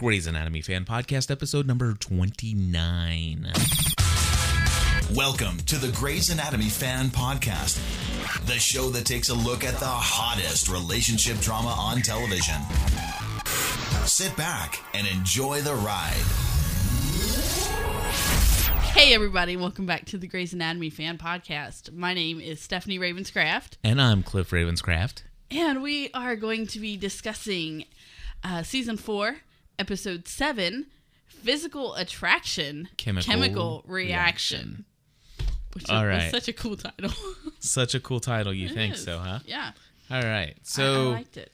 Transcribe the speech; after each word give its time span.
Grey's 0.00 0.26
Anatomy 0.26 0.62
Fan 0.62 0.86
Podcast, 0.86 1.30
episode 1.30 1.66
number 1.66 1.92
29. 1.92 3.52
Welcome 5.14 5.58
to 5.66 5.76
the 5.76 5.92
Grey's 5.94 6.30
Anatomy 6.30 6.70
Fan 6.70 7.08
Podcast, 7.08 7.76
the 8.46 8.54
show 8.54 8.88
that 8.88 9.04
takes 9.04 9.28
a 9.28 9.34
look 9.34 9.62
at 9.62 9.74
the 9.78 9.84
hottest 9.84 10.70
relationship 10.70 11.36
drama 11.40 11.68
on 11.76 12.00
television. 12.00 12.54
Sit 14.06 14.34
back 14.38 14.80
and 14.94 15.06
enjoy 15.06 15.60
the 15.60 15.74
ride. 15.74 16.14
Hey, 18.94 19.12
everybody, 19.12 19.58
welcome 19.58 19.84
back 19.84 20.06
to 20.06 20.16
the 20.16 20.26
Grey's 20.26 20.54
Anatomy 20.54 20.88
Fan 20.88 21.18
Podcast. 21.18 21.92
My 21.92 22.14
name 22.14 22.40
is 22.40 22.58
Stephanie 22.62 22.98
Ravenscraft, 22.98 23.72
And 23.84 24.00
I'm 24.00 24.22
Cliff 24.22 24.48
Ravenscraft. 24.50 25.24
and 25.50 25.82
we 25.82 26.10
are 26.14 26.36
going 26.36 26.66
to 26.68 26.80
be 26.80 26.96
discussing 26.96 27.84
uh, 28.42 28.62
season 28.62 28.96
four, 28.96 29.36
episode 29.80 30.28
seven 30.28 30.86
Physical 31.26 31.94
Attraction 31.94 32.88
Chemical 32.98 33.82
Reaction. 33.86 33.88
Reaction. 33.88 34.84
Which 35.72 35.88
All 35.88 36.04
right. 36.06 36.30
such 36.30 36.48
a 36.48 36.52
cool 36.52 36.76
title. 36.76 37.12
Such 37.60 37.94
a 37.94 38.00
cool 38.00 38.20
title, 38.20 38.52
you 38.52 38.66
It 38.66 38.72
think 38.74 38.94
is. 38.94 39.04
so, 39.04 39.18
huh? 39.18 39.38
Yeah. 39.46 39.70
All 40.10 40.20
right. 40.22 40.48
I- 40.48 40.50
I, 40.50 40.54
So 40.62 41.10
liked 41.10 41.36
it. 41.36 41.52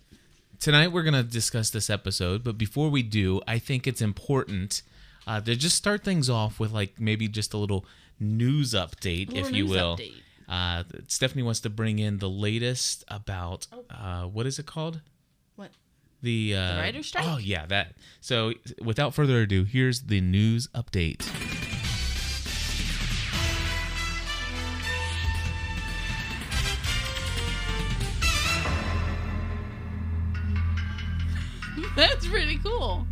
tonight 0.60 0.88
we're 0.92 1.02
going 1.02 1.14
to 1.14 1.22
discuss 1.22 1.68
this 1.70 1.90
episode, 1.90 2.42
but 2.42 2.56
before 2.56 2.88
we 2.88 3.02
do, 3.02 3.40
I 3.46 3.58
think 3.58 3.86
it's 3.86 4.00
important 4.00 4.82
uh, 5.26 5.40
to 5.42 5.54
just 5.56 5.76
start 5.76 6.02
things 6.04 6.30
off 6.30 6.58
with 6.58 6.72
like 6.72 6.98
maybe 7.00 7.28
just 7.28 7.52
a 7.54 7.58
little 7.58 7.84
news 8.18 8.72
update, 8.72 9.28
Little 9.32 9.46
if 9.48 9.52
you 9.54 9.66
will. 9.66 9.98
Uh, 10.48 10.84
Stephanie 11.08 11.42
wants 11.42 11.60
to 11.60 11.68
bring 11.70 11.98
in 11.98 12.18
the 12.18 12.30
latest 12.30 13.04
about 13.08 13.66
Oh. 13.72 13.84
uh, 13.90 14.22
what 14.26 14.46
is 14.46 14.58
it 14.58 14.64
called? 14.66 15.00
The, 16.22 16.54
uh, 16.56 16.78
writer's 16.78 17.06
strike? 17.06 17.24
Oh 17.26 17.38
yeah, 17.38 17.66
that. 17.66 17.94
So 18.20 18.52
without 18.82 19.14
further 19.14 19.42
ado, 19.42 19.64
here's 19.64 20.02
the 20.02 20.20
news 20.20 20.66
update. 20.68 21.22
That's 31.96 32.26
pretty 32.26 32.58
cool. 32.58 33.06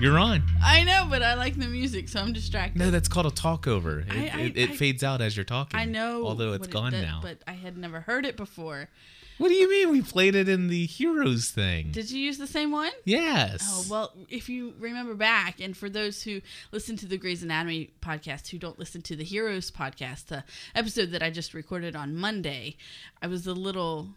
You're 0.00 0.18
on. 0.18 0.42
I 0.62 0.82
know, 0.84 1.06
but 1.08 1.22
I 1.22 1.34
like 1.34 1.56
the 1.58 1.68
music, 1.68 2.08
so 2.08 2.20
I'm 2.20 2.32
distracted. 2.32 2.78
No, 2.78 2.90
that's 2.90 3.06
called 3.08 3.26
a 3.26 3.30
talkover. 3.30 4.04
It, 4.08 4.34
I- 4.34 4.38
I- 4.38 4.42
it, 4.42 4.56
it 4.56 4.70
I- 4.70 4.76
fades 4.76 5.04
out 5.04 5.20
as 5.20 5.36
you're 5.36 5.44
talking. 5.44 5.78
I 5.78 5.84
know. 5.84 6.24
Although 6.26 6.52
it's 6.54 6.66
it 6.66 6.72
gone 6.72 6.92
does, 6.92 7.02
now. 7.02 7.20
But 7.22 7.38
I 7.46 7.52
had 7.52 7.76
never 7.78 8.00
heard 8.00 8.26
it 8.26 8.36
before. 8.36 8.88
What 9.38 9.48
do 9.48 9.54
you 9.54 9.68
mean? 9.68 9.90
We 9.90 10.00
played 10.02 10.34
it 10.36 10.48
in 10.48 10.68
the 10.68 10.86
Heroes 10.86 11.50
thing. 11.50 11.90
Did 11.90 12.10
you 12.10 12.20
use 12.20 12.38
the 12.38 12.46
same 12.46 12.70
one? 12.70 12.92
yes. 13.04 13.64
Oh, 13.68 13.84
well, 13.90 14.12
if 14.28 14.48
you 14.48 14.74
remember 14.78 15.14
back, 15.14 15.60
and 15.60 15.76
for 15.76 15.88
those 15.90 16.22
who 16.22 16.40
listen 16.70 16.96
to 16.98 17.06
the 17.06 17.16
Grey's 17.18 17.42
Anatomy 17.42 17.90
podcast 18.00 18.48
who 18.48 18.58
don't 18.58 18.78
listen 18.78 19.02
to 19.02 19.16
the 19.16 19.24
Heroes 19.24 19.70
podcast, 19.72 20.26
the 20.26 20.44
episode 20.74 21.10
that 21.10 21.22
I 21.22 21.30
just 21.30 21.52
recorded 21.52 21.96
on 21.96 22.14
Monday, 22.14 22.76
I 23.20 23.26
was 23.26 23.46
a 23.46 23.52
little, 23.54 24.10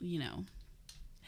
you 0.00 0.18
know, 0.18 0.44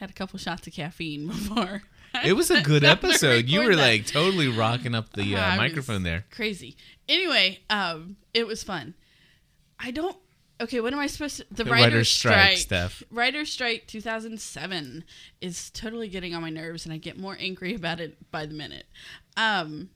had 0.00 0.08
a 0.08 0.14
couple 0.14 0.38
shots 0.38 0.66
of 0.66 0.72
caffeine 0.72 1.26
before. 1.28 1.82
It 2.24 2.32
was 2.32 2.50
a 2.50 2.60
good 2.62 2.82
episode. 2.84 3.46
You 3.46 3.64
were 3.64 3.76
that. 3.76 3.82
like 3.82 4.06
totally 4.06 4.48
rocking 4.48 4.94
up 4.94 5.12
the 5.12 5.36
I 5.36 5.54
uh, 5.54 5.56
microphone 5.56 6.02
there. 6.02 6.24
Crazy. 6.30 6.76
Anyway, 7.08 7.60
um, 7.68 8.16
it 8.32 8.46
was 8.46 8.62
fun. 8.62 8.94
I 9.78 9.90
don't. 9.90 10.16
Okay, 10.62 10.78
what 10.80 10.92
am 10.92 11.00
I 11.00 11.08
supposed 11.08 11.38
to? 11.38 11.46
The, 11.50 11.64
The 11.64 11.70
writer's, 11.70 11.84
writer's 11.84 12.08
strike, 12.10 12.34
strike. 12.34 12.58
Steph. 12.58 13.02
Writer's 13.10 13.50
strike 13.50 13.88
2007 13.88 15.02
is 15.40 15.70
totally 15.70 16.08
getting 16.08 16.36
on 16.36 16.42
my 16.42 16.50
nerves, 16.50 16.84
and 16.84 16.94
I 16.94 16.98
get 16.98 17.18
more 17.18 17.36
angry 17.40 17.74
about 17.82 17.98
it 17.98 18.30
by 18.30 18.46
the 18.46 18.54
minute. 18.54 18.86
Um, 19.36 19.90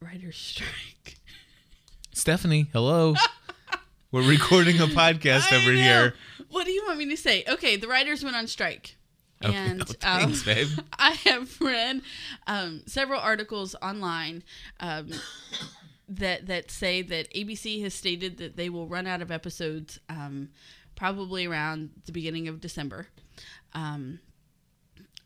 writer's 0.00 0.36
strike. 0.36 1.18
Stephanie, 2.12 2.66
hello. 2.72 3.14
We're 4.10 4.28
recording 4.28 4.80
a 4.80 4.86
podcast 4.86 5.52
over 5.52 5.72
know. 5.72 5.80
here. 5.80 6.14
What 6.50 6.66
do 6.66 6.72
you 6.72 6.84
want 6.86 6.98
me 6.98 7.08
to 7.10 7.16
say? 7.16 7.44
Okay, 7.48 7.76
the 7.76 7.86
writers 7.86 8.24
went 8.24 8.34
on 8.34 8.48
strike. 8.48 8.96
Okay, 9.44 9.54
And 9.54 9.82
oh, 9.82 9.84
thanks, 10.00 10.40
um, 10.40 10.44
babe. 10.44 10.68
I 10.98 11.10
have 11.12 11.60
read 11.60 12.02
um, 12.48 12.82
several 12.86 13.20
articles 13.20 13.76
online 13.82 14.42
um, 14.80 15.10
that 16.18 16.46
that 16.46 16.70
say 16.70 17.02
that 17.02 17.32
ABC 17.34 17.82
has 17.82 17.94
stated 17.94 18.38
that 18.38 18.56
they 18.56 18.68
will 18.68 18.86
run 18.88 19.06
out 19.06 19.22
of 19.22 19.30
episodes 19.30 19.98
um, 20.08 20.50
probably 20.96 21.46
around 21.46 21.90
the 22.06 22.12
beginning 22.12 22.48
of 22.48 22.60
December. 22.60 23.08
Um, 23.72 24.20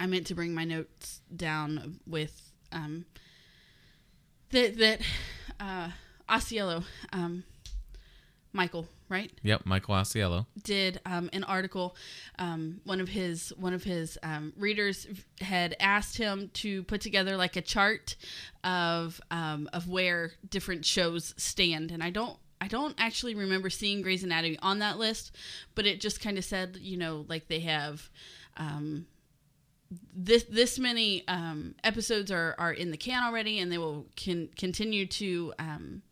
I 0.01 0.07
meant 0.07 0.27
to 0.29 0.35
bring 0.35 0.55
my 0.55 0.65
notes 0.65 1.21
down 1.35 2.01
with 2.07 2.53
um, 2.73 3.05
that 4.51 4.79
that 4.79 5.01
uh, 5.61 5.91
Osceola, 6.29 6.85
um, 7.13 7.45
Michael, 8.53 8.89
right? 9.09 9.31
Yep, 9.43 9.67
Michael 9.67 9.95
Ausiello. 9.95 10.47
did 10.63 11.01
um, 11.05 11.29
an 11.33 11.45
article. 11.45 11.95
Um, 12.39 12.81
one 12.85 13.01
of 13.01 13.09
his 13.09 13.53
one 13.57 13.75
of 13.75 13.85
his 13.85 14.19
um, 14.23 14.53
readers 14.57 15.07
had 15.41 15.77
asked 15.81 16.17
him 16.17 16.51
to 16.55 16.83
put 16.85 17.01
together 17.01 17.37
like 17.37 17.57
a 17.57 17.63
chart 17.63 18.17
of 18.65 19.21
um, 19.31 19.69
of 19.73 19.89
where 19.89 20.33
different 20.49 20.85
shows 20.85 21.35
stand, 21.37 21.91
and 21.91 22.03
I 22.03 22.11
don't. 22.11 22.39
I 22.61 22.67
don't 22.67 22.97
actually 22.99 23.37
remember 23.37 23.71
seeing 23.71 24.03
Grey's 24.03 24.25
Anatomy 24.25 24.59
on 24.61 24.81
that 24.81 24.99
list, 24.99 25.31
but 25.77 25.87
it 25.87 26.01
just 26.01 26.21
kind 26.21 26.37
of 26.37 26.45
said, 26.45 26.77
you 26.81 26.97
know, 26.97 27.25
like 27.29 27.47
they 27.47 27.61
have 27.61 28.11
um, 28.57 29.07
this 30.15 30.43
this 30.45 30.79
many 30.79 31.27
um, 31.29 31.75
episodes 31.85 32.31
are, 32.31 32.55
are 32.59 32.73
in 32.73 32.91
the 32.91 32.97
can 32.97 33.23
already, 33.23 33.61
and 33.61 33.71
they 33.71 33.79
will 33.79 34.07
can 34.17 34.49
continue 34.57 35.07
to 35.07 35.55
um, 35.59 36.03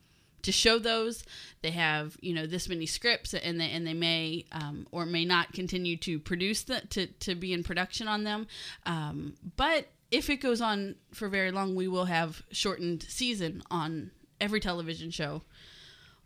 to 0.43 0.53
show 0.53 0.79
those. 0.79 1.25
They 1.63 1.71
have 1.73 2.17
you 2.21 2.33
know 2.35 2.47
this 2.47 2.69
many 2.69 2.87
scripts, 2.87 3.35
and 3.35 3.61
they 3.61 3.71
and 3.71 3.87
they 3.87 3.95
may 3.95 4.45
um, 4.53 4.87
or 4.93 5.07
may 5.07 5.25
not 5.25 5.53
continue 5.53 5.97
to 5.99 6.19
produce 6.19 6.63
the 6.63 6.81
to 6.91 7.07
to 7.07 7.35
be 7.35 7.53
in 7.53 7.63
production 7.65 8.09
on 8.09 8.25
them. 8.25 8.47
Um, 8.85 9.35
but 9.57 9.87
if 10.11 10.31
it 10.31 10.37
goes 10.37 10.61
on 10.61 10.95
for 11.13 11.29
very 11.29 11.51
long, 11.51 11.75
we 11.75 11.89
will 11.89 12.05
have 12.05 12.43
shortened 12.53 13.03
season 13.09 13.63
on 13.71 14.13
every 14.41 14.61
television 14.61 15.11
show 15.11 15.43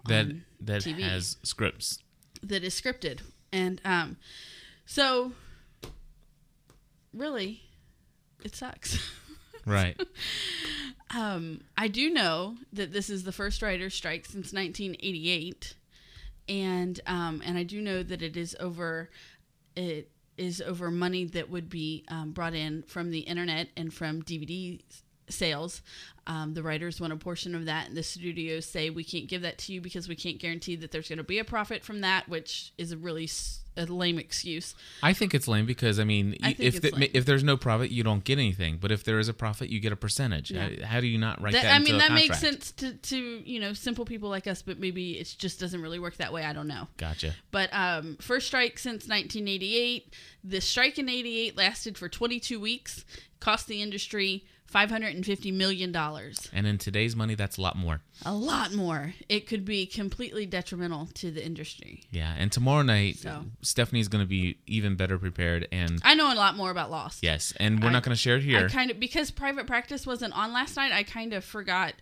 That 0.06 0.27
that 0.60 0.82
TV. 0.82 1.00
has 1.00 1.37
scripts. 1.42 1.98
that 2.42 2.62
is 2.62 2.78
scripted. 2.78 3.21
And 3.53 3.81
um, 3.84 4.16
so, 4.87 5.32
really, 7.12 7.62
it 8.44 8.54
sucks. 8.54 8.98
Right. 9.66 9.94
um, 11.15 11.62
I 11.76 11.88
do 11.88 12.10
know 12.10 12.56
that 12.72 12.93
this 12.93 13.10
is 13.10 13.25
the 13.25 13.32
first 13.32 13.62
writer's 13.62 13.94
strike 13.94 14.26
since 14.26 14.53
1988, 14.53 15.75
and 16.48 17.00
um, 17.06 17.43
and 17.44 17.59
I 17.59 17.62
do 17.62 17.81
know 17.81 18.03
that 18.03 18.22
it 18.22 18.37
is 18.37 18.56
over. 18.60 19.10
It 19.76 20.10
is 20.37 20.62
over 20.62 20.91
money 20.91 21.26
that 21.26 21.50
would 21.50 21.69
be 21.69 22.04
um, 22.09 22.31
brought 22.31 22.54
in 22.54 22.82
from 22.84 23.10
the 23.10 23.21
internet 23.21 23.69
and 23.76 23.93
from 23.93 24.22
DVD 24.22 24.81
sales. 25.28 25.82
Um, 26.26 26.54
the 26.54 26.62
writers 26.62 27.00
want 27.00 27.12
a 27.12 27.16
portion 27.16 27.54
of 27.54 27.66
that, 27.66 27.88
and 27.88 27.97
the 27.97 28.03
studios 28.03 28.66
say 28.66 28.91
we 28.91 29.04
can't 29.04 29.28
give 29.28 29.42
that 29.42 29.59
to 29.59 29.72
you 29.72 29.81
because 29.81 30.09
we 30.09 30.16
can't 30.16 30.38
guarantee 30.38 30.77
that 30.77 30.92
there's 30.92 31.09
going 31.09 31.19
to 31.19 31.25
be 31.25 31.38
a 31.38 31.44
profit 31.44 31.84
from 31.84 32.00
that, 32.00 32.28
which 32.28 32.72
is 32.78 32.92
a 32.92 32.97
really 32.97 33.28
a 33.76 33.86
lame 33.86 34.19
excuse. 34.19 34.75
I 35.03 35.12
think 35.12 35.34
it's 35.34 35.48
lame 35.48 35.66
because 35.66 35.98
I 35.98 36.04
mean, 36.04 36.36
I 36.42 36.54
if 36.58 36.81
the, 36.81 37.16
if 37.16 37.25
there's 37.25 37.44
no 37.44 37.56
profit, 37.56 37.91
you 37.91 38.03
don't 38.03 38.25
get 38.25 38.38
anything. 38.38 38.78
But 38.81 38.92
if 38.92 39.04
there 39.04 39.19
is 39.19 39.28
a 39.28 39.34
profit, 39.34 39.69
you 39.70 39.81
get 39.81 39.92
a 39.92 39.97
percentage. 39.97 40.50
Yeah. 40.50 40.69
How, 40.81 40.86
how 40.86 41.00
do 41.00 41.06
you 41.06 41.19
not 41.19 41.41
write 41.41 41.53
that, 41.53 41.62
That, 41.62 41.75
I 41.75 41.78
mean, 41.78 41.98
that 41.98 42.12
makes 42.12 42.38
sense 42.41 42.72
to, 42.72 42.94
to 42.94 43.16
you 43.16 43.60
know 43.60 43.72
simple 43.72 44.04
people 44.04 44.28
like 44.28 44.47
us, 44.47 44.62
but 44.62 44.78
maybe 44.78 45.12
it 45.12 45.34
just 45.38 45.60
doesn't 45.60 45.80
really 45.80 45.98
work 45.98 46.16
that 46.16 46.32
way. 46.32 46.44
I 46.44 46.53
don't 46.53 46.69
know. 46.69 46.88
Gotcha. 46.97 47.34
But 47.50 47.70
um, 47.72 48.16
first 48.20 48.47
strike 48.47 48.78
since 48.78 49.09
1988. 49.09 50.14
The 50.42 50.60
strike 50.60 50.98
in 50.98 51.09
'88 51.09 51.56
lasted 51.56 51.98
for 51.98 52.09
22 52.09 52.59
weeks, 52.59 53.04
cost 53.41 53.66
the 53.66 53.83
industry 53.83 54.44
550 54.70 55.50
million 55.52 55.92
dollars. 55.92 56.48
And 56.52 56.66
in 56.66 56.78
today's 56.78 57.14
money, 57.16 57.34
that's 57.34 57.56
a 57.58 57.60
lot 57.60 57.76
more. 57.76 58.00
A 58.24 58.32
lot 58.34 58.72
more. 58.72 59.14
It 59.28 59.46
could 59.46 59.64
be 59.64 59.84
completely 59.86 60.46
detrimental 60.46 61.08
to 61.14 61.30
the 61.30 61.44
industry. 61.44 62.04
Yeah. 62.10 62.34
And 62.38 62.50
tomorrow 62.52 62.82
night, 62.82 63.18
So. 63.18 63.44
Stephanie's 63.62 64.08
going 64.08 64.22
to 64.24 64.28
be 64.28 64.58
even 64.66 64.94
better 64.96 65.18
prepared. 65.18 65.66
And 65.72 66.00
I 66.04 66.14
know 66.14 66.32
a 66.32 66.34
lot 66.34 66.56
more 66.56 66.70
about 66.70 66.90
Lost. 66.90 67.22
yes, 67.22 67.52
and 67.58 67.82
we're 67.82 67.88
I- 67.90 67.92
not 67.92 68.02
going 68.04 68.14
to 68.14 68.20
share 68.20 68.36
it 68.36 68.42
I 68.42 68.46
here. 68.46 68.68
kind 68.68 68.90
of 68.90 69.00
because 69.00 69.30
private 69.30 69.66
practice 69.66 70.06
wasn't 70.06 70.34
on 70.36 70.52
last 70.52 70.76
night. 70.76 70.92
I 70.92 71.02
kind 71.02 71.32
of 71.32 71.44
forgot. 71.44 71.94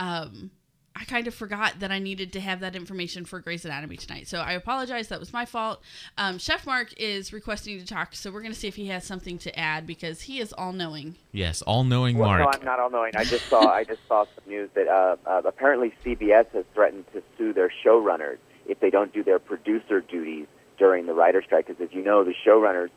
Um, 0.00 0.50
I 0.94 1.04
kind 1.04 1.26
of 1.26 1.34
forgot 1.34 1.80
that 1.80 1.90
I 1.90 1.98
needed 1.98 2.32
to 2.34 2.40
have 2.40 2.60
that 2.60 2.76
information 2.76 3.24
for 3.24 3.40
Grey's 3.40 3.64
Anatomy 3.64 3.96
tonight. 3.96 4.28
So 4.28 4.40
I 4.40 4.52
apologize. 4.52 5.08
That 5.08 5.20
was 5.20 5.32
my 5.32 5.44
fault. 5.44 5.80
Um, 6.18 6.38
Chef 6.38 6.66
Mark 6.66 6.92
is 6.98 7.32
requesting 7.32 7.78
to 7.78 7.86
talk, 7.86 8.14
so 8.14 8.30
we're 8.30 8.42
going 8.42 8.52
to 8.52 8.58
see 8.58 8.68
if 8.68 8.76
he 8.76 8.88
has 8.88 9.04
something 9.04 9.38
to 9.38 9.58
add 9.58 9.86
because 9.86 10.22
he 10.22 10.40
is 10.40 10.52
all 10.52 10.72
knowing. 10.72 11.16
yes, 11.32 11.62
all 11.62 11.84
knowing 11.84 12.18
Well, 12.18 12.30
no, 12.30 12.44
Mark. 12.44 12.56
I'm 12.58 12.64
not 12.64 12.78
all 12.78 12.90
knowing. 12.90 13.12
I 13.16 13.24
just 13.24 13.46
saw 13.48 13.68
I 13.70 13.84
just 13.84 14.06
saw 14.06 14.24
some 14.24 14.44
news 14.46 14.70
that 14.74 14.88
uh, 14.88 15.16
uh, 15.26 15.42
apparently 15.44 15.94
CBS 16.04 16.46
has 16.52 16.64
threatened 16.74 17.04
to 17.14 17.22
sue 17.38 17.52
their 17.52 17.72
showrunners 17.84 18.38
if 18.66 18.80
they 18.80 18.90
don't 18.90 19.12
do 19.12 19.24
their 19.24 19.38
producer 19.38 20.00
duties 20.00 20.46
during 20.78 21.06
the 21.06 21.14
writer 21.14 21.42
strike. 21.42 21.66
Because 21.66 21.82
as 21.82 21.92
you 21.94 22.02
know, 22.04 22.22
the 22.24 22.34
showrunners 22.46 22.90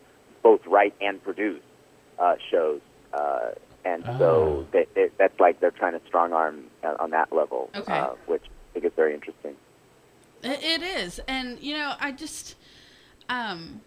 both 0.44 0.66
write 0.68 0.94
and 1.02 1.24
produce. 1.24 1.62
uh, 2.20 2.36
shows, 2.50 2.82
uh, 3.14 3.52
and 3.86 4.04
Oh. 4.08 4.18
so 4.18 4.68
they, 4.72 4.86
they, 4.96 5.10
that's 5.18 5.40
like 5.40 5.60
they're 5.62 5.72
trying 5.72 5.94
to 6.00 6.06
strong 6.08 6.34
arm 6.34 6.66
uh, 6.84 6.96
on 7.00 7.12
that 7.12 7.32
level, 7.32 7.70
Okay. 7.76 7.94
uh, 7.98 8.10
which 8.26 8.44
I 8.44 8.74
think 8.74 8.86
is 8.86 8.92
very 8.96 9.14
interesting. 9.14 9.56
It, 10.44 10.62
it 10.64 10.82
is, 10.82 11.20
and 11.28 11.60
you 11.60 11.78
know, 11.78 11.94
I 12.00 12.12
just, 12.12 12.56
um, 13.30 13.82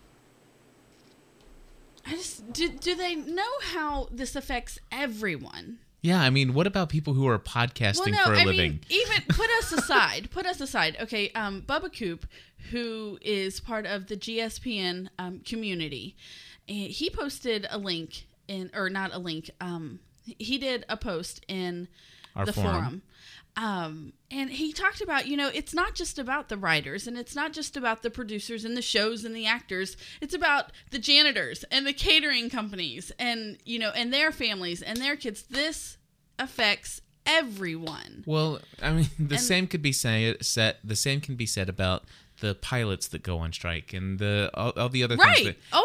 I 2.06 2.12
just 2.12 2.52
do. 2.52 2.68
Do 2.70 2.94
they 2.94 3.14
know 3.14 3.50
how 3.72 4.08
this 4.10 4.34
affects 4.34 4.78
everyone? 4.90 5.78
Yeah, 6.00 6.22
I 6.22 6.30
mean, 6.30 6.54
what 6.54 6.66
about 6.68 6.88
people 6.90 7.14
who 7.14 7.26
are 7.26 7.38
podcasting 7.40 8.14
for 8.24 8.32
a 8.32 8.40
I 8.40 8.44
living? 8.44 8.70
mean, 8.72 8.80
even 8.88 9.22
put 9.28 9.50
us 9.58 9.72
aside. 9.72 10.30
put 10.30 10.46
us 10.46 10.60
aside. 10.60 10.96
Okay, 11.00 11.30
um, 11.32 11.62
Bubba 11.62 11.92
Coop, 11.96 12.24
who 12.70 13.18
is 13.20 13.58
part 13.60 13.84
of 13.84 14.06
the 14.06 14.16
GSPN 14.16 15.08
um, 15.18 15.40
community, 15.40 16.16
eh, 16.68 16.86
he 16.86 17.10
posted 17.10 17.66
a 17.68 17.78
link 17.78 18.26
in, 18.48 18.70
or 18.74 18.90
not 18.90 19.14
a 19.14 19.18
link. 19.18 19.50
Um, 19.60 20.00
he 20.24 20.58
did 20.58 20.84
a 20.88 20.96
post 20.96 21.44
in 21.48 21.88
Our 22.34 22.46
the 22.46 22.52
forum. 22.52 22.72
forum. 22.72 23.02
Um, 23.56 24.12
and 24.30 24.50
he 24.50 24.72
talked 24.72 25.00
about, 25.00 25.26
you 25.26 25.36
know, 25.36 25.50
it's 25.52 25.74
not 25.74 25.94
just 25.96 26.16
about 26.18 26.48
the 26.48 26.56
writers 26.56 27.08
and 27.08 27.18
it's 27.18 27.34
not 27.34 27.52
just 27.52 27.76
about 27.76 28.02
the 28.02 28.10
producers 28.10 28.64
and 28.64 28.76
the 28.76 28.82
shows 28.82 29.24
and 29.24 29.34
the 29.34 29.46
actors. 29.46 29.96
It's 30.20 30.34
about 30.34 30.70
the 30.90 30.98
janitors 31.00 31.64
and 31.72 31.84
the 31.84 31.92
catering 31.92 32.50
companies 32.50 33.10
and, 33.18 33.58
you 33.64 33.80
know, 33.80 33.90
and 33.96 34.12
their 34.12 34.30
families 34.30 34.80
and 34.80 34.98
their 34.98 35.16
kids. 35.16 35.42
This 35.42 35.96
affects 36.38 37.00
everyone. 37.26 38.22
Well, 38.26 38.60
I 38.80 38.92
mean, 38.92 39.08
the 39.18 39.34
And- 39.34 39.44
same 39.44 39.66
could 39.66 39.82
be 39.82 39.92
say, 39.92 40.36
said. 40.40 40.76
The 40.84 40.94
same 40.96 41.20
can 41.20 41.34
be 41.34 41.46
said 41.46 41.68
about 41.68 42.04
the 42.40 42.54
pilots 42.54 43.08
that 43.08 43.24
go 43.24 43.38
on 43.38 43.52
strike 43.52 43.92
and 43.92 44.20
the 44.20 44.48
all, 44.54 44.70
all 44.76 44.88
the 44.88 45.02
other 45.02 45.16
Right. 45.16 45.34
things. 45.36 45.48
That, 45.48 45.56
Oh, 45.72 45.84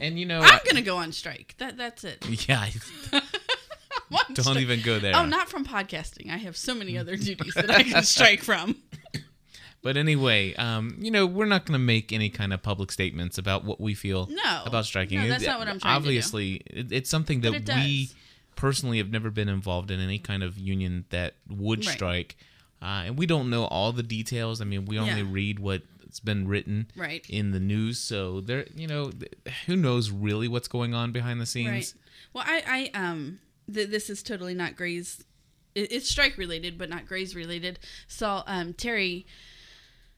And 0.00 0.18
you 0.18 0.26
know, 0.26 0.40
I'm 0.40 0.60
to 0.76 0.82
go 0.82 0.96
on 0.98 1.12
strike. 1.12 1.54
That 1.58 1.76
That's 1.76 2.04
it. 2.04 2.24
yeah, 2.48 2.68
don't 4.10 4.36
strike. 4.44 4.58
even 4.58 4.80
go 4.82 4.98
there. 4.98 5.14
Oh, 5.16 5.24
not 5.26 5.48
from 5.48 5.64
podcasting. 5.64 6.30
I 6.30 6.36
have 6.38 6.56
so 6.56 6.74
many 6.74 6.96
other 6.98 7.16
duties 7.16 7.54
that 7.54 7.70
I 7.70 7.82
can 7.82 8.02
strike 8.02 8.42
from. 8.42 8.76
But 9.82 9.96
anyway, 9.96 10.52
um, 10.56 10.96
you 11.00 11.10
know, 11.10 11.24
we're 11.24 11.46
not 11.46 11.64
going 11.64 11.72
to 11.72 11.78
make 11.82 12.12
any 12.12 12.28
kind 12.28 12.52
of 12.52 12.62
public 12.62 12.92
statements 12.92 13.38
about 13.38 13.64
what 13.64 13.80
we 13.80 13.94
feel 13.94 14.26
No. 14.30 14.62
about 14.66 14.84
striking. 14.84 15.18
No, 15.18 15.26
that's 15.26 15.42
It- 15.42 15.46
not 15.46 15.58
what 15.58 15.68
I'm 15.68 15.80
trying 15.80 15.94
to. 15.94 15.96
Obviously, 15.96 16.56
it, 16.66 16.92
it's 16.92 17.08
something 17.08 17.40
that 17.40 17.66
we 17.66 18.10
personally 18.56 18.98
have 18.98 19.08
never 19.10 19.30
been 19.30 19.48
involved 19.48 19.90
in 19.90 19.98
any 19.98 20.18
kind 20.18 20.42
of 20.42 20.58
union 20.58 21.06
that 21.08 21.36
would 21.48 21.86
Right. 21.86 21.94
strike, 21.94 22.36
uh, 22.82 23.04
and 23.06 23.16
we 23.16 23.24
don't 23.24 23.48
know 23.48 23.64
all 23.64 23.90
the 23.92 24.02
details. 24.02 24.60
I 24.60 24.64
mean, 24.66 24.84
we 24.84 24.98
only 24.98 25.22
Yeah. 25.22 25.28
read 25.30 25.58
what's 26.10 26.18
been 26.18 26.48
written 26.48 26.90
Right. 26.96 27.24
in 27.30 27.52
the 27.52 27.60
news, 27.60 28.00
so 28.00 28.40
there, 28.40 28.66
you 28.74 28.88
know, 28.88 29.12
who 29.66 29.76
knows 29.76 30.10
really 30.10 30.48
what's 30.48 30.66
going 30.66 30.92
on 30.92 31.12
behind 31.12 31.40
the 31.40 31.46
scenes. 31.46 31.70
Right. 31.70 31.94
Well, 32.32 32.44
I, 32.44 32.90
I 32.94 32.98
um, 33.00 33.38
th- 33.72 33.90
this 33.90 34.10
is 34.10 34.20
totally 34.24 34.52
not 34.54 34.74
Grey's. 34.74 35.22
It, 35.76 35.92
it's 35.92 36.08
strike 36.10 36.36
related, 36.36 36.78
but 36.78 36.90
not 36.90 37.06
Grey's 37.06 37.36
related. 37.36 37.78
Saw 38.08 38.42
um 38.48 38.72
Teri, 38.74 39.24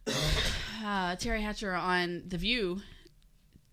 uh, 0.07 1.17
Teri 1.17 1.43
Hatcher 1.43 1.75
on 1.75 2.23
The 2.27 2.39
View 2.39 2.81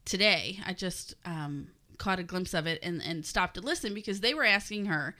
today. 0.03 0.59
I 0.65 0.73
just 0.73 1.15
um 1.23 1.69
caught 1.97 2.19
a 2.19 2.23
glimpse 2.23 2.53
of 2.53 2.67
it 2.67 2.79
and 2.83 3.01
and 3.01 3.25
stopped 3.25 3.53
to 3.53 3.61
listen 3.61 3.93
because 3.93 4.19
they 4.19 4.33
were 4.33 4.43
asking 4.45 4.87
her. 4.87 5.15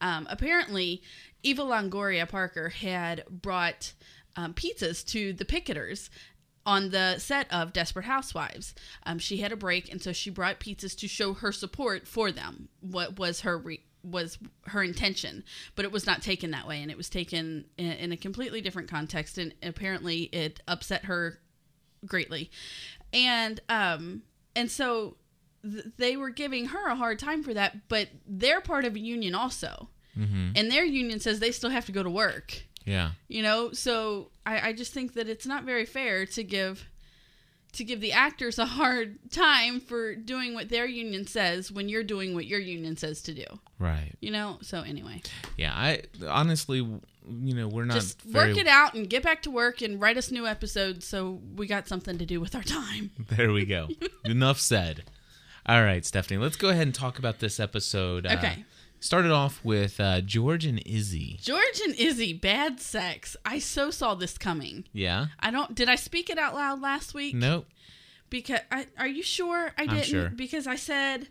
Um, 0.00 0.26
apparently, 0.30 1.02
Eva 1.42 1.60
Longoria 1.62 2.26
Parker 2.26 2.70
had 2.70 3.24
brought 3.28 3.92
um, 4.36 4.54
pizzas 4.54 5.04
to 5.08 5.32
the 5.34 5.44
picketers 5.44 6.08
on 6.68 6.90
the 6.90 7.18
set 7.18 7.50
of 7.50 7.72
Desperate 7.72 8.04
Housewives. 8.04 8.74
Um, 9.06 9.18
she 9.18 9.38
had 9.38 9.52
a 9.52 9.56
break, 9.56 9.90
and 9.90 10.02
so 10.02 10.12
she 10.12 10.28
brought 10.28 10.60
pizzas 10.60 10.94
to 10.98 11.08
show 11.08 11.32
her 11.32 11.50
support 11.50 12.06
for 12.06 12.30
them. 12.30 12.68
What 12.80 13.18
was 13.18 13.40
her 13.40 13.56
re- 13.56 13.80
was 14.04 14.38
her 14.66 14.82
intention, 14.82 15.44
but 15.74 15.84
it 15.86 15.92
was 15.92 16.06
not 16.06 16.20
taken 16.22 16.50
that 16.50 16.68
way, 16.68 16.82
and 16.82 16.90
it 16.90 16.96
was 16.96 17.08
taken 17.08 17.64
in, 17.78 17.92
in 17.92 18.12
a 18.12 18.16
completely 18.16 18.60
different 18.60 18.88
context, 18.90 19.38
and 19.38 19.54
apparently 19.62 20.24
it 20.24 20.60
upset 20.68 21.06
her 21.06 21.38
greatly, 22.04 22.50
and 23.14 23.60
um, 23.70 24.22
and 24.54 24.70
so 24.70 25.16
th- 25.62 25.86
they 25.96 26.16
were 26.16 26.30
giving 26.30 26.66
her 26.66 26.88
a 26.88 26.94
hard 26.96 27.18
time 27.18 27.42
for 27.42 27.54
that, 27.54 27.88
but 27.88 28.08
they're 28.26 28.60
part 28.60 28.84
of 28.84 28.94
a 28.94 29.00
union 29.00 29.34
also, 29.34 29.88
Mm-hmm. 30.18 30.50
and 30.56 30.70
their 30.70 30.84
union 30.84 31.20
says 31.20 31.38
they 31.38 31.52
still 31.52 31.70
have 31.70 31.86
to 31.86 31.92
go 31.92 32.02
to 32.02 32.10
work 32.10 32.64
Yeah. 32.88 33.10
you 33.28 33.42
know 33.42 33.72
so 33.72 34.30
I, 34.46 34.68
I 34.68 34.72
just 34.72 34.92
think 34.92 35.14
that 35.14 35.28
it's 35.28 35.46
not 35.46 35.64
very 35.64 35.84
fair 35.86 36.26
to 36.26 36.42
give 36.42 36.88
to 37.74 37.84
give 37.84 38.00
the 38.00 38.12
actors 38.12 38.58
a 38.58 38.64
hard 38.64 39.18
time 39.30 39.78
for 39.80 40.14
doing 40.14 40.54
what 40.54 40.70
their 40.70 40.86
union 40.86 41.26
says 41.26 41.70
when 41.70 41.88
you're 41.88 42.02
doing 42.02 42.34
what 42.34 42.46
your 42.46 42.58
union 42.60 42.96
says 42.96 43.20
to 43.22 43.34
do 43.34 43.44
Right. 43.78 44.12
you 44.20 44.30
know 44.30 44.58
so 44.62 44.80
anyway 44.82 45.20
Yeah. 45.56 45.72
I 45.74 46.02
honestly, 46.26 46.78
you 46.78 47.54
know, 47.54 47.68
we're 47.68 47.84
not 47.84 47.94
just 47.94 48.22
very, 48.22 48.48
work 48.48 48.58
it 48.58 48.66
out 48.66 48.94
and 48.94 49.08
get 49.08 49.22
back 49.22 49.42
to 49.42 49.50
work 49.50 49.82
and 49.82 50.00
write 50.00 50.16
us 50.16 50.30
new 50.30 50.46
episodes 50.46 51.06
so 51.06 51.40
we 51.54 51.66
got 51.66 51.86
something 51.86 52.16
to 52.18 52.24
do 52.24 52.40
with 52.40 52.54
our 52.54 52.62
time 52.62 53.10
There 53.36 53.52
we 53.52 53.66
go. 53.66 53.88
Enough 54.24 54.58
said. 54.60 55.04
All 55.66 55.82
right, 55.82 56.04
Stephanie, 56.06 56.38
let's 56.38 56.56
go 56.56 56.70
ahead 56.70 56.86
and 56.86 56.94
talk 56.94 57.18
about 57.18 57.40
this 57.40 57.60
episode. 57.60 58.24
Uh, 58.26 58.36
Okay. 58.38 58.64
Started 59.00 59.30
off 59.30 59.64
with 59.64 60.00
uh, 60.00 60.20
George 60.20 60.64
and 60.66 60.82
Izzie. 60.86 61.38
george 61.40 61.80
and 61.84 61.94
izzie 61.96 62.32
bad 62.32 62.80
sex 62.80 63.36
i 63.44 63.58
so 63.58 63.90
saw 63.90 64.14
this 64.14 64.36
coming 64.36 64.84
Yeah? 64.92 65.26
i 65.40 65.50
don't 65.50 65.74
did 65.74 65.88
i 65.88 65.94
speak 65.94 66.28
it 66.30 66.38
out 66.38 66.54
loud 66.54 66.80
last 66.80 67.14
week 67.14 67.34
Nope. 67.34 67.66
because 68.28 68.60
I, 68.72 68.86
are 68.98 69.06
you 69.06 69.22
sure 69.22 69.70
I 69.78 69.82
I'm 69.82 69.88
didn't? 69.88 70.04
sure. 70.04 70.28
Because 70.30 70.66
I 70.66 70.74
said, 70.76 71.28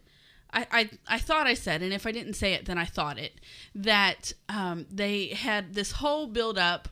I, 0.54 0.66
I 0.72 0.90
I 1.08 1.20
thought 1.20 1.46
I 1.46 1.54
said, 1.56 1.82
and 1.84 1.92
if 1.94 2.08
I 2.08 2.12
didn't 2.14 2.34
say 2.36 2.54
it, 2.54 2.66
then 2.66 2.78
I 2.78 2.86
thought 2.86 3.18
it 3.20 3.34
that 3.76 4.32
um, 4.48 4.86
they 4.90 5.28
had 5.28 5.74
this 5.74 5.92
whole 5.94 6.26
build 6.28 6.58
up, 6.58 6.88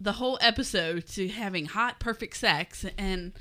the 0.00 0.12
whole 0.14 0.38
episode 0.40 1.06
to 1.08 1.28
having 1.28 1.66
hot, 1.66 2.00
perfect 2.00 2.36
sex, 2.36 2.84
and 2.98 3.32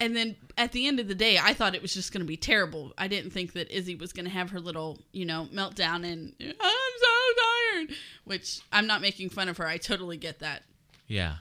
and 0.00 0.16
then 0.16 0.36
at 0.56 0.72
the 0.72 0.86
end 0.86 0.98
of 0.98 1.06
the 1.08 1.14
day, 1.14 1.38
I 1.40 1.52
thought 1.54 1.74
it 1.74 1.82
was 1.82 1.92
just 1.94 2.12
going 2.12 2.20
to 2.22 2.26
be 2.26 2.36
terrible. 2.36 2.92
I 2.98 3.06
didn't 3.08 3.30
think 3.30 3.52
that 3.52 3.70
Izzie 3.70 3.94
was 3.94 4.12
going 4.12 4.24
to 4.24 4.30
have 4.30 4.50
her 4.50 4.60
little, 4.60 4.98
you 5.12 5.24
know, 5.26 5.46
meltdown 5.52 6.04
and 6.10 6.32
I'm 6.40 6.54
so 6.98 7.42
tired, 7.76 7.96
which 8.24 8.60
I'm 8.72 8.86
not 8.86 9.00
making 9.02 9.30
fun 9.30 9.48
of 9.48 9.56
her. 9.58 9.66
I 9.66 9.76
totally 9.76 10.16
get 10.16 10.38
that. 10.40 10.62
Yeah. 11.06 11.36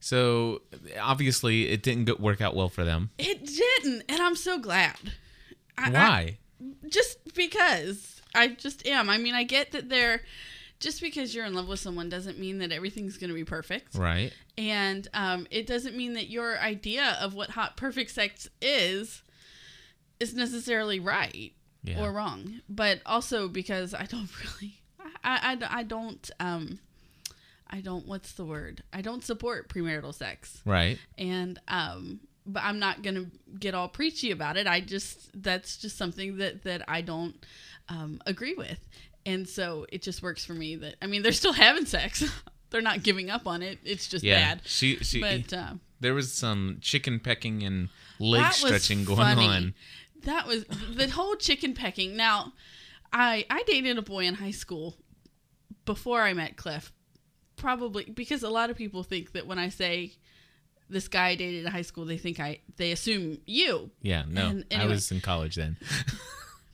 So 0.00 0.62
obviously, 1.00 1.68
it 1.68 1.82
didn't 1.82 2.06
go- 2.06 2.16
work 2.18 2.40
out 2.40 2.54
well 2.56 2.68
for 2.68 2.84
them. 2.84 3.10
It 3.18 3.44
didn't, 3.46 4.02
and 4.08 4.20
I'm 4.20 4.36
so 4.36 4.58
glad. 4.58 4.96
I, 5.76 5.88
I- 5.88 5.90
Why? 5.90 6.38
just 6.88 7.34
because 7.34 8.20
I 8.34 8.48
just 8.48 8.86
am. 8.86 9.08
I 9.08 9.16
mean, 9.18 9.34
I 9.34 9.44
get 9.44 9.72
that 9.72 9.88
they're 9.88 10.22
just 10.80 11.00
because 11.00 11.34
you're 11.34 11.44
in 11.44 11.54
love 11.54 11.68
with 11.68 11.78
someone 11.78 12.08
doesn't 12.08 12.38
mean 12.38 12.58
that 12.58 12.72
everything's 12.72 13.16
going 13.18 13.28
to 13.28 13.34
be 13.34 13.44
perfect. 13.44 13.94
right. 13.94 14.32
And 14.58 15.06
um, 15.14 15.46
it 15.50 15.66
doesn't 15.66 15.96
mean 15.96 16.14
that 16.14 16.28
your 16.30 16.58
idea 16.58 17.16
of 17.20 17.34
what 17.34 17.50
hot 17.50 17.76
perfect 17.76 18.10
sex 18.10 18.48
is 18.60 19.22
is 20.18 20.34
necessarily 20.34 20.98
right 21.00 21.52
Yeah. 21.82 22.02
or 22.02 22.12
wrong. 22.12 22.60
But 22.68 23.00
also 23.06 23.48
because 23.48 23.94
I 23.94 24.04
don't 24.06 24.28
really, 24.60 24.80
I, 25.22 25.56
I, 25.62 25.80
I 25.80 25.82
don't, 25.82 26.30
um, 26.40 26.78
I 27.70 27.80
don't, 27.80 28.06
what's 28.06 28.32
the 28.32 28.44
word? 28.44 28.82
I 28.92 29.00
don't 29.00 29.22
support 29.24 29.68
premarital 29.68 30.14
sex 30.14 30.60
Right. 30.64 30.98
and 31.18 31.58
um 31.68 32.20
but 32.46 32.62
i'm 32.64 32.78
not 32.78 33.02
gonna 33.02 33.26
get 33.58 33.74
all 33.74 33.86
preachy 33.86 34.30
about 34.30 34.56
it 34.56 34.66
i 34.66 34.80
just 34.80 35.30
that's 35.42 35.76
just 35.76 35.96
something 35.98 36.38
that 36.38 36.62
that 36.64 36.82
i 36.88 37.02
don't 37.02 37.44
um 37.90 38.18
agree 38.24 38.54
with 38.54 38.88
and 39.30 39.48
so 39.48 39.86
it 39.92 40.02
just 40.02 40.22
works 40.22 40.44
for 40.44 40.54
me 40.54 40.76
that 40.76 40.94
i 41.02 41.06
mean 41.06 41.22
they're 41.22 41.32
still 41.32 41.52
having 41.66 41.86
sex 41.86 42.22
they're 42.70 42.80
not 42.82 43.02
giving 43.02 43.30
up 43.30 43.46
on 43.46 43.62
it 43.62 43.78
it's 43.84 44.06
just 44.08 44.24
Yeah. 44.24 44.38
bad 44.54 44.60
She. 44.64 44.96
She. 44.96 45.20
but 45.20 45.52
uh, 45.52 45.74
there 46.00 46.14
was 46.14 46.32
some 46.32 46.78
chicken 46.80 47.18
pecking 47.20 47.62
and 47.62 47.88
leg 48.18 48.42
that 48.42 48.48
was 48.48 48.56
stretching 48.56 49.04
going 49.04 49.18
funny. 49.18 49.46
on. 49.46 49.74
that 50.24 50.46
was 50.46 50.64
the 50.94 51.08
whole 51.08 51.36
chicken 51.36 51.74
pecking 51.74 52.16
now 52.16 52.52
i 53.12 53.44
i 53.50 53.62
dated 53.66 53.98
a 53.98 54.02
boy 54.02 54.24
in 54.24 54.34
high 54.34 54.50
school 54.50 54.96
before 55.84 56.20
i 56.22 56.32
met 56.32 56.56
cliff 56.56 56.92
probably 57.56 58.04
because 58.04 58.42
a 58.42 58.48
lot 58.50 58.70
of 58.70 58.76
people 58.76 59.02
think 59.02 59.32
that 59.32 59.46
when 59.46 59.58
i 59.58 59.68
say 59.68 60.12
this 60.88 61.06
guy 61.08 61.28
I 61.28 61.34
dated 61.36 61.64
in 61.66 61.70
high 61.72 61.82
school 61.82 62.04
they 62.04 62.18
think 62.18 62.40
i 62.40 62.60
they 62.76 62.90
assume 62.92 63.38
you 63.46 63.90
Yeah. 64.02 64.24
No. 64.26 64.46
And 64.48 64.64
I 64.82 64.86
was 64.86 65.10
in 65.12 65.20
college 65.20 65.54
then. 65.54 65.76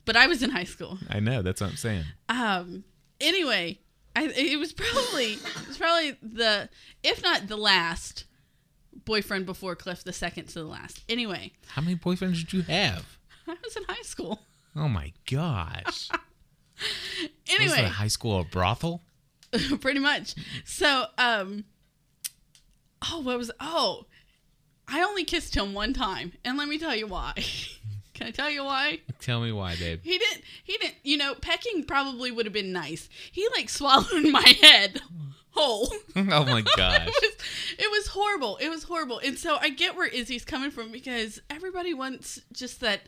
but 0.07 0.15
I 0.15 0.25
was 0.25 0.41
in 0.41 0.49
high 0.49 0.63
school. 0.63 0.97
I 1.09 1.19
know. 1.19 1.43
That's 1.43 1.61
what 1.61 1.69
I'm 1.69 1.75
saying. 1.77 2.05
Um. 2.29 2.83
Anyway, 3.21 3.79
I 4.15 4.23
it 4.35 4.57
was 4.57 4.73
probably 4.73 5.33
it 5.33 5.67
was 5.67 5.77
probably 5.77 6.17
the 6.23 6.69
if 7.03 7.21
not 7.21 7.47
the 7.47 7.57
last 7.57 8.25
boyfriend 9.05 9.45
before 9.45 9.75
Cliff, 9.75 10.03
the 10.03 10.13
second 10.13 10.47
to 10.47 10.55
the 10.55 10.65
last. 10.65 11.03
Anyway, 11.07 11.51
How 11.67 11.83
many 11.83 11.95
boyfriends 11.95 12.39
did 12.39 12.53
you 12.53 12.61
have? 12.63 13.17
I 13.47 13.55
was 13.63 13.75
in 13.75 13.83
high 13.83 14.01
school. 14.01 14.39
Oh 14.75 14.87
my 14.87 15.13
gosh. 15.29 16.09
Was 16.79 17.59
Anyway, 17.59 17.87
high 17.87 18.07
school 18.07 18.39
a 18.39 18.43
brothel? 18.43 19.01
pretty 19.81 19.99
much. 19.99 20.35
So, 20.63 21.05
um, 21.17 21.63
oh, 23.09 23.21
what 23.21 23.37
was? 23.39 23.49
Oh, 23.59 24.05
I 24.87 25.01
only 25.01 25.23
kissed 25.23 25.55
him 25.55 25.73
one 25.73 25.93
time, 25.93 26.33
and 26.45 26.55
let 26.55 26.67
me 26.67 26.77
tell 26.77 26.95
you 26.95 27.07
why. 27.07 27.33
Can 28.17 28.27
I 28.27 28.31
tell 28.31 28.49
you 28.49 28.63
why? 28.65 28.99
Tell 29.21 29.41
me 29.41 29.51
why, 29.51 29.75
babe. 29.75 29.99
He 30.03 30.17
didn't. 30.17 30.43
He 30.63 30.77
didn't. 30.77 30.95
You 31.03 31.17
know, 31.17 31.35
pecking 31.35 31.83
probably 31.83 32.31
would 32.31 32.47
have 32.47 32.53
been 32.53 32.73
nice. 32.73 33.09
He 33.31 33.47
like 33.55 33.69
swallowed 33.69 34.23
my 34.31 34.55
head 34.59 35.01
whole. 35.51 35.93
oh 36.15 36.45
my 36.45 36.63
gosh. 36.75 37.07
it, 37.07 37.13
was, 37.21 37.35
it 37.77 37.91
was 37.91 38.07
horrible. 38.07 38.57
It 38.57 38.69
was 38.69 38.83
horrible. 38.83 39.19
And 39.23 39.37
so 39.37 39.57
I 39.59 39.69
get 39.69 39.95
where 39.95 40.09
Izzie's 40.09 40.45
coming 40.45 40.71
from 40.71 40.91
because 40.91 41.41
everybody 41.49 41.93
wants 41.93 42.41
just 42.51 42.81
that 42.81 43.01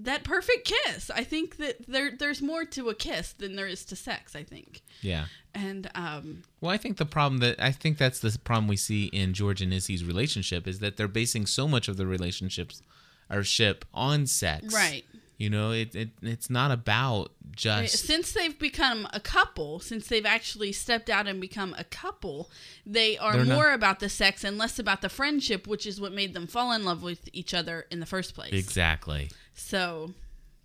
that 0.00 0.24
perfect 0.24 0.70
kiss. 0.86 1.10
I 1.10 1.24
think 1.24 1.56
that 1.58 1.86
there 1.86 2.10
there's 2.10 2.42
more 2.42 2.64
to 2.64 2.90
a 2.90 2.94
kiss 2.94 3.32
than 3.32 3.56
there 3.56 3.68
is 3.68 3.84
to 3.86 3.96
sex. 3.96 4.34
I 4.34 4.42
think. 4.42 4.82
Yeah. 5.00 5.26
And 5.54 5.88
um, 5.94 6.42
Well, 6.60 6.72
I 6.72 6.76
think 6.76 6.96
the 6.96 7.06
problem 7.06 7.38
that 7.38 7.62
I 7.62 7.70
think 7.70 7.96
that's 7.96 8.18
the 8.18 8.36
problem 8.42 8.66
we 8.66 8.76
see 8.76 9.06
in 9.06 9.34
George 9.34 9.62
and 9.62 9.72
Izzie's 9.72 10.04
relationship 10.04 10.66
is 10.66 10.80
that 10.80 10.96
they're 10.96 11.08
basing 11.08 11.46
so 11.46 11.68
much 11.68 11.86
of 11.86 11.96
the 11.96 12.06
relationships 12.06 12.82
or 13.30 13.42
ship 13.42 13.84
on 13.94 14.26
sex. 14.26 14.72
Right. 14.74 15.04
You 15.36 15.50
know, 15.50 15.72
it, 15.72 15.94
it 15.96 16.10
it's 16.22 16.48
not 16.48 16.70
about 16.70 17.32
just 17.50 18.06
since 18.06 18.32
they've 18.32 18.56
become 18.58 19.06
a 19.12 19.18
couple, 19.20 19.80
since 19.80 20.06
they've 20.06 20.24
actually 20.26 20.70
stepped 20.72 21.10
out 21.10 21.26
and 21.26 21.40
become 21.40 21.74
a 21.76 21.84
couple, 21.84 22.50
they 22.86 23.18
are 23.18 23.32
They're 23.34 23.44
not- 23.44 23.54
more 23.54 23.72
about 23.72 23.98
the 24.00 24.08
sex 24.08 24.44
and 24.44 24.56
less 24.58 24.78
about 24.78 25.02
the 25.02 25.08
friendship, 25.08 25.66
which 25.66 25.86
is 25.86 26.00
what 26.00 26.12
made 26.12 26.34
them 26.34 26.46
fall 26.46 26.72
in 26.72 26.84
love 26.84 27.02
with 27.02 27.28
each 27.32 27.52
other 27.52 27.86
in 27.90 27.98
the 28.00 28.06
first 28.06 28.34
place. 28.34 28.52
exactly. 28.52 29.28
So 29.54 30.12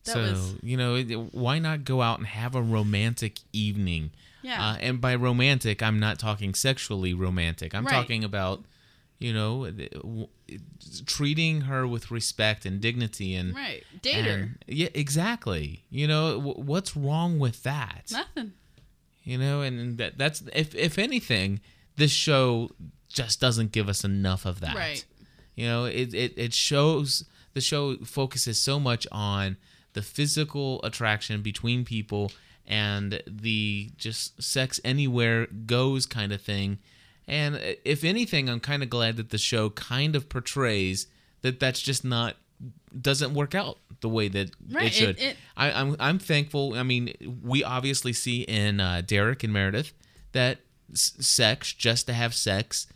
that 0.05 0.13
so 0.13 0.19
was 0.21 0.55
you 0.61 0.77
know, 0.77 0.95
it, 0.95 1.13
why 1.33 1.59
not 1.59 1.83
go 1.83 2.01
out 2.01 2.19
and 2.19 2.27
have 2.27 2.53
a 2.55 2.61
romantic 2.61 3.39
evening? 3.51 4.11
Yeah. 4.43 4.63
Uh, 4.71 4.77
and 4.79 5.01
by 5.01 5.15
romantic, 5.15 5.81
I'm 5.83 5.99
not 5.99 6.17
talking 6.19 6.53
sexually 6.53 7.13
romantic. 7.13 7.73
I'm 7.75 7.85
Right. 7.85 7.93
talking 7.93 8.23
about, 8.23 8.63
you 9.19 9.33
know, 9.33 9.69
treating 11.05 11.61
her 11.61 11.85
with 11.85 12.09
respect 12.09 12.65
and 12.65 12.79
dignity 12.81 13.35
and 13.35 13.53
right. 13.53 13.83
Date 14.01 14.25
her. 14.25 14.49
yeah, 14.65 14.87
exactly. 14.93 15.83
You 15.89 16.07
know, 16.07 16.37
w- 16.37 16.61
what's 16.65 16.95
wrong 16.95 17.37
with 17.37 17.63
that? 17.63 18.07
Nothing. 18.11 18.53
You 19.23 19.37
know, 19.37 19.61
and, 19.61 19.79
and 19.79 19.97
that 19.97 20.17
that's 20.17 20.41
if 20.53 20.73
if 20.73 20.97
anything, 20.97 21.59
this 21.97 22.11
show 22.11 22.71
just 23.09 23.41
doesn't 23.41 23.71
give 23.73 23.89
us 23.89 24.03
enough 24.03 24.45
of 24.45 24.61
that. 24.61 24.75
Right. 24.75 25.05
You 25.55 25.67
know, 25.67 25.85
it 25.85 26.13
it 26.13 26.33
it 26.37 26.53
shows 26.53 27.25
the 27.53 27.61
show 27.61 27.97
focuses 27.97 28.57
so 28.57 28.79
much 28.79 29.05
on 29.11 29.57
the 29.93 30.01
physical 30.01 30.79
attraction 30.83 31.41
between 31.41 31.83
people 31.83 32.31
and 32.65 33.21
the 33.27 33.91
just 33.97 34.41
sex 34.41 34.79
anywhere 34.85 35.47
goes 35.47 36.05
kind 36.05 36.31
of 36.31 36.41
thing. 36.41 36.79
And 37.29 37.59
if 37.85 38.03
anything, 38.03 38.49
I'm 38.49 38.59
kind 38.59 38.83
of 38.83 38.89
glad 38.89 39.17
that 39.17 39.29
the 39.29 39.37
show 39.37 39.69
kind 39.69 40.15
of 40.15 40.27
portrays 40.29 41.07
that 41.41 41.59
that's 41.59 41.79
just 41.81 42.03
not 42.03 42.35
doesn't 43.01 43.33
work 43.33 43.53
out 43.55 43.77
the 44.01 44.09
way 44.09 44.27
that 44.29 44.51
Right, 44.71 44.85
it 44.85 44.87
it- 44.87 44.93
should. 44.93 45.19
it- 45.19 45.37
I, 45.55 45.71
I'm 45.71 45.95
I'm 45.99 46.19
thankful. 46.19 46.73
I 46.73 46.83
mean, 46.83 47.13
we 47.43 47.63
obviously 47.63 48.13
see 48.13 48.41
in 48.41 48.79
uh, 48.79 49.01
Derek 49.05 49.43
and 49.43 49.53
Meredith 49.53 49.93
that 50.31 50.59
s- 50.91 51.13
sex, 51.19 51.71
just 51.73 52.07
to 52.07 52.13
have 52.13 52.33
sex, 52.33 52.87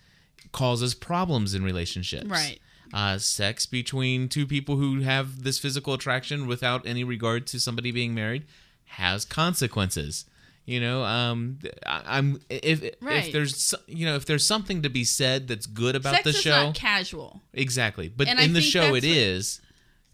causes 0.51 0.93
problems 0.93 1.53
in 1.53 1.63
relationships. 1.63 2.25
Right. 2.27 2.59
Uh, 2.93 3.17
sex 3.17 3.65
between 3.65 4.29
two 4.29 4.45
people 4.45 4.75
who 4.77 5.01
have 5.01 5.43
this 5.43 5.57
physical 5.57 5.93
attraction 5.95 6.45
without 6.45 6.85
any 6.85 7.03
regard 7.03 7.47
to 7.47 7.59
somebody 7.59 7.91
being 7.91 8.13
married 8.13 8.43
has 8.85 9.25
consequences. 9.25 10.25
You 10.65 10.79
know, 10.79 11.03
um, 11.03 11.60
I, 11.86 12.01
I'm 12.17 12.39
if 12.50 12.82
Right. 13.01 13.25
if 13.25 13.34
there's 13.34 13.75
you 13.88 14.05
know 14.05 14.15
if 14.15 14.25
there's 14.25 14.46
something 14.46 14.82
to 14.84 14.89
be 14.89 15.03
said 15.03 15.48
that's 15.48 15.65
good 15.65 15.96
about 15.96 16.13
Sex 16.15 16.24
the 16.24 16.29
is 16.29 16.41
show, 16.41 16.65
not 16.67 16.75
casual. 16.75 17.41
Exactly, 17.53 18.08
but 18.08 18.27
And 18.27 18.39
I 18.39 18.43
in 18.43 18.53
the 18.53 18.62
show 18.62 18.96
it 18.96 19.03
is. 19.03 19.60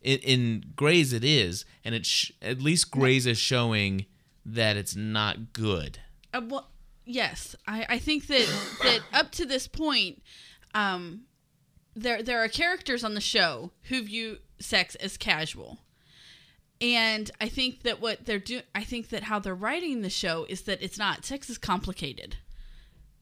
In, 0.02 0.20
in 0.20 0.66
Grey's 0.78 1.12
it 1.12 1.26
is, 1.26 1.66
and 1.84 1.94
it's 1.94 2.08
sh- 2.08 2.32
at 2.42 2.62
least 2.62 2.90
Grey's 2.90 3.26
is 3.28 3.38
showing 3.38 4.06
that 4.46 4.78
it's 4.78 4.96
not 4.96 5.52
good. 5.52 6.00
Uh, 6.34 6.40
well, 6.48 6.70
yes, 7.06 7.54
I, 7.68 7.86
I 7.90 8.00
think 8.00 8.28
that 8.28 8.48
that 8.84 9.02
up 9.12 9.32
to 9.34 9.46
this 9.46 9.68
point, 9.68 10.24
um, 10.74 11.24
there 11.96 12.24
there 12.24 12.42
are 12.42 12.48
characters 12.48 13.04
on 13.04 13.14
the 13.14 13.20
show 13.22 13.72
who 13.90 14.02
view 14.04 14.38
sex 14.58 14.96
as 14.96 15.18
casual, 15.18 15.80
and 16.82 17.30
I 17.42 17.50
think 17.50 17.84
that 17.84 18.00
what 18.02 18.26
they're 18.26 18.40
doing, 18.40 18.64
I 18.74 18.84
think 18.84 19.10
that 19.10 19.24
how 19.24 19.40
they're 19.40 19.56
writing 19.56 20.02
the 20.02 20.10
show 20.10 20.46
is 20.48 20.62
that 20.64 20.82
it's 20.82 20.98
not. 20.98 21.26
Sex 21.26 21.50
is 21.50 21.58
complicated. 21.58 22.38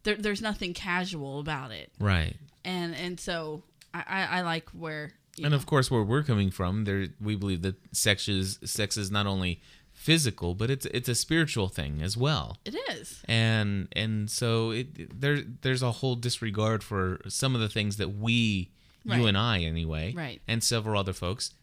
There, 0.04 0.16
there's 0.16 0.42
nothing 0.42 0.74
casual 0.74 1.40
about 1.40 1.72
it, 1.72 1.92
Right. 2.00 2.36
and 2.64 2.96
and 2.96 3.20
so 3.20 3.64
I, 3.94 4.04
I, 4.08 4.24
I 4.38 4.42
like 4.42 4.70
where. 4.72 5.12
And 5.40 5.52
know, 5.52 5.56
of 5.56 5.66
course, 5.68 5.92
where 5.92 6.02
we're 6.04 6.24
coming 6.24 6.50
from, 6.50 6.86
there 6.86 7.08
we 7.22 7.36
believe 7.36 7.62
that 7.64 7.76
sex 7.96 8.28
is 8.28 8.58
sex 8.64 8.98
is 8.98 9.12
not 9.12 9.28
only 9.28 9.62
physical, 9.94 10.56
but 10.56 10.70
it's 10.72 10.86
it's 10.88 11.10
a 11.10 11.16
spiritual 11.16 11.68
thing 11.68 12.02
as 12.02 12.16
well. 12.16 12.58
it 12.66 12.76
is. 12.92 13.22
And 13.28 13.88
and 13.96 14.30
so 14.32 14.72
it 14.72 15.20
there 15.20 15.42
there's 15.62 15.84
a 15.84 15.92
whole 15.92 16.16
disregard 16.16 16.84
for 16.84 17.20
some 17.28 17.54
of 17.56 17.62
the 17.62 17.70
things 17.70 17.98
that 17.98 18.10
we, 18.16 18.72
Right. 19.06 19.20
you 19.20 19.28
and 19.28 19.38
I 19.38 19.60
anyway, 19.60 20.14
Right. 20.16 20.42
and 20.48 20.64
several 20.64 21.00
other 21.00 21.14
folks, 21.14 21.54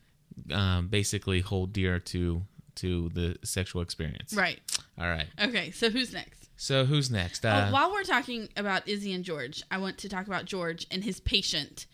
um, 0.52 0.88
basically 0.88 1.40
hold 1.40 1.72
dear 1.72 1.98
to 2.00 2.42
to 2.76 3.08
the 3.10 3.36
sexual 3.44 3.82
experience. 3.82 4.34
Right. 4.34 4.60
All 4.98 5.06
right. 5.08 5.26
Okay. 5.40 5.70
So 5.70 5.90
who's 5.90 6.12
next? 6.12 6.48
So 6.56 6.84
who's 6.84 7.10
next? 7.10 7.44
Oh, 7.44 7.48
Uh, 7.50 7.70
while 7.70 7.90
we're 7.92 8.02
talking 8.04 8.48
about 8.56 8.88
Izzie 8.88 9.12
and 9.12 9.24
George, 9.24 9.62
I 9.70 9.78
want 9.78 9.98
to 9.98 10.08
talk 10.08 10.26
about 10.26 10.44
George 10.44 10.86
and 10.90 11.04
his 11.04 11.20
patient, 11.20 11.86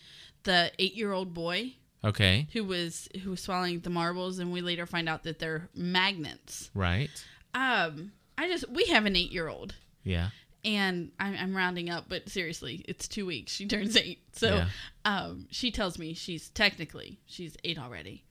the 0.45 0.71
eight-year-old 0.79 1.35
boy 1.35 1.75
okay. 2.05 2.47
who 2.53 2.65
was 2.65 3.09
who 3.23 3.31
was 3.31 3.41
swallowing 3.43 3.81
the 3.81 3.91
marbles, 3.91 4.39
and 4.39 4.53
we 4.53 4.61
later 4.61 4.87
find 4.87 5.09
out 5.09 5.23
that 5.25 5.39
they're 5.39 5.69
magnets. 5.75 6.71
Right. 6.75 7.11
Um, 7.55 8.13
I 8.39 8.49
just 8.49 8.69
we 8.71 8.85
have 8.87 9.07
an 9.07 9.17
eight-year-old, 9.17 9.75
Yeah. 10.05 10.31
and 10.65 11.11
I'm, 11.19 11.35
I'm 11.37 11.57
rounding 11.57 11.91
up, 11.91 12.05
but 12.09 12.29
seriously, 12.29 12.85
it's 12.89 13.09
two 13.09 13.27
weeks. 13.27 13.53
She 13.53 13.67
turns 13.67 13.97
eight, 13.97 14.21
so 14.33 14.57
Yeah. 14.57 14.69
um, 15.05 15.47
she 15.51 15.71
tells 15.71 15.99
me 15.99 16.15
she's 16.15 16.49
technically 16.51 17.19
she's 17.27 17.57
eight 17.65 17.79
already. 17.79 18.25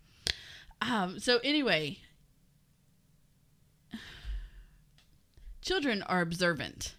Um, 0.81 1.19
so 1.19 1.39
anyway, 1.43 2.00
children 5.62 6.01
are 6.03 6.21
observant. 6.21 6.95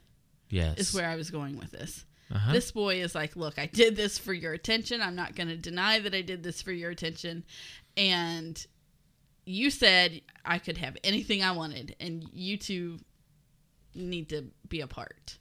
Yes. 0.49 0.79
is 0.79 0.95
where 0.95 1.09
I 1.09 1.17
was 1.17 1.31
going 1.31 1.59
with 1.59 1.71
this. 1.71 2.05
Uh-huh. 2.33 2.53
This 2.53 2.71
boy 2.71 3.03
is 3.03 3.15
like, 3.15 3.37
look, 3.37 3.59
I 3.59 3.67
did 3.67 3.97
this 3.97 4.19
for 4.19 4.33
your 4.33 4.53
attention. 4.53 5.01
I'm 5.01 5.17
not 5.17 5.35
going 5.35 5.49
to 5.49 5.57
deny 5.57 5.99
that 6.01 6.15
I 6.15 6.23
did 6.23 6.43
this 6.43 6.63
for 6.63 6.73
your 6.73 6.91
attention. 6.91 7.45
And 7.97 8.65
you 9.45 9.71
said 9.71 10.21
I 10.45 10.59
could 10.59 10.79
have 10.79 10.97
anything 11.03 11.43
I 11.43 11.53
wanted, 11.53 11.97
and 11.99 12.25
you 12.33 12.57
two 12.57 12.99
need 13.95 14.29
to 14.29 14.51
be 14.69 14.81
apart. 14.81 15.39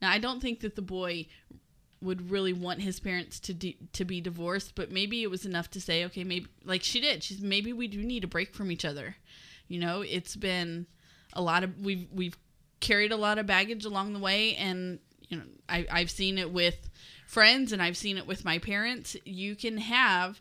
Now, 0.00 0.10
I 0.10 0.18
don't 0.18 0.40
think 0.40 0.60
that 0.60 0.76
the 0.76 0.82
boy 0.82 1.26
would 2.04 2.30
really 2.30 2.52
want 2.52 2.82
his 2.82 3.00
parents 3.00 3.40
to 3.40 3.54
de- 3.54 3.78
to 3.92 4.04
be 4.04 4.20
divorced, 4.20 4.74
but 4.74 4.92
maybe 4.92 5.22
it 5.22 5.30
was 5.30 5.46
enough 5.46 5.70
to 5.70 5.80
say, 5.80 6.04
okay, 6.04 6.22
maybe 6.22 6.46
like 6.64 6.82
she 6.82 7.00
did. 7.00 7.22
She's 7.22 7.40
maybe 7.40 7.72
we 7.72 7.88
do 7.88 8.02
need 8.02 8.24
a 8.24 8.28
break 8.28 8.54
from 8.54 8.70
each 8.70 8.84
other. 8.84 9.16
You 9.66 9.80
know, 9.80 10.02
it's 10.02 10.36
been 10.36 10.86
a 11.32 11.42
lot 11.42 11.64
of 11.64 11.80
we've 11.80 12.06
we've 12.12 12.36
carried 12.80 13.12
a 13.12 13.16
lot 13.16 13.38
of 13.38 13.46
baggage 13.46 13.84
along 13.84 14.12
the 14.12 14.18
way, 14.18 14.54
and 14.56 14.98
you 15.28 15.38
know, 15.38 15.44
I 15.68 15.86
I've 15.90 16.10
seen 16.10 16.38
it 16.38 16.52
with 16.52 16.88
friends, 17.26 17.72
and 17.72 17.82
I've 17.82 17.96
seen 17.96 18.18
it 18.18 18.26
with 18.26 18.44
my 18.44 18.58
parents. 18.58 19.16
You 19.24 19.56
can 19.56 19.78
have. 19.78 20.40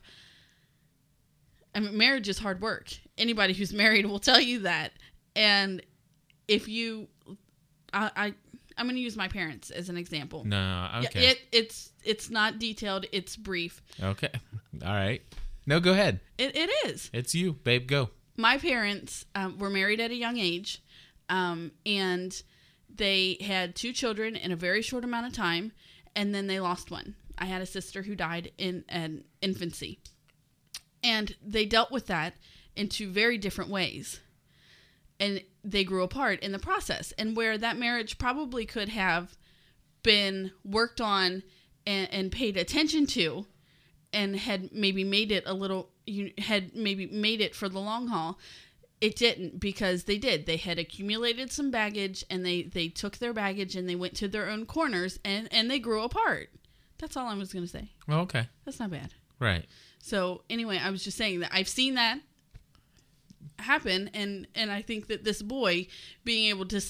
I 1.76 1.80
mean, 1.80 1.98
marriage 1.98 2.30
is 2.30 2.38
hard 2.38 2.62
work. 2.62 2.94
Anybody 3.18 3.54
who's 3.54 3.74
married 3.84 4.06
will 4.06 4.20
tell 4.20 4.42
you 4.42 4.60
that. 4.60 4.92
And 5.36 5.82
if 6.48 6.68
you, 6.68 7.08
I, 7.92 8.12
I 8.16 8.34
I'm 8.78 8.86
going 8.86 8.96
to 8.96 9.02
use 9.02 9.16
my 9.16 9.28
parents 9.28 9.70
as 9.70 9.90
an 9.90 9.98
example. 9.98 10.44
no. 10.46 10.90
Okay. 11.06 11.28
It 11.28 11.42
it's 11.52 11.92
it's 12.04 12.30
not 12.30 12.60
detailed. 12.60 13.06
It's 13.12 13.36
brief. 13.36 13.82
okay. 14.02 14.30
All 14.86 14.94
right. 14.94 15.22
No, 15.66 15.80
go 15.80 15.92
ahead. 15.92 16.20
It, 16.38 16.56
it 16.56 16.70
is. 16.88 17.10
It's 17.14 17.34
you, 17.34 17.54
babe. 17.54 17.88
Go. 17.88 18.10
My 18.36 18.58
parents 18.58 19.26
um, 19.36 19.58
were 19.58 19.70
married 19.70 20.00
at 20.02 20.12
a 20.12 20.16
young 20.16 20.38
age, 20.38 20.84
um, 21.30 21.72
and 21.86 22.42
they 22.94 23.38
had 23.40 23.76
two 23.76 23.94
children 23.94 24.36
in 24.36 24.52
a 24.52 24.56
very 24.56 24.82
short 24.82 25.04
amount 25.04 25.28
of 25.28 25.34
time, 25.34 25.72
and 26.16 26.34
then 26.34 26.48
they 26.48 26.60
lost 26.60 26.92
one. 26.92 27.16
I 27.38 27.46
had 27.46 27.62
a 27.62 27.66
sister 27.66 28.02
who 28.04 28.16
died 28.16 28.52
in 28.58 28.84
an 28.90 29.24
infancy, 29.42 30.00
and 31.04 31.36
they 31.42 31.66
dealt 31.66 31.92
with 31.92 32.08
that 32.08 32.34
in 32.76 32.90
two 32.90 33.10
very 33.10 33.38
different 33.38 33.70
ways. 33.70 34.20
And 35.20 35.42
they 35.64 35.84
grew 35.84 36.04
apart 36.04 36.40
in 36.42 36.52
the 36.52 36.60
process, 36.60 37.14
and 37.18 37.38
where 37.38 37.58
that 37.58 37.78
marriage 37.78 38.18
probably 38.18 38.66
could 38.66 38.90
have 38.90 39.38
been 40.02 40.52
worked 40.66 41.00
on 41.00 41.44
and, 41.86 42.12
and 42.12 42.32
paid 42.32 42.58
attention 42.58 43.06
to 43.08 43.46
and 44.12 44.36
had 44.36 44.72
maybe 44.74 45.04
made 45.04 45.32
it 45.32 45.44
a 45.46 45.54
little 45.54 45.90
you 46.06 46.32
had 46.38 46.76
maybe 46.76 47.08
made 47.08 47.40
it 47.42 47.56
for 47.56 47.70
the 47.70 47.80
long 47.80 48.08
haul 48.08 48.38
it 49.04 49.18
didn't 49.18 49.60
because 49.60 50.06
they 50.06 50.18
did. 50.18 50.46
They 50.46 50.56
had 50.56 50.80
accumulated 50.80 51.52
some 51.52 51.72
baggage 51.72 52.24
and 52.30 52.46
they 52.46 52.64
they 52.64 52.88
took 52.88 53.18
their 53.18 53.34
baggage 53.34 53.76
and 53.76 53.88
they 53.90 53.96
went 53.96 54.16
to 54.16 54.30
their 54.30 54.50
own 54.50 54.66
corners 54.66 55.20
and 55.26 55.50
and 55.52 55.70
they 55.70 55.78
grew 55.78 56.04
apart. 56.04 56.52
That's 57.00 57.18
all 57.18 57.28
i 57.28 57.36
was 57.36 57.52
going 57.52 57.66
to 57.66 57.70
say. 57.70 57.92
Well, 58.08 58.20
okay. 58.22 58.48
that's 58.64 58.80
not 58.80 58.92
bad. 58.92 59.14
Right. 59.40 59.66
so 60.00 60.44
anyway 60.50 60.80
i 60.82 60.90
was 60.90 61.04
just 61.04 61.18
saying 61.18 61.42
that 61.42 61.50
i've 61.52 61.68
seen 61.68 61.96
that 61.96 62.20
happen 63.60 64.10
and 64.14 64.48
and 64.56 64.72
I 64.72 64.82
think 64.82 65.08
that 65.08 65.24
this 65.24 65.42
boy 65.42 65.88
being 66.24 66.50
able 66.50 66.66
to 66.68 66.82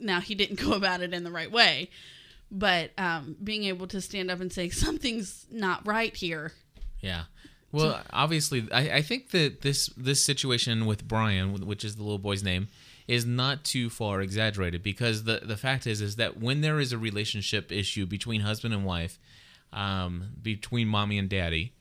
now 0.00 0.20
he 0.20 0.34
didn't 0.34 0.60
go 0.64 0.72
about 0.72 1.02
it 1.02 1.12
in 1.12 1.24
the 1.24 1.30
right 1.30 1.50
way 1.50 1.90
but 2.50 2.90
um 2.98 3.36
being 3.42 3.64
able 3.64 3.86
to 3.88 4.00
stand 4.00 4.30
up 4.30 4.40
and 4.40 4.52
say 4.52 4.68
something's 4.70 5.46
not 5.50 5.86
right 5.86 6.14
here 6.16 6.52
Yeah. 7.00 7.24
Well, 7.72 8.00
obviously, 8.10 8.66
I, 8.72 8.90
I 8.96 9.02
think 9.02 9.30
that 9.32 9.60
this 9.60 9.88
this 9.96 10.24
situation 10.24 10.86
with 10.86 11.06
Brian, 11.06 11.66
which 11.66 11.84
is 11.84 11.96
the 11.96 12.02
little 12.02 12.18
boy's 12.18 12.42
name, 12.42 12.68
is 13.06 13.26
not 13.26 13.64
too 13.64 13.90
far 13.90 14.20
exaggerated 14.22 14.82
because 14.82 15.24
the 15.24 15.40
the 15.42 15.56
fact 15.56 15.86
is 15.86 16.00
is 16.00 16.16
that 16.16 16.38
when 16.40 16.62
there 16.62 16.80
is 16.80 16.92
a 16.92 16.98
relationship 16.98 17.70
issue 17.70 18.06
between 18.06 18.40
husband 18.40 18.72
and 18.72 18.84
wife, 18.84 19.18
um, 19.72 20.30
between 20.40 20.88
mommy 20.88 21.18
and 21.18 21.28
daddy, 21.28 21.74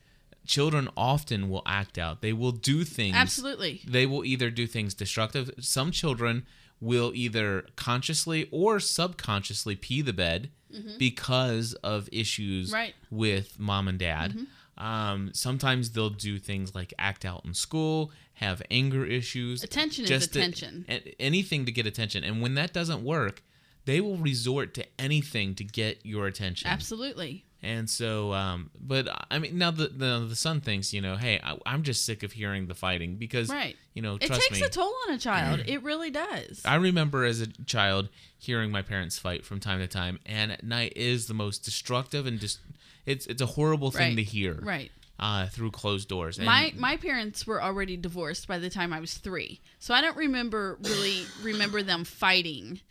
children 0.46 0.90
often 0.96 1.50
will 1.50 1.64
act 1.66 1.98
out. 1.98 2.22
They 2.22 2.34
will 2.34 2.52
do 2.52 2.84
things. 2.84 3.16
absolutely 3.16 3.82
They 3.88 4.06
will 4.06 4.24
either 4.26 4.50
do 4.50 4.68
things 4.68 4.94
destructive. 4.94 5.50
Some 5.60 5.92
children 5.92 6.46
will 6.82 7.12
either 7.16 7.66
consciously 7.76 8.48
or 8.52 8.80
subconsciously 8.80 9.76
pee 9.76 10.02
the 10.02 10.14
bed 10.14 10.50
because 10.98 11.74
of 11.76 12.10
issues 12.12 12.68
Mm-hmm. 12.68 12.76
Right. 12.76 12.94
Mm-hmm. 13.06 13.16
with 13.18 13.60
mom 13.60 13.88
and 13.88 13.98
dad. 14.00 14.36
Um, 14.78 15.30
sometimes 15.34 15.92
they'll 15.92 16.10
do 16.10 16.38
things 16.38 16.76
like 16.76 16.94
act 17.00 17.24
out 17.24 17.46
in 17.46 17.54
school, 17.54 18.12
have 18.34 18.62
anger 18.70 19.06
issues. 19.06 19.64
Attention 19.64 20.04
is 20.04 20.10
just 20.10 20.34
to- 20.34 20.40
attention. 20.40 20.86
a- 20.90 21.16
anything 21.22 21.66
to 21.66 21.72
get 21.72 21.88
attention. 21.88 22.24
And 22.26 22.42
when 22.42 22.56
that 22.56 22.74
doesn't 22.74 23.02
work, 23.04 23.42
they 23.86 24.02
will 24.02 24.18
resort 24.18 24.74
to 24.74 24.86
anything 25.00 25.56
to 25.56 25.64
get 25.64 26.06
your 26.06 26.28
attention. 26.28 26.68
absolutely 26.70 27.46
And 27.66 27.90
so, 27.90 28.32
um, 28.34 28.70
but 28.80 29.08
I 29.32 29.40
mean, 29.40 29.58
now 29.58 29.72
the, 29.72 29.88
the 29.88 30.26
the 30.30 30.36
son 30.36 30.62
thinks, 30.62 30.94
you 30.94 31.02
know, 31.02 31.16
hey, 31.18 31.40
I, 31.44 31.58
I'm 31.66 31.82
just 31.84 32.06
sick 32.06 32.22
of 32.24 32.32
hearing 32.34 32.68
the 32.68 32.76
fighting 32.76 33.16
because, 33.18 33.50
Right. 33.50 33.76
you 33.96 34.02
know, 34.02 34.16
it 34.16 34.28
takes 34.28 34.52
me. 34.52 34.62
a 34.62 34.70
toll 34.70 34.94
on 35.08 35.16
a 35.16 35.18
child 35.18 35.62
it 35.66 35.82
really 35.84 36.12
does 36.12 36.62
I 36.66 36.76
remember 36.76 37.26
as 37.26 37.42
a 37.42 37.48
child 37.66 38.10
hearing 38.38 38.70
my 38.72 38.82
parents 38.84 39.18
fight 39.18 39.44
from 39.46 39.60
time 39.60 39.80
to 39.80 39.88
time, 39.88 40.20
and 40.26 40.52
at 40.52 40.64
night 40.64 40.94
is 40.96 41.26
the 41.28 41.34
most 41.34 41.66
destructive 41.66 42.26
and 42.28 42.40
just 42.40 42.60
it's 43.06 43.26
it's 43.26 43.42
a 43.42 43.46
horrible 43.58 43.90
thing 43.92 44.10
Right. 44.10 44.18
to 44.18 44.24
hear, 44.24 44.60
right 44.62 44.92
Uh, 45.20 45.48
through 45.48 45.72
closed 45.72 46.08
doors. 46.10 46.38
And 46.38 46.46
my 46.46 46.72
my 46.78 46.98
parents 46.98 47.48
were 47.48 47.62
already 47.64 47.98
divorced 47.98 48.48
by 48.48 48.60
the 48.60 48.70
time 48.70 48.94
I 48.94 49.00
was 49.00 49.14
three, 49.18 49.62
so 49.80 49.94
I 49.94 50.02
don't 50.02 50.18
remember 50.18 50.78
really 50.82 51.26
remember 51.42 51.82
them 51.82 52.04
fighting. 52.04 52.82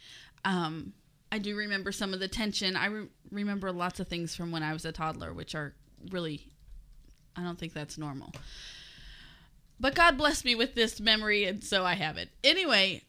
Um, 0.45 0.93
I 1.35 1.39
do 1.39 1.57
remember 1.57 1.91
some 1.91 2.15
of 2.15 2.21
the 2.21 2.29
tension. 2.29 2.77
I 2.77 2.87
re- 2.87 3.09
remember 3.33 3.73
lots 3.73 3.99
of 3.99 4.07
things 4.07 4.37
from 4.37 4.53
when 4.53 4.63
I 4.63 4.73
was 4.73 4.85
a 4.85 4.93
toddler, 4.93 5.33
which 5.33 5.55
are 5.57 5.75
really, 6.11 6.47
I 7.37 7.43
don't 7.43 7.59
think 7.59 7.73
that's 7.73 7.99
normal. 7.99 8.33
But 9.81 9.97
God 9.97 10.17
blessed 10.17 10.45
me 10.45 10.55
with 10.55 10.77
this 10.77 11.01
memory, 11.01 11.45
and 11.45 11.63
so 11.65 11.85
I 11.85 11.95
have 11.95 12.17
it. 12.19 12.29
Anyway, 12.45 13.03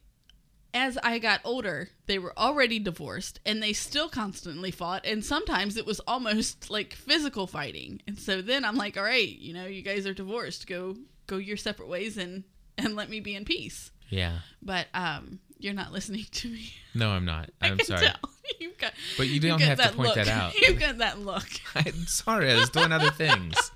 as 0.73 0.97
I 1.03 1.19
got 1.19 1.41
older, 1.43 1.89
they 2.07 2.17
were 2.17 2.33
already 2.37 2.79
divorced 2.79 3.39
and 3.45 3.61
they 3.61 3.73
still 3.73 4.09
constantly 4.09 4.71
fought. 4.71 5.05
And 5.05 5.23
sometimes 5.23 5.77
it 5.77 5.85
was 5.85 5.99
almost 6.07 6.69
like 6.71 6.93
physical 6.93 7.45
fighting. 7.47 8.01
And 8.07 8.17
so 8.17 8.41
then 8.41 8.65
I'm 8.65 8.75
like, 8.75 8.97
all 8.97 9.03
right, 9.03 9.37
you 9.37 9.53
know, 9.53 9.67
you 9.67 9.83
guys 9.83 10.05
are 10.07 10.13
divorced. 10.13 10.67
Go 10.67 10.97
go 11.27 11.37
your 11.37 11.57
separate 11.57 11.87
ways 11.87 12.17
and 12.17 12.43
and 12.77 12.95
let 12.95 13.09
me 13.09 13.19
be 13.19 13.35
in 13.35 13.45
peace. 13.45 13.91
yeah, 14.09 14.39
But 14.61 14.87
um 14.93 15.39
you're 15.59 15.73
not 15.73 15.91
listening 15.91 16.25
to 16.31 16.49
me. 16.49 16.73
no, 16.93 17.09
I'm 17.09 17.25
not. 17.25 17.49
I 17.61 17.69
I'm 17.69 17.77
can 17.77 17.85
sorry. 17.85 18.07
tell. 18.07 18.29
You've 18.59 18.77
got 18.77 18.93
But 19.17 19.27
you 19.27 19.39
don't 19.39 19.61
have 19.61 19.77
to 19.79 19.87
point 19.89 19.99
look. 20.09 20.15
that 20.15 20.27
out. 20.27 20.55
You've 20.61 20.79
got 20.79 20.99
that 20.99 21.19
look. 21.19 21.47
I'm 21.75 22.05
sorry, 22.07 22.51
I 22.51 22.55
was 22.55 22.69
doing 22.69 22.91
other 22.91 23.09
things. 23.11 23.71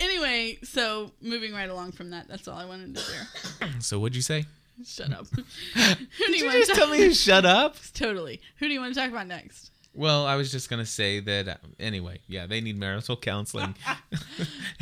Anyway, 0.00 0.58
so 0.62 1.12
moving 1.20 1.52
right 1.52 1.68
along 1.68 1.92
from 1.92 2.10
that, 2.10 2.28
that's 2.28 2.46
all 2.48 2.58
I 2.58 2.64
wanted 2.64 2.96
to 2.96 3.00
share. 3.02 3.68
So 3.80 3.98
what'd 3.98 4.14
you 4.16 4.22
say? 4.22 4.44
Shut 4.84 5.12
up. 5.12 5.26
Who 5.28 5.84
do 6.26 6.36
you 6.36 6.44
you 6.50 6.52
just 6.66 6.74
tell 6.74 6.88
me 6.88 6.98
to 6.98 7.14
shut 7.14 7.44
up? 7.44 7.76
Totally. 7.94 8.40
Who 8.56 8.66
do 8.68 8.74
you 8.74 8.80
want 8.80 8.92
to 8.94 9.00
talk 9.00 9.10
about 9.10 9.26
next? 9.26 9.70
Well, 9.94 10.26
I 10.26 10.34
was 10.34 10.50
just 10.50 10.68
gonna 10.68 10.84
say 10.86 11.20
that 11.20 11.48
uh, 11.48 11.54
anyway. 11.78 12.18
Yeah, 12.26 12.46
they 12.46 12.60
need 12.60 12.76
marital 12.76 13.16
counseling, 13.16 13.76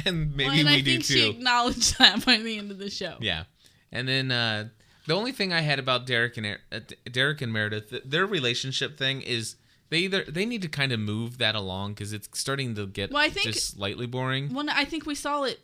and 0.07 0.35
maybe 0.35 0.49
well, 0.49 0.59
and 0.59 0.69
we 0.69 0.75
I 0.75 0.81
do 0.81 0.85
think 0.93 1.05
too. 1.05 1.13
she 1.13 1.31
acknowledged 1.31 1.99
that 1.99 2.25
by 2.25 2.39
the 2.39 2.57
end 2.57 2.71
of 2.71 2.79
the 2.79 2.89
show. 2.89 3.17
Yeah, 3.21 3.45
and 3.93 4.09
then 4.09 4.31
uh, 4.33 4.69
the 5.07 5.15
only 5.15 5.33
thing 5.33 5.53
I 5.53 5.61
had 5.61 5.79
about 5.79 6.07
Derek 6.07 6.37
and 6.37 6.59
uh, 6.71 6.81
Derek 7.11 7.41
and 7.43 7.53
Meredith, 7.53 7.93
their 8.05 8.27
relationship 8.27 8.97
thing 8.99 9.21
is 9.23 9.57
they 9.91 9.99
either 9.99 10.25
they 10.25 10.47
need 10.47 10.63
to 10.63 10.69
kind 10.69 10.93
of 10.93 11.01
move 11.01 11.39
that 11.39 11.55
along 11.55 11.95
because 11.95 12.13
it's 12.13 12.29
starting 12.39 12.75
to 12.77 12.87
get 12.87 13.11
Well, 13.11 13.23
I 13.23 13.29
think- 13.29 13.47
just 13.47 13.75
slightly 13.77 14.07
boring. 14.07 14.53
Well, 14.55 14.67
I 14.71 14.85
think 14.85 15.05
we 15.07 15.15
saw 15.15 15.43
it 15.45 15.61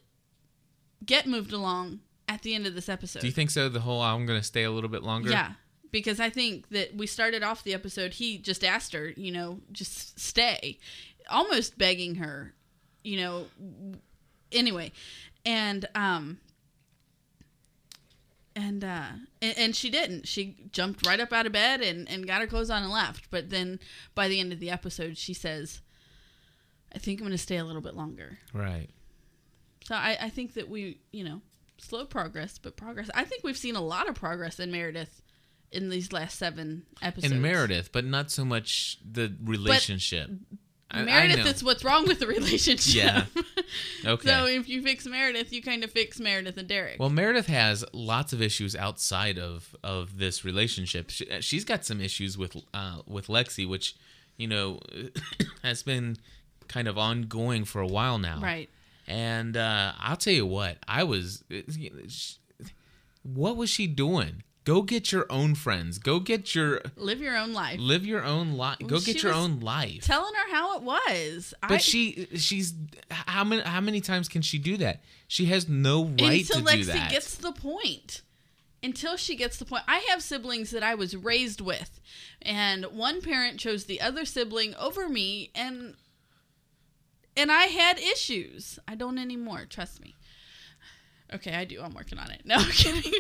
get 1.05 1.27
moved 1.27 1.53
along 1.53 2.01
at 2.29 2.43
the 2.43 2.55
end 2.55 2.67
of 2.67 2.75
this 2.75 2.89
episode. 2.89 3.21
Do 3.21 3.27
you 3.27 3.33
think 3.33 3.51
so? 3.51 3.69
The 3.69 3.81
whole 3.81 4.03
I'm 4.03 4.27
gonna 4.27 4.43
stay 4.43 4.65
a 4.65 4.71
little 4.71 4.91
bit 4.91 5.03
longer. 5.03 5.31
Yeah, 5.31 5.53
because 5.93 6.21
I 6.21 6.29
think 6.31 6.69
that 6.71 6.95
we 6.97 7.07
started 7.07 7.43
off 7.43 7.63
the 7.65 7.73
episode. 7.75 8.15
He 8.15 8.37
just 8.39 8.65
asked 8.65 8.93
her, 8.93 9.13
you 9.17 9.33
know, 9.33 9.61
just 9.73 10.19
stay, 10.21 10.79
almost 11.31 11.79
begging 11.79 12.17
her, 12.17 12.53
you 13.03 13.17
know. 13.19 13.47
Anyway, 14.53 14.93
and 15.45 15.87
um, 15.95 16.39
and 18.59 18.83
uh, 18.83 19.07
and, 19.41 19.59
and 19.59 19.77
she 19.77 19.89
didn't. 19.89 20.27
She 20.27 20.57
jumped 20.73 21.07
right 21.07 21.21
up 21.21 21.33
out 21.33 21.47
of 21.47 21.53
bed 21.53 21.81
and 21.81 22.09
and 22.09 22.27
got 22.27 22.41
her 22.41 22.47
clothes 22.47 22.71
on 22.71 22.83
and 22.83 22.93
left. 22.93 23.31
But 23.31 23.51
then 23.51 23.79
by 24.15 24.27
the 24.29 24.41
end 24.41 24.53
of 24.53 24.59
the 24.59 24.71
episode, 24.71 25.17
she 25.17 25.33
says, 25.33 25.81
"I 26.93 26.99
think 26.99 27.21
I'm 27.21 27.27
going 27.27 27.37
to 27.37 27.43
stay 27.43 27.57
a 27.57 27.65
little 27.65 27.83
bit 27.83 27.95
longer." 27.95 28.39
Right. 28.53 28.89
So 29.85 29.95
I, 29.95 30.19
I 30.21 30.29
think 30.29 30.55
that 30.55 30.69
we, 30.69 30.99
you 31.13 31.25
know, 31.25 31.41
slow 31.79 32.05
progress, 32.05 32.59
but 32.59 32.77
progress. 32.77 33.09
I 33.15 33.25
think 33.25 33.45
we've 33.45 33.57
seen 33.57 33.77
a 33.77 33.81
lot 33.81 34.09
of 34.09 34.17
progress 34.17 34.59
in 34.61 34.71
Meredith 34.71 35.23
in 35.71 35.89
these 35.89 36.13
last 36.13 36.39
seven 36.39 36.85
episodes. 37.01 37.33
In 37.33 37.41
Meredith, 37.41 37.93
but 37.93 38.05
not 38.05 38.31
so 38.31 38.45
much 38.45 38.99
the 39.09 39.35
relationship. 39.43 40.31
I- 40.31 40.57
I 40.91 41.03
Meredith 41.03 41.39
know. 41.39 41.45
is 41.47 41.63
what's 41.63 41.85
wrong 41.85 42.07
with 42.07 42.19
the 42.21 42.27
relationship. 42.27 42.95
Yeah. 42.95 43.25
Okay. 44.07 44.29
so 44.29 44.47
if 44.47 44.67
you 44.69 44.81
fix 44.81 45.07
Meredith, 45.07 45.53
you 45.53 45.61
kind 45.61 45.85
of 45.85 45.91
fix 45.91 46.19
Meredith 46.19 46.57
and 46.57 46.67
Derek. 46.67 46.99
Well, 46.99 47.11
Meredith 47.11 47.49
has 47.49 47.85
lots 47.93 48.33
of 48.33 48.41
issues 48.41 48.75
outside 48.75 49.39
of, 49.39 49.77
of 49.85 50.17
this 50.19 50.43
relationship. 50.45 51.11
She, 51.11 51.27
she's 51.41 51.65
got 51.67 51.85
some 51.85 52.01
issues 52.01 52.39
with 52.39 52.57
uh, 52.73 53.03
with 53.07 53.27
Lexie, 53.27 53.69
which 53.69 53.95
you 54.39 54.47
know 54.47 54.81
has 55.63 55.83
been 55.83 56.17
kind 56.69 56.89
of 56.89 56.97
ongoing 56.97 57.65
for 57.67 57.81
a 57.83 57.87
while 57.87 58.19
now. 58.19 58.41
right. 58.41 58.71
And 59.07 59.57
uh, 59.57 59.93
I'll 59.99 60.17
tell 60.17 60.33
you 60.35 60.47
what, 60.47 60.79
I 60.87 61.03
was. 61.03 61.45
What 63.23 63.57
was 63.57 63.69
she 63.69 63.87
doing? 63.87 64.43
Go 64.69 64.83
get 64.83 65.13
your 65.13 65.25
own 65.31 65.55
friends. 65.55 65.97
Go 65.99 66.21
get 66.21 66.55
your 66.55 66.83
Live 66.97 67.23
your 67.23 67.39
own 67.39 67.55
life. 67.55 67.81
live 67.81 68.05
your 68.05 68.23
own 68.23 68.53
life. 68.53 68.79
Go 68.81 68.97
Well, 68.97 69.01
get 69.01 69.23
your 69.23 69.33
own 69.33 69.61
life. 69.61 70.05
Telling 70.05 70.35
her 70.35 70.55
how 70.55 70.77
it 70.77 70.83
was. 70.83 71.55
but 71.63 71.71
I, 71.73 71.77
she 71.79 72.29
she's 72.37 72.75
how 73.11 73.45
many 73.45 73.63
how 73.63 73.81
many 73.81 74.03
times 74.03 74.29
can 74.29 74.43
she 74.43 74.59
do 74.59 74.77
that? 74.77 75.01
She 75.27 75.47
has 75.47 75.71
no 75.71 76.05
right 76.05 76.41
until 76.43 76.61
to 76.61 76.67
Lexie 76.67 76.73
do 76.77 76.85
that. 76.85 76.95
Until 76.97 77.01
Lexie 77.01 77.11
gets 77.11 77.35
the 77.37 77.53
point. 77.53 78.21
Until 78.83 79.17
she 79.17 79.37
gets 79.37 79.57
the 79.57 79.65
point. 79.65 79.85
I 79.89 80.07
have 80.11 80.23
siblings 80.23 80.71
that 80.73 80.83
I 80.83 80.95
was 80.95 81.17
raised 81.17 81.63
with, 81.63 81.99
and 82.43 82.85
one 82.87 83.23
parent 83.23 83.59
chose 83.59 83.87
the 83.87 84.03
other 84.03 84.27
sibling 84.27 84.75
over 84.75 85.09
me, 85.09 85.51
and 85.55 85.95
and 87.39 87.51
I 87.51 87.65
had 87.65 87.99
issues. 87.99 88.79
I 88.87 88.97
don't 88.97 89.17
anymore. 89.17 89.65
Trust 89.69 90.03
me. 90.03 90.15
Okay, 91.35 91.55
I 91.55 91.65
do. 91.65 91.83
I'm 91.83 91.95
working 91.95 92.19
on 92.19 92.31
it. 92.31 92.43
No, 92.45 92.55
I'm 92.59 92.71
kidding. 92.71 93.13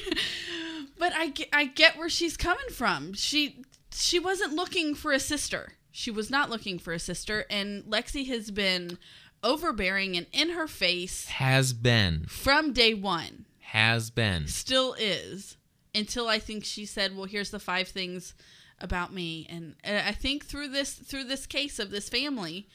but 0.98 1.12
I 1.12 1.28
get, 1.28 1.48
I 1.52 1.66
get 1.66 1.96
where 1.96 2.08
she's 2.08 2.36
coming 2.36 2.68
from. 2.72 3.12
She 3.14 3.62
she 3.92 4.18
wasn't 4.18 4.54
looking 4.54 4.94
for 4.94 5.12
a 5.12 5.20
sister. 5.20 5.72
She 5.90 6.10
was 6.10 6.30
not 6.30 6.50
looking 6.50 6.78
for 6.78 6.92
a 6.92 6.98
sister, 6.98 7.44
and 7.50 7.84
Lexie 7.84 8.28
has 8.28 8.50
been 8.50 8.98
overbearing 9.42 10.16
and 10.16 10.26
in 10.32 10.50
her 10.50 10.66
face 10.66 11.28
has 11.28 11.72
been 11.72 12.24
from 12.26 12.72
day 12.72 12.92
one 12.92 13.44
has 13.60 14.10
been 14.10 14.46
still 14.48 14.94
is 14.98 15.56
until 15.94 16.26
i 16.26 16.38
think 16.38 16.64
she 16.64 16.84
said 16.84 17.14
well 17.14 17.24
here's 17.24 17.50
the 17.50 17.60
five 17.60 17.86
things 17.86 18.34
about 18.80 19.12
me 19.12 19.46
and 19.48 19.76
i 19.84 20.10
think 20.10 20.44
through 20.44 20.68
this 20.68 20.92
through 20.92 21.22
this 21.22 21.46
case 21.46 21.78
of 21.78 21.90
this 21.90 22.08
family 22.08 22.66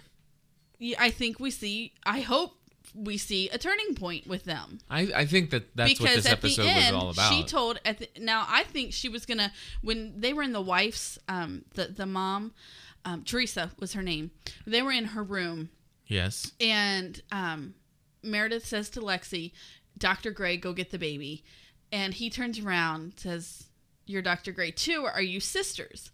i 0.98 1.10
think 1.10 1.38
we 1.38 1.50
see 1.50 1.92
i 2.04 2.20
hope 2.20 2.56
we 2.94 3.16
see 3.16 3.48
a 3.50 3.58
turning 3.58 3.94
point 3.94 4.26
with 4.26 4.44
them 4.44 4.78
I, 4.90 5.08
I 5.14 5.26
think 5.26 5.50
that 5.50 5.76
that's 5.76 6.00
what 6.00 6.08
because 6.08 6.24
this 6.24 6.32
at 6.32 6.40
the 6.40 6.48
episode 6.48 6.66
end 6.66 6.94
was 6.96 7.04
all 7.04 7.10
about. 7.10 7.32
she 7.32 7.44
told 7.44 7.80
at 7.84 7.98
the, 7.98 8.08
now 8.18 8.46
i 8.48 8.64
think 8.64 8.92
she 8.92 9.08
was 9.08 9.26
gonna 9.26 9.52
when 9.82 10.20
they 10.20 10.32
were 10.32 10.42
in 10.42 10.52
the 10.52 10.60
wife's 10.60 11.18
um 11.28 11.64
the 11.74 11.86
the 11.86 12.06
mom 12.06 12.52
um 13.04 13.22
teresa 13.24 13.70
was 13.78 13.92
her 13.92 14.02
name 14.02 14.30
they 14.66 14.82
were 14.82 14.92
in 14.92 15.06
her 15.06 15.22
room 15.22 15.70
yes. 16.06 16.52
and 16.60 17.22
um, 17.30 17.74
Meredith 18.22 18.66
says 18.66 18.90
to 18.90 19.00
Lexie, 19.00 19.52
Dr. 19.96 20.30
Grey, 20.30 20.56
go 20.56 20.72
get 20.72 20.90
the 20.90 20.98
baby. 20.98 21.44
And 21.90 22.14
he 22.14 22.30
turns 22.30 22.58
around, 22.58 23.14
says, 23.16 23.66
You're 24.06 24.22
Dr. 24.22 24.52
Grey 24.52 24.70
too, 24.70 25.04
or 25.04 25.10
are 25.10 25.22
you 25.22 25.40
sisters? 25.40 26.10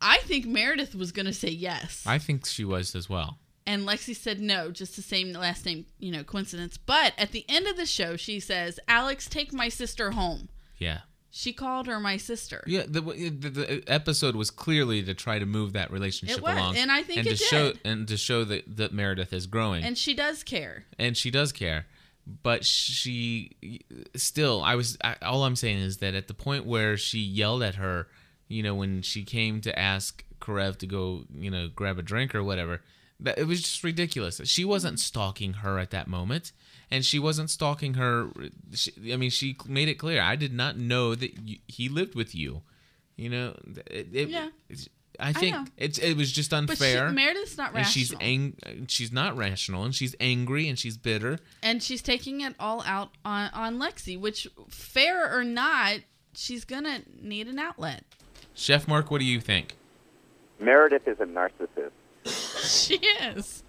I 0.00 0.18
think 0.18 0.46
Meredith 0.46 0.94
was 0.94 1.10
going 1.10 1.26
to 1.26 1.32
say 1.32 1.48
yes. 1.48 2.04
I 2.06 2.18
think 2.18 2.46
she 2.46 2.64
was 2.64 2.94
as 2.94 3.08
well. 3.08 3.38
And 3.68 3.86
Lexie 3.86 4.16
said 4.16 4.40
no, 4.40 4.70
just 4.70 4.96
the 4.96 5.02
same 5.02 5.32
last 5.32 5.66
name, 5.66 5.84
you 5.98 6.10
know, 6.10 6.24
coincidence. 6.24 6.78
But 6.78 7.12
at 7.18 7.32
the 7.32 7.44
end 7.48 7.66
of 7.66 7.76
the 7.76 7.86
show, 7.86 8.16
she 8.16 8.40
says, 8.40 8.80
"Alex, 8.88 9.28
take 9.28 9.52
my 9.52 9.68
sister 9.68 10.12
home." 10.12 10.48
Yeah. 10.78 11.00
She 11.30 11.52
called 11.52 11.86
her 11.86 12.00
my 12.00 12.16
sister. 12.16 12.64
Yeah, 12.66 12.84
the, 12.88 13.02
the 13.02 13.28
the 13.50 13.76
uh, 13.78 13.80
episode 13.86 14.34
was 14.34 14.50
clearly 14.50 15.02
to 15.02 15.12
try 15.12 15.38
to 15.38 15.44
move 15.44 15.74
that 15.74 15.90
relationship 15.92 16.38
It 16.38 16.42
was, 16.42 16.54
along, 16.56 16.76
and 16.78 16.90
I 16.90 17.02
think 17.02 17.18
and 17.18 17.26
it 17.26 17.30
to 17.30 17.36
show 17.36 17.72
did. 17.72 17.80
and 17.84 18.08
to 18.08 18.16
show 18.16 18.44
that 18.44 18.76
that 18.78 18.92
Meredith 18.94 19.32
is 19.34 19.46
growing, 19.46 19.84
And 19.84 19.96
she 19.98 20.14
does 20.14 20.42
care. 20.42 20.86
and 20.98 21.14
she 21.16 21.30
does 21.30 21.52
care, 21.52 21.86
but 22.42 22.64
she 22.64 23.82
still. 24.16 24.62
I 24.62 24.74
was 24.76 24.96
I, 25.04 25.16
all 25.22 25.44
I'm 25.44 25.56
saying 25.56 25.78
is 25.78 25.98
that 25.98 26.14
at 26.14 26.28
the 26.28 26.34
point 26.34 26.64
where 26.64 26.96
she 26.96 27.18
yelled 27.18 27.62
at 27.62 27.74
her, 27.74 28.08
you 28.48 28.62
know, 28.62 28.74
when 28.74 29.02
she 29.02 29.22
came 29.24 29.60
to 29.60 29.78
ask 29.78 30.24
Karev 30.40 30.78
to 30.78 30.86
go, 30.86 31.24
you 31.34 31.50
know, 31.50 31.68
grab 31.68 31.98
a 31.98 32.02
drink 32.02 32.34
or 32.34 32.42
whatever, 32.42 32.80
that 33.20 33.38
it 33.38 33.46
was 33.46 33.62
just 33.62 33.82
ridiculous. 33.82 34.40
She 34.44 34.64
wasn't 34.64 34.94
hmm. 34.94 34.98
stalking 34.98 35.52
her 35.54 35.78
at 35.78 35.90
that 35.90 36.08
moment. 36.08 36.52
And 36.90 37.04
she 37.04 37.18
wasn't 37.18 37.50
stalking 37.50 37.94
her. 37.94 38.30
She, 38.72 38.92
I 39.12 39.16
mean, 39.16 39.28
she 39.28 39.56
made 39.66 39.88
it 39.88 39.96
clear. 39.96 40.22
I 40.22 40.36
did 40.36 40.54
not 40.54 40.78
know 40.78 41.14
that 41.14 41.46
you, 41.46 41.58
he 41.66 41.88
lived 41.88 42.14
with 42.14 42.34
you. 42.34 42.62
You 43.16 43.28
know, 43.28 43.56
it, 43.90 44.08
it, 44.12 44.28
Yeah. 44.30 44.48
it's- 44.70 44.88
I 45.20 45.32
think 45.32 45.56
know. 45.56 45.64
it's 45.76 45.98
it 45.98 46.16
was 46.16 46.30
just 46.30 46.50
But 46.50 46.70
unfair. 46.70 47.08
she, 47.08 47.14
Meredith's 47.14 47.58
not 47.58 47.70
and 47.70 47.78
rational. 47.78 47.92
she's 47.92 48.14
ang- 48.20 48.86
she's 48.86 49.12
not 49.12 49.36
rational, 49.36 49.82
and 49.82 49.92
she's 49.92 50.14
angry, 50.20 50.68
and 50.68 50.78
she's 50.78 50.96
bitter. 50.96 51.40
and 51.60 51.82
she's 51.82 52.02
taking 52.02 52.40
it 52.40 52.54
all 52.60 52.84
out 52.86 53.10
on, 53.24 53.50
on 53.52 53.78
Lexie, 53.78 54.18
which, 54.18 54.46
fair 54.68 55.36
or 55.36 55.42
not, 55.42 55.96
she's 56.34 56.64
going 56.64 56.84
to 56.84 57.02
need 57.20 57.48
an 57.48 57.58
outlet. 57.58 58.04
Chef 58.54 58.86
Mark, 58.86 59.10
what 59.10 59.18
do 59.18 59.24
you 59.24 59.40
think? 59.40 59.76
Meredith 60.60 61.08
is 61.08 61.18
a 61.20 61.24
narcissist. 61.26 61.90
She 62.68 62.96
is. 62.96 63.62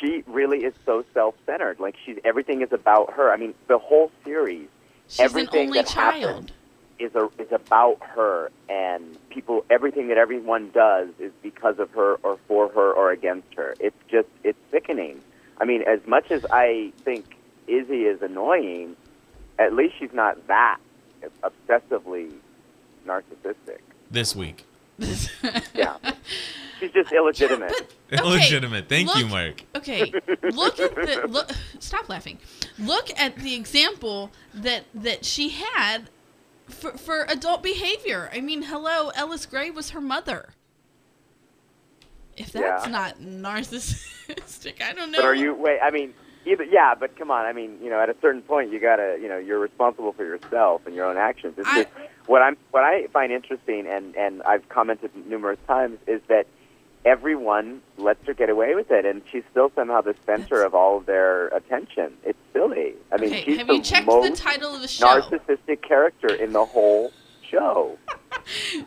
She 0.00 0.22
really 0.26 0.64
is 0.64 0.74
so 0.84 1.04
self-centered. 1.14 1.78
Like 1.80 1.96
she's 2.04 2.18
everything 2.24 2.62
is 2.62 2.72
about 2.72 3.12
her. 3.14 3.32
I 3.32 3.36
mean, 3.36 3.54
the 3.68 3.78
whole 3.78 4.10
series, 4.24 4.68
She's 5.08 5.18
an 5.20 5.24
everything 5.26 5.66
only 5.68 5.78
that 5.80 5.88
child. 5.88 6.24
happens 6.24 6.50
is 6.98 7.14
a, 7.14 7.28
is 7.40 7.50
about 7.52 7.98
her, 8.00 8.50
and 8.68 9.16
people. 9.30 9.64
Everything 9.70 10.08
that 10.08 10.18
everyone 10.18 10.70
does 10.72 11.08
is 11.18 11.32
because 11.42 11.78
of 11.78 11.90
her, 11.92 12.14
or 12.22 12.38
for 12.48 12.68
her, 12.68 12.92
or 12.92 13.10
against 13.12 13.54
her. 13.54 13.74
It's 13.80 13.96
just 14.08 14.28
it's 14.44 14.58
sickening. 14.70 15.20
I 15.58 15.64
mean, 15.64 15.82
as 15.82 16.00
much 16.06 16.30
as 16.30 16.44
I 16.50 16.92
think 17.04 17.36
Izzie 17.68 18.04
is 18.04 18.22
annoying, 18.22 18.96
at 19.58 19.72
least 19.72 19.94
she's 19.98 20.12
not 20.12 20.46
that 20.48 20.78
obsessively 21.42 22.32
narcissistic. 23.06 23.78
This 24.10 24.34
week, 24.36 24.64
Yeah, 25.74 25.96
she's 26.82 26.92
just 26.92 27.12
illegitimate. 27.12 27.72
Okay, 28.12 28.22
illegitimate. 28.26 28.90
Thank 28.90 29.16
you, 29.16 29.26
Mark. 29.26 29.62
Okay, 29.74 30.12
look 30.42 30.78
at 30.78 30.94
the 30.94 31.24
look. 31.30 31.50
Stop 31.78 32.10
laughing. 32.10 32.38
Look 32.78 33.08
at 33.18 33.36
the 33.36 33.54
example 33.54 34.30
that 34.52 34.84
that 34.92 35.24
she 35.24 35.48
had 35.48 36.10
for 36.68 36.98
for 36.98 37.22
adult 37.30 37.62
behavior. 37.62 38.28
I 38.30 38.42
mean, 38.42 38.64
hello, 38.64 39.08
Ellis 39.14 39.46
Grey 39.46 39.70
was 39.70 39.90
her 39.90 40.00
mother. 40.02 40.50
If 42.36 42.52
that's 42.52 42.84
Yeah. 42.84 42.92
not 42.92 43.18
narcissistic, 43.20 44.82
I 44.82 44.92
don't 44.92 45.10
know. 45.10 45.18
But 45.20 45.24
are 45.24 45.34
you 45.34 45.54
wait? 45.54 45.78
I 45.82 45.90
mean, 45.90 46.12
either 46.44 46.64
yeah, 46.64 46.94
but 46.94 47.16
come 47.18 47.30
on. 47.30 47.46
I 47.46 47.54
mean, 47.54 47.78
you 47.82 47.88
know, 47.88 47.98
at 47.98 48.10
a 48.10 48.16
certain 48.20 48.42
point, 48.42 48.70
you 48.72 48.78
gotta, 48.78 49.18
you 49.22 49.28
know, 49.28 49.38
you're 49.38 49.58
responsible 49.58 50.12
for 50.12 50.24
yourself 50.24 50.82
and 50.86 50.94
your 50.94 51.06
own 51.06 51.16
actions. 51.16 51.54
It's 51.56 51.66
I- 51.68 51.84
just, 51.84 51.94
what 52.26 52.42
I'm, 52.42 52.58
what 52.72 52.84
I 52.84 53.06
find 53.06 53.32
interesting, 53.32 53.86
and 53.86 54.14
and 54.16 54.42
I've 54.42 54.68
commented 54.68 55.10
numerous 55.26 55.58
times, 55.66 55.98
is 56.06 56.20
that 56.28 56.46
everyone 57.04 57.80
lets 57.98 58.24
her 58.26 58.34
get 58.34 58.48
away 58.50 58.74
with 58.74 58.90
it, 58.90 59.04
and 59.04 59.22
she's 59.30 59.42
still 59.50 59.70
somehow 59.74 60.00
the 60.00 60.14
center 60.26 60.42
That's- 60.56 60.66
of 60.66 60.74
all 60.74 60.98
of 60.98 61.06
their 61.06 61.48
attention. 61.48 62.12
It's 62.24 62.38
silly. 62.52 62.94
I 63.12 63.16
mean, 63.18 63.30
Okay, 63.30 63.44
she's 63.44 63.58
have 63.58 63.66
the 63.66 63.74
you 63.74 63.82
checked 63.82 64.06
the 64.06 64.12
most 64.12 64.40
title 64.42 64.74
of 64.74 64.80
the 64.82 64.88
show? 64.88 65.06
narcissistic 65.20 65.82
character 65.82 66.32
in 66.34 66.52
the 66.52 66.64
whole 66.64 67.12
show. 67.48 67.98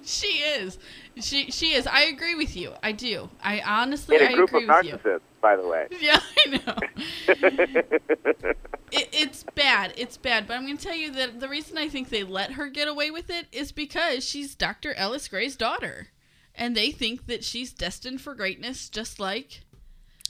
She 0.03 0.39
is. 0.39 0.77
She 1.21 1.49
she 1.51 1.73
is. 1.75 1.87
I 1.87 2.01
agree 2.05 2.35
with 2.35 2.57
you. 2.57 2.73
I 2.83 2.91
do. 2.91 3.29
I 3.41 3.61
honestly 3.61 4.17
In 4.17 4.23
a 4.23 4.33
group 4.33 4.49
of 4.53 4.63
agree 4.63 4.67
with 4.67 4.85
you. 4.85 4.93
narcissists, 4.97 5.21
by 5.39 5.55
the 5.55 5.65
way. 5.65 5.87
Yeah, 6.01 6.19
I 6.45 6.49
know. 6.49 6.75
it, 8.91 9.09
it's 9.13 9.43
bad. 9.55 9.93
It's 9.97 10.17
bad. 10.17 10.47
But 10.47 10.55
I'm 10.57 10.65
going 10.65 10.77
to 10.77 10.83
tell 10.83 10.95
you 10.95 11.11
that 11.11 11.39
the 11.39 11.47
reason 11.47 11.77
I 11.77 11.87
think 11.87 12.09
they 12.09 12.23
let 12.23 12.53
her 12.53 12.67
get 12.67 12.87
away 12.87 13.11
with 13.11 13.29
it 13.29 13.47
is 13.51 13.71
because 13.71 14.25
she's 14.27 14.55
Dr. 14.55 14.93
Ellis 14.95 15.27
Grey's 15.27 15.55
daughter. 15.55 16.07
And 16.57 16.75
they 16.75 16.91
think 16.91 17.27
that 17.27 17.43
she's 17.43 17.71
destined 17.73 18.21
for 18.21 18.33
greatness 18.35 18.89
just 18.89 19.19
like 19.19 19.61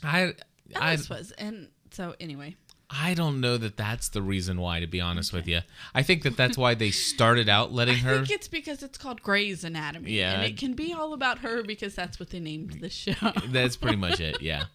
I 0.04 0.34
I 0.76 0.94
Ellis 0.94 1.10
was. 1.10 1.32
And 1.32 1.70
so, 1.92 2.16
anyway. 2.20 2.56
I 2.90 3.16
don't 3.16 3.42
know 3.42 3.58
that 3.58 3.78
that's 3.78 4.10
the 4.10 4.22
reason 4.22 4.60
why. 4.62 4.80
To 4.80 4.86
be 4.88 5.02
honest 5.02 5.34
with 5.34 5.48
you, 5.48 5.62
I 5.96 6.04
think 6.04 6.22
that 6.24 6.38
that's 6.38 6.56
why 6.58 6.76
they 6.76 6.92
started 6.92 7.50
out 7.50 7.72
letting 7.74 7.96
I 7.96 8.00
her. 8.00 8.14
I 8.14 8.18
think 8.18 8.30
it's 8.30 8.48
because 8.48 8.84
it's 8.84 8.98
called 8.98 9.24
Grey's 9.24 9.64
Anatomy. 9.64 10.12
Yeah. 10.12 10.34
And 10.34 10.44
it 10.44 10.58
can 10.58 10.74
be 10.74 10.94
all 10.94 11.14
about 11.14 11.40
her 11.40 11.64
because 11.64 11.96
that's 11.96 12.20
what 12.20 12.30
they 12.30 12.40
named 12.40 12.78
the 12.82 12.90
show. 12.90 13.14
That's 13.48 13.76
pretty 13.76 13.98
much 13.98 14.20
it. 14.20 14.40
Yeah. 14.42 14.66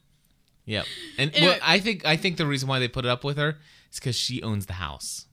Yep. 0.67 0.87
And 1.19 1.35
Anyway. 1.35 1.53
well, 1.53 1.61
I 1.63 1.79
think 1.79 2.05
I 2.05 2.17
think 2.17 2.37
the 2.37 2.47
reason 2.47 2.69
why 2.69 2.81
they 2.81 2.89
put 2.89 3.05
it 3.05 3.09
up 3.09 3.23
with 3.23 3.37
her 3.39 3.59
is 3.93 4.01
because 4.01 4.17
she 4.17 4.43
owns 4.43 4.67
the 4.67 4.75
house. 4.75 5.27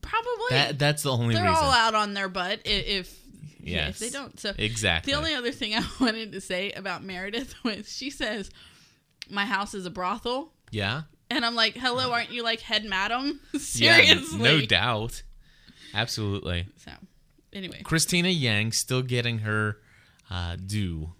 Probably. 0.00 0.30
That 0.50 0.78
that's 0.78 1.02
the 1.02 1.12
only 1.12 1.34
They're 1.34 1.42
reason. 1.44 1.56
all 1.64 1.72
out 1.72 1.94
on 1.96 2.14
their 2.14 2.28
butt 2.28 2.60
if 2.64 3.12
Yes. 3.64 3.90
if 3.90 3.98
they 3.98 4.10
don't. 4.10 4.38
So 4.38 4.52
Exactly. 4.58 5.12
The 5.12 5.18
only 5.18 5.34
other 5.34 5.52
thing 5.52 5.74
I 5.76 5.82
wanted 6.00 6.32
to 6.32 6.40
say 6.40 6.72
about 6.72 7.02
Meredith 7.04 7.54
was 7.64 7.90
she 7.92 8.10
says, 8.10 8.50
"My 9.28 9.44
house 9.44 9.74
is 9.74 9.86
a 9.86 9.90
brothel," 9.90 10.52
Yeah. 10.70 11.02
and 11.30 11.44
I'm 11.44 11.54
like, 11.54 11.74
"Hello, 11.76 12.12
aren't 12.12 12.30
you 12.32 12.42
like 12.42 12.60
head 12.60 12.84
madam?" 12.84 13.40
Yeah. 13.52 13.58
Seriously. 13.58 14.38
No 14.38 14.60
doubt. 14.60 15.22
Absolutely. 15.94 16.66
So, 16.76 16.92
anyway, 17.52 17.82
Cristina 17.82 18.28
Yang 18.28 18.72
still 18.72 19.02
getting 19.02 19.38
her 19.40 19.78
uh, 20.30 20.56
due. 20.64 21.12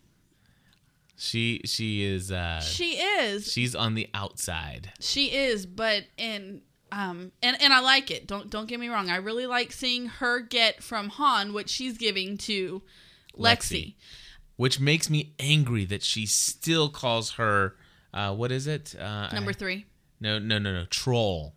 She 1.16 1.60
she 1.66 2.02
is 2.04 2.32
uh, 2.32 2.60
she 2.60 2.92
is. 2.92 3.52
she's 3.52 3.74
on 3.74 3.94
the 3.94 4.08
outside. 4.14 4.92
She 5.00 5.26
is, 5.34 5.66
but 5.66 6.04
in 6.16 6.62
um 6.92 7.32
and 7.42 7.60
and 7.60 7.72
I 7.72 7.80
like 7.80 8.10
it. 8.10 8.26
Don't 8.26 8.50
don't 8.50 8.66
get 8.66 8.80
me 8.80 8.88
wrong. 8.88 9.10
I 9.10 9.16
really 9.16 9.46
like 9.46 9.72
seeing 9.72 10.06
her 10.06 10.40
get 10.40 10.82
from 10.82 11.08
Hahn 11.08 11.52
what 11.52 11.68
she's 11.68 11.96
giving 11.98 12.36
to 12.38 12.82
Lexie. 13.38 13.40
Lexie. 13.40 13.94
which 14.56 14.80
makes 14.80 15.08
me 15.08 15.32
angry 15.38 15.84
that 15.86 16.02
she 16.02 16.26
still 16.26 16.88
calls 16.90 17.32
her 17.32 17.76
uh, 18.12 18.34
what 18.34 18.50
is 18.50 18.66
it? 18.66 18.94
Uh, 18.98 19.28
Number 19.32 19.50
I- 19.50 19.54
three. 19.54 19.86
No, 20.20 20.38
no, 20.38 20.58
no, 20.58 20.72
no. 20.72 20.84
Troll. 20.90 21.54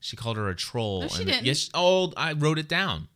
She 0.00 0.16
called 0.16 0.36
her 0.36 0.48
a 0.48 0.54
troll. 0.56 1.02
No, 1.02 1.08
she 1.08 1.22
and- 1.22 1.26
didn't. 1.26 1.44
Yes. 1.44 1.68
Oh, 1.74 2.12
I 2.16 2.32
wrote 2.32 2.58
it 2.58 2.68
down. 2.68 3.08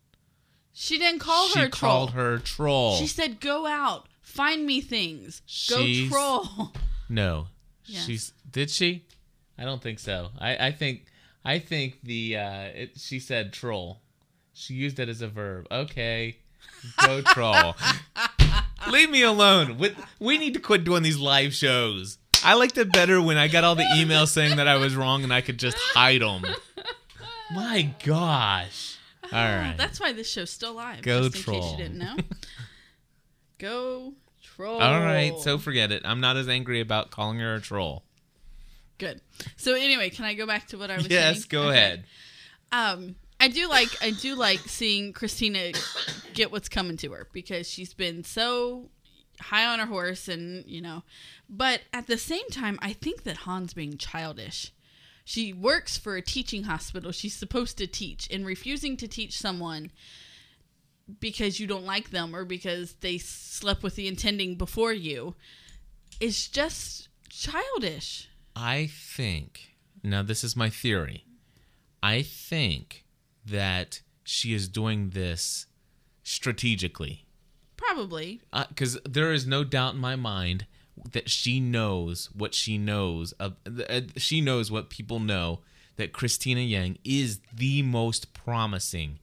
She 0.73 0.99
didn't 0.99 1.19
call 1.19 1.47
she 1.47 1.59
her 1.59 1.69
troll. 1.69 1.71
She 1.71 1.79
called 1.79 2.11
her 2.11 2.37
troll. 2.39 2.95
She 2.97 3.07
said, 3.07 3.39
"Go 3.39 3.65
out, 3.65 4.07
find 4.21 4.65
me 4.65 4.81
things. 4.81 5.41
Go 5.69 5.83
She's- 5.83 6.09
troll." 6.11 6.73
no. 7.09 7.47
Yes. 7.85 8.05
She's 8.05 8.33
did 8.51 8.69
she? 8.69 9.05
I 9.57 9.63
don't 9.63 9.81
think 9.81 9.97
so. 9.99 10.29
I 10.37 10.67
I 10.67 10.71
think 10.71 11.05
I 11.47 11.59
think 11.59 12.01
the 12.03 12.35
uh, 12.35 12.61
it, 12.75 12.99
she 12.99 13.21
said 13.21 13.53
troll. 13.53 14.01
She 14.53 14.73
used 14.73 14.99
it 14.99 15.07
as 15.07 15.21
a 15.21 15.29
verb. 15.29 15.65
Okay. 15.71 16.39
Go 17.05 17.21
troll. 17.25 17.73
Leave 18.91 19.09
me 19.09 19.21
alone. 19.21 19.77
We, 19.77 19.95
we 20.19 20.37
need 20.37 20.55
to 20.55 20.59
quit 20.59 20.83
doing 20.83 21.03
these 21.03 21.17
live 21.17 21.53
shows. 21.53 22.17
I 22.43 22.55
liked 22.55 22.77
it 22.77 22.91
better 22.91 23.21
when 23.21 23.37
I 23.37 23.47
got 23.47 23.63
all 23.63 23.75
the 23.75 23.87
emails 23.97 24.27
saying 24.27 24.57
that 24.57 24.67
I 24.67 24.75
was 24.75 24.93
wrong 24.97 25.23
and 25.23 25.33
I 25.33 25.39
could 25.39 25.57
just 25.57 25.77
hide 25.77 26.21
them. 26.21 26.43
My 27.53 27.93
gosh. 28.03 28.97
All 29.23 29.31
right. 29.31 29.75
That's 29.77 30.01
why 30.01 30.11
this 30.11 30.29
show's 30.29 30.49
still 30.49 30.73
live. 30.73 31.01
Go 31.01 31.29
just 31.29 31.47
in 31.47 31.53
case 31.53 31.61
troll. 31.61 31.71
you 31.71 31.77
didn't 31.77 31.97
know. 31.97 32.17
Go 33.57 34.13
troll. 34.43 34.81
All 34.81 34.99
right, 34.99 35.33
so 35.39 35.57
forget 35.57 35.93
it. 35.93 36.01
I'm 36.03 36.19
not 36.19 36.35
as 36.35 36.49
angry 36.49 36.81
about 36.81 37.09
calling 37.09 37.39
her 37.39 37.55
a 37.55 37.61
troll. 37.61 38.03
Good. 38.97 39.21
So 39.55 39.73
anyway, 39.75 40.09
can 40.09 40.25
I 40.25 40.33
go 40.33 40.47
back 40.47 40.67
to 40.69 40.77
what 40.77 40.89
I 40.89 40.97
was 40.97 41.05
saying? 41.05 41.35
Yes, 41.35 41.45
go 41.45 41.63
Okay. 41.69 41.77
ahead. 41.77 42.03
Um, 42.71 43.15
I 43.39 43.47
do 43.47 43.69
like 43.69 43.89
I 44.01 44.11
do 44.11 44.35
like 44.35 44.59
seeing 44.67 45.13
Cristina 45.13 45.71
get 46.33 46.51
what's 46.51 46.69
coming 46.69 46.97
to 46.97 47.11
her 47.11 47.27
because 47.31 47.69
she's 47.69 47.93
been 47.93 48.23
so 48.23 48.89
high 49.39 49.65
on 49.67 49.77
her 49.79 49.85
horse 49.85 50.27
and 50.27 50.65
you 50.65 50.81
know, 50.81 51.03
but 51.47 51.81
at 51.93 52.07
the 52.07 52.17
same 52.17 52.47
time, 52.49 52.79
I 52.81 52.93
think 52.93 53.23
that 53.23 53.37
Hahn's 53.37 53.73
being 53.73 53.97
childish. 53.97 54.73
She 55.23 55.51
works 55.53 55.97
for 55.97 56.15
a 56.15 56.21
teaching 56.21 56.63
hospital. 56.63 57.11
She's 57.11 57.35
supposed 57.35 57.77
to 57.77 57.85
teach, 57.87 58.27
and 58.31 58.45
refusing 58.45 58.95
to 58.97 59.07
teach 59.07 59.37
someone 59.37 59.91
because 61.19 61.59
you 61.59 61.67
don't 61.67 61.85
like 61.85 62.09
them 62.09 62.35
or 62.35 62.43
because 62.45 62.93
they 63.01 63.17
slept 63.17 63.83
with 63.83 63.95
the 63.95 64.07
attending 64.07 64.55
before 64.55 64.93
you 64.93 65.35
is 66.19 66.47
just 66.47 67.07
childish. 67.29 68.29
I 68.59 68.87
think, 68.91 69.75
now 70.03 70.23
this 70.23 70.43
is 70.43 70.55
my 70.55 70.71
theory. 70.71 71.25
I 72.01 72.23
think 72.23 73.05
that 73.45 74.01
she 74.23 74.51
is 74.55 74.67
doing 74.67 75.11
this 75.11 75.67
strategically. 76.23 77.27
Probably. 77.77 78.41
Because 78.69 78.99
there 79.07 79.31
is 79.31 79.45
no 79.45 79.63
doubt 79.63 79.93
in 79.93 79.99
my 79.99 80.15
mind 80.15 80.65
that 81.11 81.29
she 81.29 81.59
knows 81.59 82.31
what 82.33 82.55
she 82.55 82.79
knows. 82.79 83.31
Of, 83.33 83.57
uh, 83.87 84.01
she 84.15 84.41
knows 84.41 84.71
what 84.71 84.89
people 84.89 85.19
know 85.19 85.59
that 85.97 86.11
Cristina 86.11 86.61
Yang 86.61 86.97
is 87.03 87.39
the 87.53 87.83
most 87.83 88.33
promising 88.33 89.19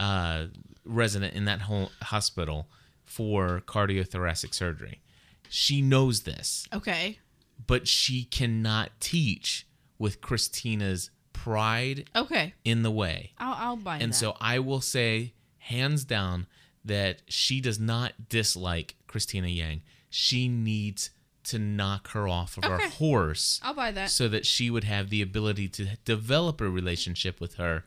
uh, 0.00 0.46
resident 0.84 1.34
in 1.34 1.44
that 1.44 1.62
whole 1.62 1.92
hospital 2.02 2.66
for 3.04 3.62
cardiothoracic 3.66 4.52
surgery. 4.52 5.00
She 5.48 5.80
knows 5.80 6.22
this, 6.22 6.66
Okay. 6.74 7.20
But 7.66 7.86
she 7.88 8.24
cannot 8.24 8.90
teach 9.00 9.66
with 9.98 10.20
Cristina's 10.20 11.10
pride 11.32 12.08
Okay. 12.14 12.54
in 12.64 12.82
the 12.82 12.90
way. 12.90 13.32
I'll, 13.38 13.54
I'll 13.70 13.76
buy 13.76 13.98
And 13.98 14.12
that. 14.12 14.16
so 14.16 14.36
I 14.40 14.58
will 14.58 14.80
say, 14.80 15.32
hands 15.58 16.04
down, 16.04 16.46
that 16.84 17.22
she 17.28 17.60
does 17.60 17.78
not 17.78 18.28
dislike 18.28 18.96
Cristina 19.06 19.48
Yang. 19.48 19.82
She 20.10 20.48
needs 20.48 21.10
to 21.44 21.58
knock 21.58 22.08
her 22.10 22.26
off 22.28 22.56
of 22.58 22.64
her 22.64 22.74
Okay. 22.76 22.88
horse 22.90 23.60
I'll 23.62 23.74
buy 23.74 23.90
that. 23.92 24.10
so 24.10 24.28
that 24.28 24.46
she 24.46 24.70
would 24.70 24.84
have 24.84 25.10
the 25.10 25.22
ability 25.22 25.68
to 25.70 25.96
develop 26.04 26.60
a 26.60 26.68
relationship 26.68 27.40
with 27.40 27.54
her 27.54 27.84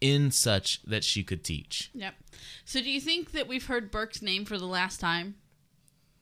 in 0.00 0.30
such 0.30 0.82
that 0.82 1.02
she 1.04 1.22
could 1.24 1.42
teach. 1.42 1.90
Yep. 1.94 2.14
So 2.64 2.80
do 2.80 2.90
you 2.90 3.00
think 3.00 3.32
that 3.32 3.48
we've 3.48 3.66
heard 3.66 3.90
Burke's 3.90 4.20
name 4.22 4.44
for 4.44 4.58
the 4.58 4.66
last 4.66 5.00
time? 5.00 5.36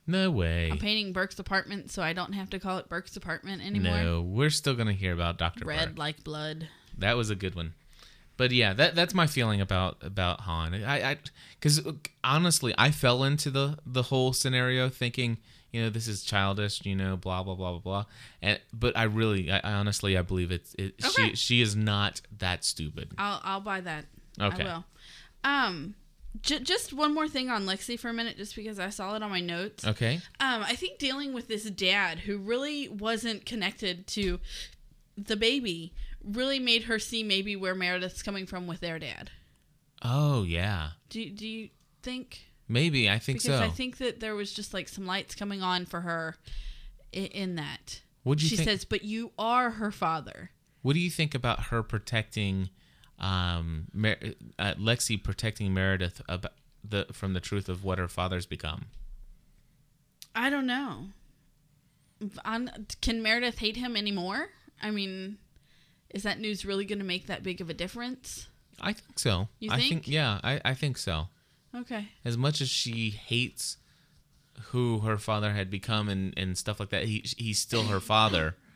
No 0.06 0.30
way. 0.30 0.68
I'm 0.70 0.78
painting 0.78 1.12
Burke's 1.12 1.38
apartment 1.38 1.90
so 1.90 2.02
I 2.02 2.12
don't 2.12 2.32
have 2.32 2.50
to 2.50 2.58
call 2.58 2.78
it 2.78 2.88
Burke's 2.88 3.16
apartment 3.16 3.64
anymore. 3.64 4.02
No, 4.02 4.20
we're 4.22 4.50
still 4.50 4.74
going 4.74 4.88
to 4.88 4.92
hear 4.94 5.12
about 5.12 5.38
Dr. 5.38 5.64
Red 5.64 5.90
Burke. 5.90 5.98
like 5.98 6.24
blood. 6.24 6.68
That 6.98 7.16
was 7.16 7.30
a 7.30 7.34
good 7.36 7.54
one. 7.54 7.74
But 8.36 8.50
yeah, 8.50 8.72
that 8.72 8.94
that's 8.94 9.14
my 9.14 9.26
feeling 9.26 9.60
about 9.60 9.98
about 10.00 10.40
Hahn. 10.40 10.74
I 10.74 11.10
I 11.12 11.16
cuz 11.60 11.80
honestly, 12.24 12.74
I 12.78 12.90
fell 12.90 13.22
into 13.24 13.50
the 13.50 13.78
the 13.86 14.04
whole 14.04 14.32
scenario 14.32 14.88
thinking, 14.88 15.36
you 15.70 15.82
know, 15.82 15.90
this 15.90 16.08
is 16.08 16.24
childish, 16.24 16.84
you 16.84 16.96
know, 16.96 17.16
blah 17.16 17.42
blah 17.42 17.54
blah 17.54 17.72
blah 17.72 17.78
blah. 17.80 18.04
And 18.40 18.58
but 18.72 18.96
I 18.96 19.04
really 19.04 19.50
I, 19.52 19.58
I 19.62 19.72
honestly 19.74 20.16
I 20.16 20.22
believe 20.22 20.50
it's 20.50 20.74
it 20.74 20.94
Okay. 21.04 21.28
she 21.30 21.36
she 21.36 21.60
is 21.60 21.76
not 21.76 22.22
that 22.38 22.64
stupid. 22.64 23.12
I'll 23.18 23.40
I'll 23.44 23.60
buy 23.60 23.80
that. 23.82 24.06
Okay. 24.40 24.64
I 24.64 24.64
will. 24.64 24.84
Um 25.44 25.94
j- 26.40 26.60
just 26.60 26.92
one 26.92 27.12
more 27.14 27.28
thing 27.28 27.50
on 27.50 27.66
Lexie 27.66 27.98
for 27.98 28.08
a 28.08 28.12
minute 28.14 28.36
just 28.36 28.56
because 28.56 28.78
I 28.78 28.88
saw 28.90 29.14
it 29.16 29.22
on 29.22 29.30
my 29.30 29.40
notes. 29.40 29.86
Okay? 29.86 30.16
Um 30.40 30.62
I 30.62 30.74
think 30.74 30.98
dealing 30.98 31.32
with 31.32 31.48
this 31.48 31.64
dad 31.70 32.20
who 32.20 32.38
really 32.38 32.88
wasn't 32.88 33.44
connected 33.46 34.06
to 34.08 34.40
the 35.16 35.36
baby 35.36 35.92
really 36.24 36.58
made 36.58 36.84
her 36.84 36.98
see 36.98 37.22
maybe 37.22 37.56
where 37.56 37.74
Meredith's 37.74 38.22
coming 38.22 38.46
from 38.46 38.66
with 38.66 38.80
their 38.80 38.98
dad. 38.98 39.30
Oh, 40.02 40.42
yeah. 40.44 40.90
Do 41.10 41.28
do 41.30 41.46
you 41.46 41.68
think 42.02 42.46
Maybe 42.68 43.10
I 43.10 43.18
think 43.18 43.40
so 43.40 43.48
because 43.50 43.60
so. 43.60 43.66
I 43.66 43.70
think 43.70 43.98
that 43.98 44.20
there 44.20 44.34
was 44.34 44.52
just 44.52 44.72
like 44.72 44.88
some 44.88 45.04
lights 45.06 45.34
coming 45.34 45.62
on 45.62 45.84
for 45.84 46.00
her 46.00 46.36
in, 47.12 47.26
in 47.26 47.54
that. 47.56 48.00
What'd 48.22 48.42
you 48.42 48.48
she 48.48 48.56
think- 48.56 48.68
says, 48.68 48.84
"But 48.84 49.04
you 49.04 49.32
are 49.38 49.70
her 49.72 49.90
father." 49.90 50.50
What 50.80 50.94
do 50.94 51.00
you 51.00 51.10
think 51.10 51.34
about 51.34 51.64
her 51.64 51.82
protecting 51.82 52.70
um 53.22 53.86
Mer- 53.94 54.18
uh, 54.58 54.74
Lexie 54.74 55.22
protecting 55.22 55.72
Meredith 55.72 56.20
about 56.28 56.52
the 56.84 57.06
from 57.12 57.32
the 57.32 57.40
truth 57.40 57.68
of 57.68 57.84
what 57.84 57.98
her 57.98 58.08
father's 58.08 58.46
become? 58.46 58.86
I 60.34 60.50
don't 60.50 60.66
know. 60.66 61.08
Can 63.00 63.22
Meredith 63.22 63.58
hate 63.58 63.76
him 63.76 63.96
anymore? 63.96 64.48
I 64.80 64.90
mean, 64.90 65.38
is 66.10 66.22
that 66.22 66.40
news 66.40 66.64
really 66.64 66.84
going 66.84 66.98
to 66.98 67.04
make 67.04 67.26
that 67.26 67.42
big 67.42 67.60
of 67.60 67.68
a 67.70 67.74
difference? 67.74 68.48
I 68.80 68.92
think 68.92 69.18
so. 69.18 69.48
You 69.58 69.70
I 69.72 69.80
think? 69.80 70.08
yeah, 70.08 70.40
I, 70.42 70.60
I 70.64 70.74
think 70.74 70.98
so. 70.98 71.28
Okay. 71.74 72.08
As 72.24 72.36
much 72.36 72.60
as 72.60 72.68
she 72.68 73.10
hates 73.10 73.76
who 74.66 75.00
her 75.00 75.18
father 75.18 75.52
had 75.52 75.70
become 75.70 76.08
and, 76.08 76.34
and 76.36 76.56
stuff 76.56 76.80
like 76.80 76.90
that, 76.90 77.04
he 77.04 77.24
he's 77.36 77.58
still 77.58 77.84
her 77.84 78.00
father. 78.00 78.56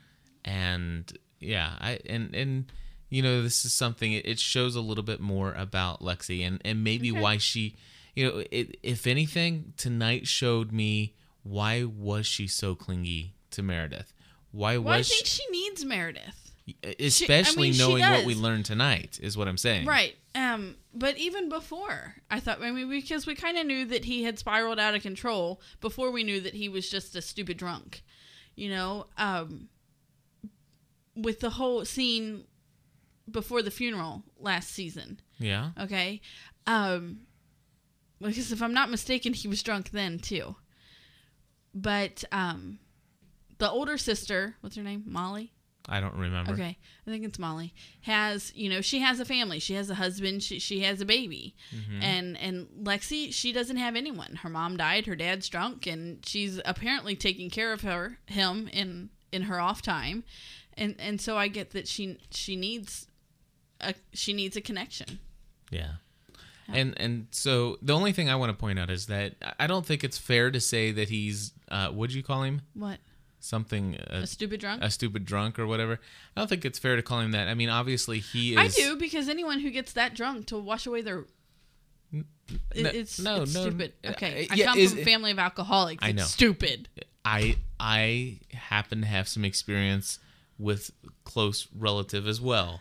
And 0.49 1.13
yeah, 1.41 1.73
I 1.81 1.99
and 2.09 2.33
and 2.33 2.73
you 3.09 3.23
know, 3.23 3.43
this 3.43 3.65
is 3.65 3.73
something 3.73 4.13
it, 4.13 4.39
shows 4.39 4.75
a 4.75 4.81
little 4.81 5.05
bit 5.05 5.21
more 5.21 5.53
about 5.53 6.01
Lexie 6.01 6.47
and, 6.47 6.61
and 6.65 6.83
maybe 6.83 7.11
Okay. 7.11 7.21
why 7.21 7.37
she 7.39 7.77
you 8.17 8.27
know, 8.27 8.43
it, 8.51 8.79
if 8.83 9.07
anything, 9.07 9.75
tonight 9.77 10.27
showed 10.27 10.73
me 10.73 11.15
why 11.43 11.85
was 11.85 12.27
she 12.27 12.47
so 12.49 12.75
clingy 12.75 13.35
to 13.51 13.63
Meredith? 13.63 14.13
Why 14.51 14.79
Well, 14.79 14.95
I 14.95 14.99
was 14.99 15.09
think 15.09 15.27
she 15.27 15.47
needs 15.51 15.85
Meredith. 15.85 16.53
she, 16.67 16.77
especially 16.99 17.73
she 17.73 17.79
knowing 17.79 18.03
what 18.03 18.25
we 18.25 18.35
learned 18.35 18.65
tonight 18.65 19.21
is 19.23 19.37
what 19.37 19.47
I'm 19.49 19.59
saying. 19.59 19.87
Right. 19.87 20.17
Um, 20.35 20.77
but 20.95 21.19
even 21.19 21.51
before, 21.51 22.15
I 22.31 22.41
thought, 22.41 22.63
I 22.63 22.71
mean, 22.71 22.89
because 22.89 23.27
we 23.27 23.35
kind 23.35 23.59
of 23.59 23.67
knew 23.67 23.85
that 23.85 24.07
he 24.07 24.25
had 24.25 24.39
spiraled 24.39 24.79
out 24.81 24.95
of 24.95 25.03
control 25.03 25.61
before 25.83 26.11
we 26.11 26.25
knew 26.25 26.41
that 26.41 26.55
he 26.55 26.71
was 26.71 26.89
just 26.89 27.15
a 27.17 27.23
stupid 27.23 27.59
drunk. 27.59 28.03
You 28.55 28.71
know, 28.71 29.07
um, 29.19 29.69
with 31.15 31.41
the 31.41 31.51
whole 31.51 31.85
scene 31.85 32.45
before 33.31 33.63
the 33.63 33.71
funeral 33.71 34.23
last 34.39 34.71
season. 34.71 35.21
Yeah. 35.39 35.71
Okay. 35.81 36.21
Um, 36.67 37.21
because 38.21 38.51
if 38.53 38.63
I'm 38.63 38.73
not 38.75 38.91
mistaken, 38.91 39.33
he 39.35 39.49
was 39.49 39.63
drunk 39.63 39.91
then 39.91 40.19
too. 40.19 40.57
But 41.75 42.25
um, 42.33 42.79
the 43.59 43.71
older 43.71 43.99
sister, 43.99 44.57
what's 44.61 44.77
her 44.77 44.83
name? 44.83 45.05
Molly. 45.07 45.53
I 45.89 46.01
don't 46.01 46.17
remember. 46.17 46.51
Okay, 46.53 46.77
I 47.07 47.11
think 47.11 47.25
it's 47.25 47.39
Molly. 47.39 47.73
Has 48.01 48.51
you 48.57 48.69
know 48.69 48.81
she 48.81 48.99
has 49.01 49.21
a 49.21 49.25
family. 49.25 49.61
She 49.61 49.75
has 49.75 49.89
a 49.89 49.95
husband. 49.95 50.43
She 50.43 50.59
she 50.59 50.81
has 50.81 51.01
a 51.01 51.05
baby, 51.05 51.55
Mm-hmm. 51.73 52.03
and 52.03 52.37
and 52.39 52.67
Lexie 52.83 53.33
she 53.33 53.53
doesn't 53.53 53.77
have 53.77 53.95
anyone. 53.95 54.35
Her 54.43 54.49
mom 54.49 54.77
died. 54.79 55.07
Her 55.07 55.15
dad's 55.15 55.49
drunk, 55.49 55.87
and 55.87 56.27
she's 56.27 56.61
apparently 56.65 57.15
taking 57.15 57.51
care 57.51 57.73
of 57.73 57.83
her 57.83 58.19
him 58.27 58.67
in 58.73 59.11
in 59.31 59.43
her 59.43 59.61
off 59.61 59.81
time, 59.81 60.25
and 60.77 60.97
and 60.99 61.21
so 61.21 61.37
I 61.39 61.47
get 61.47 61.71
that 61.71 61.87
she 61.87 62.19
she 62.33 62.57
needs 62.57 63.07
a 63.81 63.95
she 64.13 64.33
needs 64.33 64.57
a 64.57 64.61
connection. 64.61 65.19
Yeah. 65.71 65.93
And 66.69 66.95
and 66.99 67.29
so 67.31 67.79
the 67.81 67.93
only 67.95 68.13
thing 68.13 68.29
I 68.29 68.35
want 68.37 68.51
to 68.51 68.57
point 68.57 68.79
out 68.79 68.91
is 68.91 69.07
that 69.07 69.35
I 69.61 69.67
don't 69.69 69.87
think 69.87 70.03
it's 70.03 70.19
fair 70.19 70.51
to 70.51 70.61
say 70.61 70.91
that 70.93 71.09
he's 71.09 71.53
uh 71.71 71.89
what'd 71.89 72.15
you 72.15 72.23
call 72.25 72.43
him? 72.43 72.63
What 72.75 72.99
Something 73.39 73.97
uh, 73.97 74.23
a 74.23 74.27
stupid 74.27 74.59
drunk? 74.61 74.83
a 74.83 74.91
stupid 74.91 75.25
drunk 75.25 75.59
or 75.61 75.67
whatever. 75.69 76.01
I 76.37 76.41
don't 76.41 76.49
think 76.49 76.65
it's 76.65 76.79
fair 76.81 76.97
to 76.97 77.03
call 77.03 77.21
him 77.21 77.31
that. 77.33 77.47
I 77.47 77.55
mean, 77.55 77.69
obviously 77.69 78.19
he 78.19 78.55
is 78.55 78.59
I 78.59 78.67
do 78.69 78.97
because 78.97 79.29
anyone 79.29 79.61
who 79.61 79.71
gets 79.71 79.93
that 79.93 80.15
drunk 80.17 80.47
to 80.47 80.59
wash 80.59 80.87
away 80.87 81.03
their 81.03 81.25
No, 82.11 82.25
it's, 82.75 83.21
no, 83.21 83.43
it's 83.43 83.55
no, 83.55 83.63
stupid. 83.63 83.93
uh, 84.05 84.11
Okay, 84.11 84.49
I 84.51 84.55
yeah, 84.55 84.65
come 84.67 84.79
is- 84.79 84.93
from 84.93 85.01
a 85.03 85.05
family 85.05 85.31
of 85.31 85.39
alcoholics. 85.39 86.03
I 86.05 86.09
It's 86.09 86.17
know. 86.19 86.25
stupid. 86.25 86.89
I 87.25 87.57
I 87.79 88.39
happen 88.53 89.01
to 89.03 89.07
have 89.07 89.29
some 89.29 89.45
experience 89.45 90.19
with 90.59 90.91
close 91.25 91.69
relative 91.77 92.27
as 92.27 92.41
well. 92.41 92.81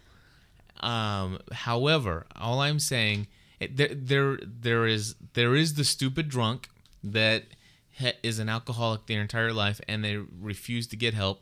Um, 0.81 1.39
however, 1.51 2.25
all 2.35 2.59
I'm 2.59 2.79
saying 2.79 3.27
there 3.59 3.93
there 3.93 4.37
there 4.43 4.85
is 4.85 5.15
there 5.33 5.55
is 5.55 5.75
the 5.75 5.83
stupid 5.83 6.29
drunk 6.29 6.67
that 7.03 7.43
ha- 7.99 8.17
is 8.23 8.39
an 8.39 8.49
alcoholic 8.49 9.05
their 9.07 9.21
entire 9.21 9.53
life 9.53 9.79
and 9.87 10.03
they 10.03 10.17
refuse 10.17 10.87
to 10.87 10.95
get 10.95 11.13
help. 11.13 11.41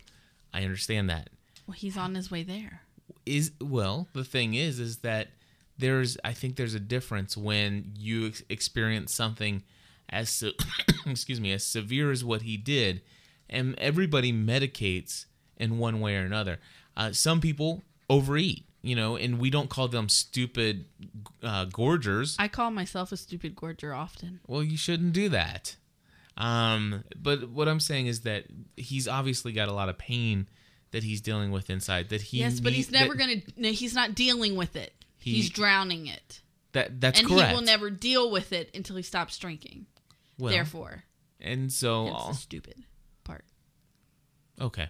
I 0.54 0.64
understand 0.64 1.10
that. 1.10 1.30
Well, 1.66 1.76
he's 1.76 1.98
on 1.98 2.16
his 2.16 2.30
way 2.30 2.44
there. 2.44 2.82
Is 3.26 3.52
well, 3.60 4.08
the 4.14 4.24
thing 4.24 4.54
is 4.54 4.80
is 4.80 4.98
that 4.98 5.30
there's 5.78 6.18
I 6.24 6.34
think 6.34 6.56
there's 6.56 6.76
a 6.76 6.80
difference 6.80 7.36
when 7.36 7.94
you 7.98 8.28
ex- 8.28 8.44
experience 8.50 9.14
something 9.14 9.64
as 10.10 10.30
se- 10.30 10.56
excuse 11.06 11.42
me 11.42 11.52
as 11.52 11.64
severe 11.66 12.12
as 12.12 12.24
what 12.24 12.44
he 12.44 12.58
did, 12.58 13.02
and 13.50 13.78
everybody 13.80 14.32
medicates 14.32 15.26
in 15.58 15.78
one 15.80 16.00
way 16.00 16.16
or 16.16 16.22
another. 16.22 16.60
Uh, 16.96 17.12
some 17.12 17.42
people 17.42 17.82
overeat, 18.10 18.66
you 18.84 18.96
know, 18.96 19.16
and 19.16 19.40
we 19.40 19.50
don't 19.50 19.70
call 19.70 19.88
them 19.88 20.08
stupid 20.10 20.86
uh, 21.42 21.66
gorgers. 21.66 22.36
I 22.38 22.48
call 22.50 22.70
myself 22.70 23.12
a 23.12 23.18
stupid 23.18 23.56
gorger 23.56 23.96
often. 23.98 24.42
Well, 24.46 24.62
you 24.62 24.78
shouldn't 24.78 25.14
do 25.14 25.30
that. 25.30 25.76
Um, 26.38 27.04
but 27.16 27.50
what 27.50 27.68
I'm 27.70 27.80
saying 27.80 28.08
is 28.08 28.22
that 28.22 28.46
he's 28.76 29.08
obviously 29.08 29.52
got 29.54 29.70
a 29.70 29.74
lot 29.74 29.88
of 29.90 29.98
pain 29.98 30.48
that 30.92 31.04
he's 31.04 31.22
dealing 31.22 31.52
with 31.52 31.70
inside. 31.70 32.10
That 32.10 32.22
he 32.22 32.40
yes, 32.40 32.60
but 32.60 32.72
need- 32.72 32.76
he's 32.78 32.92
never 32.92 33.14
that- 33.14 33.20
gonna. 33.20 33.36
No, 33.56 33.72
he's 33.72 33.94
not 33.96 34.16
dealing 34.16 34.56
with 34.56 34.76
it. 34.76 34.94
He- 35.20 35.36
he's 35.36 35.50
drowning 35.50 36.08
it, 36.08 36.42
That 36.74 37.00
that's 37.00 37.20
and 37.20 37.30
correct. 37.30 37.50
he 37.50 37.56
will 37.56 37.62
never 37.64 37.90
deal 37.90 38.30
with 38.30 38.52
it 38.52 38.70
until 38.76 38.98
he 38.98 39.04
stops 39.04 39.38
drinking. 39.38 39.86
Well, 40.38 40.52
Therefore, 40.52 41.04
and 41.40 41.72
so 41.72 42.06
the 42.28 42.34
stupid 42.34 42.84
part. 43.24 43.46
okay, 44.60 44.90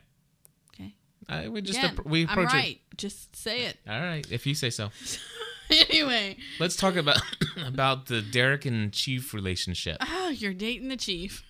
Okay. 0.73 0.95
uh, 1.29 1.51
we 1.51 1.61
just 1.61 1.77
appro- 1.79 2.05
we 2.05 2.23
I'm 2.23 2.29
approach 2.29 2.53
right. 2.53 2.81
Just 2.97 3.35
say 3.35 3.65
it. 3.65 3.77
All 3.89 3.99
right, 3.99 4.25
if 4.31 4.45
you 4.45 4.53
say 4.55 4.69
so. 4.69 4.89
anyway, 5.69 6.37
Let's 6.59 6.75
talk 6.75 6.95
about 6.95 7.17
about 7.65 8.05
the 8.07 8.21
Derek 8.21 8.65
and 8.65 8.91
Chief 8.93 9.33
relationship. 9.33 9.97
ah, 10.01 10.29
you're 10.29 10.53
dating 10.53 10.89
the 10.89 10.97
chief. 10.97 11.43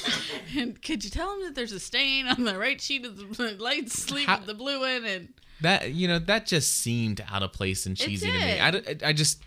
and 0.56 0.80
could 0.82 1.04
you 1.04 1.10
tell 1.10 1.34
him 1.34 1.44
that 1.44 1.54
there's 1.54 1.72
a 1.72 1.80
stain 1.80 2.26
on 2.26 2.44
the 2.44 2.58
right 2.58 2.80
sheet 2.80 3.04
of 3.04 3.36
the 3.36 3.56
light 3.58 3.90
sleeve 3.90 4.26
How- 4.26 4.38
of 4.38 4.46
the 4.46 4.54
blue 4.54 4.80
one? 4.80 5.04
And 5.04 5.28
That 5.60 5.92
you 5.92 6.08
know 6.08 6.18
that 6.18 6.46
just 6.46 6.78
seemed 6.78 7.22
out 7.30 7.42
of 7.42 7.52
place 7.52 7.84
and 7.86 7.96
cheesy 7.96 8.26
to 8.26 8.32
me. 8.32 8.60
I 8.60 8.82
I 9.04 9.12
just 9.12 9.42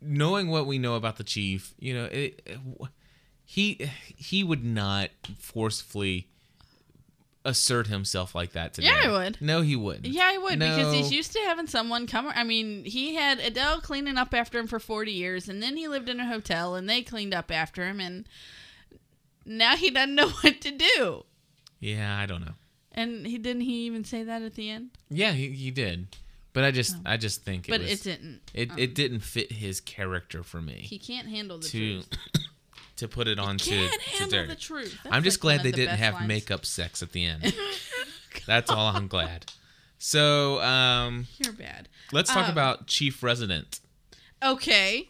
knowing 0.00 0.48
what 0.48 0.66
we 0.66 0.78
know 0.78 0.94
about 0.94 1.16
the 1.16 1.24
Chief, 1.24 1.74
you 1.78 1.94
know, 1.94 2.04
it, 2.04 2.40
it- 2.46 2.58
he 3.46 3.90
he 4.16 4.42
would 4.42 4.64
not 4.64 5.10
forcefully 5.38 6.28
assert 7.44 7.86
himself 7.86 8.34
like 8.34 8.52
that 8.52 8.74
today. 8.74 8.88
Yeah, 8.88 9.02
I 9.04 9.10
would. 9.10 9.38
No, 9.40 9.60
he 9.60 9.76
wouldn't. 9.76 10.06
Yeah, 10.06 10.30
I 10.32 10.38
would 10.38 10.58
because 10.58 10.92
he's 10.94 11.12
used 11.12 11.32
to 11.32 11.40
having 11.40 11.66
someone 11.66 12.06
come. 12.06 12.26
I 12.34 12.44
mean, 12.44 12.84
he 12.84 13.14
had 13.14 13.38
Adele 13.40 13.80
cleaning 13.80 14.16
up 14.16 14.32
after 14.32 14.58
him 14.58 14.66
for 14.66 14.78
40 14.78 15.12
years, 15.12 15.48
and 15.48 15.62
then 15.62 15.76
he 15.76 15.86
lived 15.88 16.08
in 16.08 16.20
a 16.20 16.26
hotel 16.26 16.74
and 16.74 16.88
they 16.88 17.02
cleaned 17.02 17.34
up 17.34 17.50
after 17.50 17.86
him, 17.86 18.00
and 18.00 18.26
now 19.44 19.76
he 19.76 19.90
doesn't 19.90 20.14
know 20.14 20.28
what 20.42 20.60
to 20.62 20.70
do. 20.70 21.24
Yeah, 21.80 22.18
I 22.18 22.26
don't 22.26 22.40
know. 22.44 22.54
And 22.92 23.26
he 23.26 23.38
didn't 23.38 23.62
he 23.62 23.86
even 23.86 24.04
say 24.04 24.22
that 24.22 24.42
at 24.42 24.54
the 24.54 24.70
end? 24.70 24.90
Yeah, 25.10 25.32
he, 25.32 25.50
he 25.50 25.70
did, 25.72 26.16
but 26.52 26.62
I 26.64 26.70
just 26.70 26.94
oh. 26.96 27.00
I 27.04 27.16
just 27.16 27.42
think 27.44 27.68
it 27.68 27.72
But 27.72 27.80
was, 27.80 27.90
it 27.90 28.02
didn't. 28.04 28.40
it 28.54 28.70
it 28.78 28.90
oh. 28.90 28.94
didn't 28.94 29.20
fit 29.20 29.50
his 29.50 29.80
character 29.80 30.42
for 30.44 30.62
me 30.62 30.74
He 30.74 30.98
can't 30.98 31.26
handle 31.28 31.58
the 31.58 31.66
to 31.66 32.02
truth. 32.02 32.08
to 32.96 33.08
put 33.08 33.26
it 33.28 33.38
on 33.38 33.58
to 33.58 33.70
to 33.70 34.00
handle 34.10 34.28
Derek. 34.30 34.48
the 34.50 34.56
truth. 34.56 34.98
I'm 35.10 35.22
just 35.22 35.36
like 35.38 35.56
glad 35.58 35.64
they 35.64 35.70
the 35.70 35.76
didn't 35.76 35.98
have 35.98 36.14
lines. 36.14 36.28
makeup 36.28 36.64
sex 36.66 37.02
at 37.02 37.12
the 37.12 37.24
end. 37.26 37.54
That's 38.46 38.70
all 38.70 38.86
I'm 38.88 39.08
glad. 39.08 39.46
So 39.98 40.60
um, 40.62 41.26
You're 41.38 41.52
bad. 41.54 41.88
let's 42.12 42.30
talk 42.32 42.46
Um, 42.46 42.52
about 42.52 42.86
Chief 42.86 43.22
Resident. 43.22 43.80
Okay. 44.42 45.08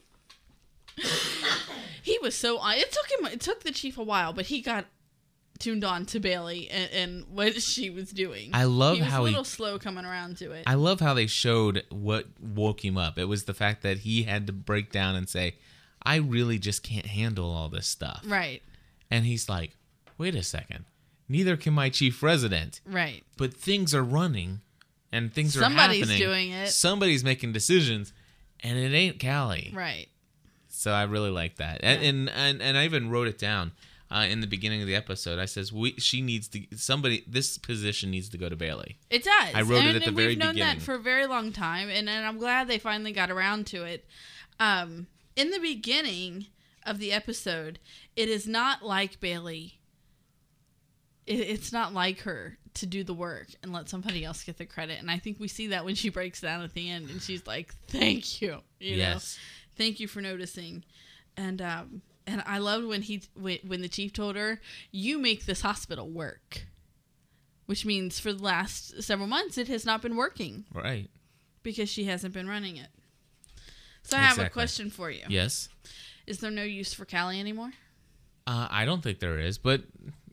he 2.03 2.18
was 2.23 2.35
so 2.35 2.59
on. 2.59 2.75
It 2.77 2.92
took 2.92 3.11
him. 3.20 3.27
It 3.33 3.40
took 3.40 3.62
the 3.64 3.73
chief 3.73 3.99
a 3.99 4.03
while, 4.03 4.33
but 4.33 4.47
he 4.47 4.61
got 4.61 4.87
tuned 5.59 5.85
on 5.85 6.05
to 6.07 6.20
Bailey 6.20 6.68
and, 6.70 6.90
and 6.92 7.25
what 7.31 7.55
she 7.62 7.90
was 7.90 8.11
doing. 8.11 8.51
I 8.53 8.64
love 8.64 8.99
how 8.99 9.03
he 9.03 9.03
was 9.03 9.11
how 9.12 9.23
a 9.23 9.27
he- 9.27 9.31
little 9.33 9.44
slow 9.44 9.79
coming 9.79 10.05
around 10.05 10.37
to 10.38 10.53
it. 10.53 10.64
I 10.66 10.75
love 10.75 11.01
how 11.01 11.14
they 11.14 11.27
showed 11.27 11.85
what 11.90 12.27
woke 12.40 12.85
him 12.85 12.97
up. 12.97 13.18
It 13.18 13.25
was 13.25 13.44
the 13.44 13.55
fact 13.55 13.83
that 13.83 13.99
he 13.99 14.25
had 14.25 14.47
to 14.47 14.53
break 14.53 14.92
down 14.92 15.16
and 15.16 15.29
say, 15.29 15.57
"I 16.05 16.17
really 16.17 16.59
just 16.59 16.83
can't 16.83 17.07
handle 17.07 17.51
all 17.51 17.69
this 17.69 17.87
stuff." 17.87 18.23
right. 18.27 18.62
And 19.11 19.25
he's 19.27 19.49
like, 19.49 19.77
"Wait 20.19 20.35
a 20.35 20.43
second. 20.43 20.85
Neither 21.29 21.57
can 21.57 21.73
my 21.75 21.88
chief 21.88 22.23
resident." 22.23 22.81
Right. 22.87 23.23
but 23.37 23.55
things 23.55 23.95
are 23.95 24.03
running 24.05 24.61
and 25.12 25.33
things 25.33 25.55
Somebody's 25.59 26.03
are 26.03 26.12
happening. 26.12 26.19
doing 26.19 26.51
it. 26.51 26.69
Somebody's 26.71 27.23
making 27.25 27.53
decisions, 27.53 28.12
and 28.61 28.77
it 28.79 28.93
ain't 28.93 29.21
Callie. 29.21 29.73
Right. 29.75 30.09
So 30.69 30.90
I 30.93 31.05
really 31.05 31.31
like 31.31 31.57
that, 31.57 31.81
and 31.83 32.03
Yeah. 32.03 32.09
and, 32.09 32.29
and 32.31 32.62
and 32.62 32.77
I 32.79 32.85
even 32.85 33.09
wrote 33.11 33.29
it 33.29 33.38
down 33.38 33.73
uh, 34.11 34.27
in 34.29 34.40
the 34.40 34.47
beginning 34.47 34.81
of 34.83 34.87
the 34.88 34.95
episode. 34.97 35.38
I 35.38 35.45
says 35.47 35.73
we 35.73 35.93
she 35.99 36.21
needs 36.21 36.49
to 36.49 36.62
somebody 36.77 37.25
this 37.29 37.57
position 37.59 38.11
needs 38.11 38.29
to 38.31 38.38
go 38.38 38.49
to 38.49 38.57
Bailey. 38.57 38.99
It 39.09 39.23
does. 39.23 39.55
I 39.55 39.62
wrote 39.62 39.85
it 39.85 39.95
at 39.95 40.03
the 40.03 40.09
and 40.09 40.17
very 40.17 40.29
we've 40.31 40.38
known 40.38 40.57
that 40.57 40.83
for 40.83 40.95
a 40.95 40.99
very 40.99 41.27
long 41.27 41.53
time, 41.53 41.88
and, 41.88 42.09
and 42.09 42.27
I'm 42.27 42.38
glad 42.38 42.67
they 42.69 42.79
finally 42.79 43.12
got 43.12 43.31
around 43.31 43.67
to 43.69 43.85
it. 43.85 44.05
Um, 44.61 45.07
in 45.37 45.51
the 45.51 45.59
beginning 45.59 46.47
of 46.87 46.99
the 46.99 47.12
episode, 47.12 47.79
it 48.16 48.29
is 48.29 48.47
not 48.47 48.85
like 48.85 49.20
Bailey. 49.20 49.79
It, 51.27 51.40
it's 51.40 51.73
not 51.73 51.94
like 51.94 52.20
her 52.20 52.59
to 52.75 52.87
do 52.87 53.05
the 53.05 53.14
work 53.14 53.47
and 53.62 53.73
let 53.73 53.88
somebody 53.88 54.25
else 54.25 54.42
get 54.44 54.59
the 54.59 54.66
credit. 54.66 54.99
And 55.01 55.11
I 55.11 55.18
think 55.18 55.38
we 55.40 55.49
see 55.49 55.68
that 55.68 55.85
when 55.85 55.94
she 55.94 56.09
breaks 56.09 56.40
down 56.40 56.62
at 56.62 56.75
the 56.75 56.90
end, 56.90 57.09
and 57.11 57.23
she's 57.23 57.47
like, 57.47 57.75
"Thank 57.88 58.42
you, 58.42 58.61
you 58.81 58.97
Yes. 58.97 59.38
know, 59.38 59.75
thank 59.85 60.01
you 60.01 60.09
for 60.09 60.20
noticing." 60.20 60.85
And 61.37 61.62
um, 61.62 62.03
and 62.27 62.42
I 62.47 62.59
loved 62.59 62.87
when 62.87 63.03
he 63.03 63.23
when, 63.35 63.59
when 63.66 63.81
the 63.81 63.88
chief 63.88 64.12
told 64.12 64.37
her, 64.37 64.61
"You 64.90 65.18
make 65.18 65.47
this 65.47 65.61
hospital 65.62 66.09
work." 66.11 66.66
which 67.66 67.87
means 67.87 68.20
for 68.20 68.31
the 68.31 68.42
last 68.42 69.03
several 69.03 69.27
months 69.27 69.57
it 69.57 69.68
has 69.68 69.87
not 69.87 70.03
been 70.03 70.16
working 70.16 70.66
Right. 70.75 71.09
because 71.62 71.88
she 71.88 72.05
hasn't 72.05 72.35
been 72.35 72.47
running 72.47 72.77
it. 72.77 72.88
So 74.05 74.17
I 74.17 74.21
have 74.21 74.38
a 74.38 74.49
question 74.51 74.90
for 74.90 75.11
you. 75.11 75.25
Yes. 75.29 75.69
Is 76.27 76.38
there 76.38 76.51
no 76.51 76.62
use 76.62 76.95
for 76.95 77.05
Callie 77.05 77.40
anymore? 77.40 77.73
Uh, 78.47 78.69
I 78.71 78.85
don't 78.85 79.03
think 79.03 79.19
there 79.19 79.38
is, 79.38 79.59
but 79.59 79.83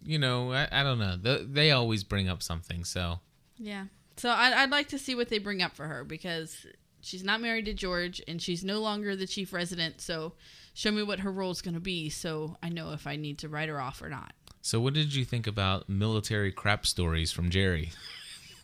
you 0.03 0.19
know, 0.19 0.51
I, 0.51 0.67
I 0.71 0.83
don't 0.83 0.99
know. 0.99 1.17
They, 1.17 1.43
they 1.43 1.71
always 1.71 2.03
bring 2.03 2.29
up 2.29 2.43
something, 2.43 2.83
so 2.83 3.19
Yeah. 3.57 3.85
So 4.17 4.29
I'd, 4.29 4.53
I'd 4.53 4.71
like 4.71 4.89
to 4.89 4.99
see 4.99 5.15
what 5.15 5.29
they 5.29 5.39
bring 5.39 5.61
up 5.61 5.75
for 5.75 5.87
her 5.87 6.03
because 6.03 6.65
she's 7.01 7.23
not 7.23 7.41
married 7.41 7.65
to 7.65 7.73
George 7.73 8.21
and 8.27 8.41
she's 8.41 8.63
no 8.63 8.79
longer 8.79 9.15
the 9.15 9.25
chief 9.25 9.53
resident. 9.53 10.01
So 10.01 10.33
show 10.73 10.91
me 10.91 11.03
what 11.03 11.21
her 11.21 11.31
role 11.31 11.51
is 11.51 11.61
going 11.61 11.73
to 11.73 11.79
be 11.79 12.09
so 12.09 12.57
I 12.61 12.69
know 12.69 12.91
if 12.91 13.07
I 13.07 13.15
need 13.15 13.39
to 13.39 13.49
write 13.49 13.69
her 13.69 13.79
off 13.81 14.01
or 14.01 14.09
not. 14.09 14.33
So, 14.63 14.79
what 14.79 14.93
did 14.93 15.15
you 15.15 15.25
think 15.25 15.47
about 15.47 15.89
military 15.89 16.51
crap 16.51 16.85
stories 16.85 17.31
from 17.31 17.49
Jerry? 17.49 17.91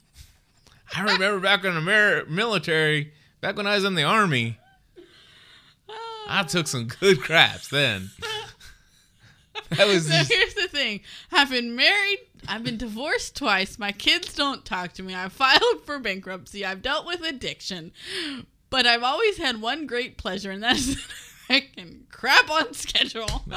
I 0.95 1.01
remember 1.01 1.39
back 1.39 1.65
in 1.65 1.73
the 1.73 2.25
military, 2.29 3.13
back 3.41 3.57
when 3.57 3.65
I 3.65 3.75
was 3.75 3.83
in 3.83 3.95
the 3.95 4.03
army, 4.03 4.59
I 6.27 6.43
took 6.43 6.67
some 6.67 6.87
good 6.99 7.21
craps 7.21 7.69
then. 7.69 8.11
that 9.69 9.87
was 9.87 10.05
So 10.07 10.11
just, 10.13 10.31
here's 10.31 10.53
the 10.53 10.67
thing 10.67 11.01
I've 11.31 11.49
been 11.49 11.75
married, 11.75 12.19
I've 12.47 12.63
been 12.63 12.77
divorced 12.77 13.35
twice, 13.35 13.79
my 13.79 13.91
kids 13.91 14.33
don't 14.33 14.63
talk 14.65 14.93
to 14.93 15.03
me, 15.03 15.13
I've 15.15 15.33
filed 15.33 15.83
for 15.85 15.99
bankruptcy, 15.99 16.65
I've 16.65 16.81
dealt 16.81 17.05
with 17.05 17.21
addiction, 17.21 17.91
but 18.69 18.85
I've 18.85 19.03
always 19.03 19.37
had 19.37 19.61
one 19.61 19.87
great 19.87 20.17
pleasure, 20.17 20.51
and 20.51 20.63
that 20.63 20.77
is 20.77 20.95
that 20.95 21.03
I 21.49 21.59
can 21.75 22.05
crap 22.11 22.49
on 22.49 22.73
schedule. 22.73 23.43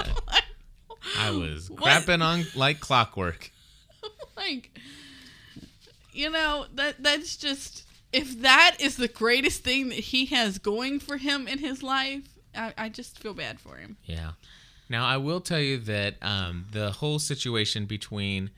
I 1.18 1.30
was 1.30 1.70
What? 1.70 1.82
crapping 1.82 2.22
on 2.22 2.44
like 2.54 2.78
clockwork. 2.80 3.50
like, 4.36 4.70
you 6.12 6.30
know, 6.30 6.66
that 6.74 7.02
that's 7.02 7.36
just. 7.36 7.84
If 8.12 8.40
that 8.42 8.76
is 8.80 8.96
the 8.96 9.06
greatest 9.06 9.62
thing 9.62 9.88
that 9.90 9.98
he 9.98 10.26
has 10.26 10.58
going 10.58 10.98
for 10.98 11.16
him 11.16 11.46
in 11.46 11.58
his 11.58 11.80
life, 11.80 12.24
I, 12.54 12.72
I 12.76 12.88
just 12.88 13.18
feel 13.18 13.34
bad 13.34 13.60
for 13.60 13.76
him. 13.76 13.96
Yeah. 14.04 14.32
Now 14.88 15.06
I 15.06 15.16
will 15.18 15.40
tell 15.40 15.60
you 15.60 15.78
that 15.78 16.14
um, 16.22 16.66
the 16.72 16.90
whole 16.90 17.18
situation 17.18 17.86
between 17.86 18.50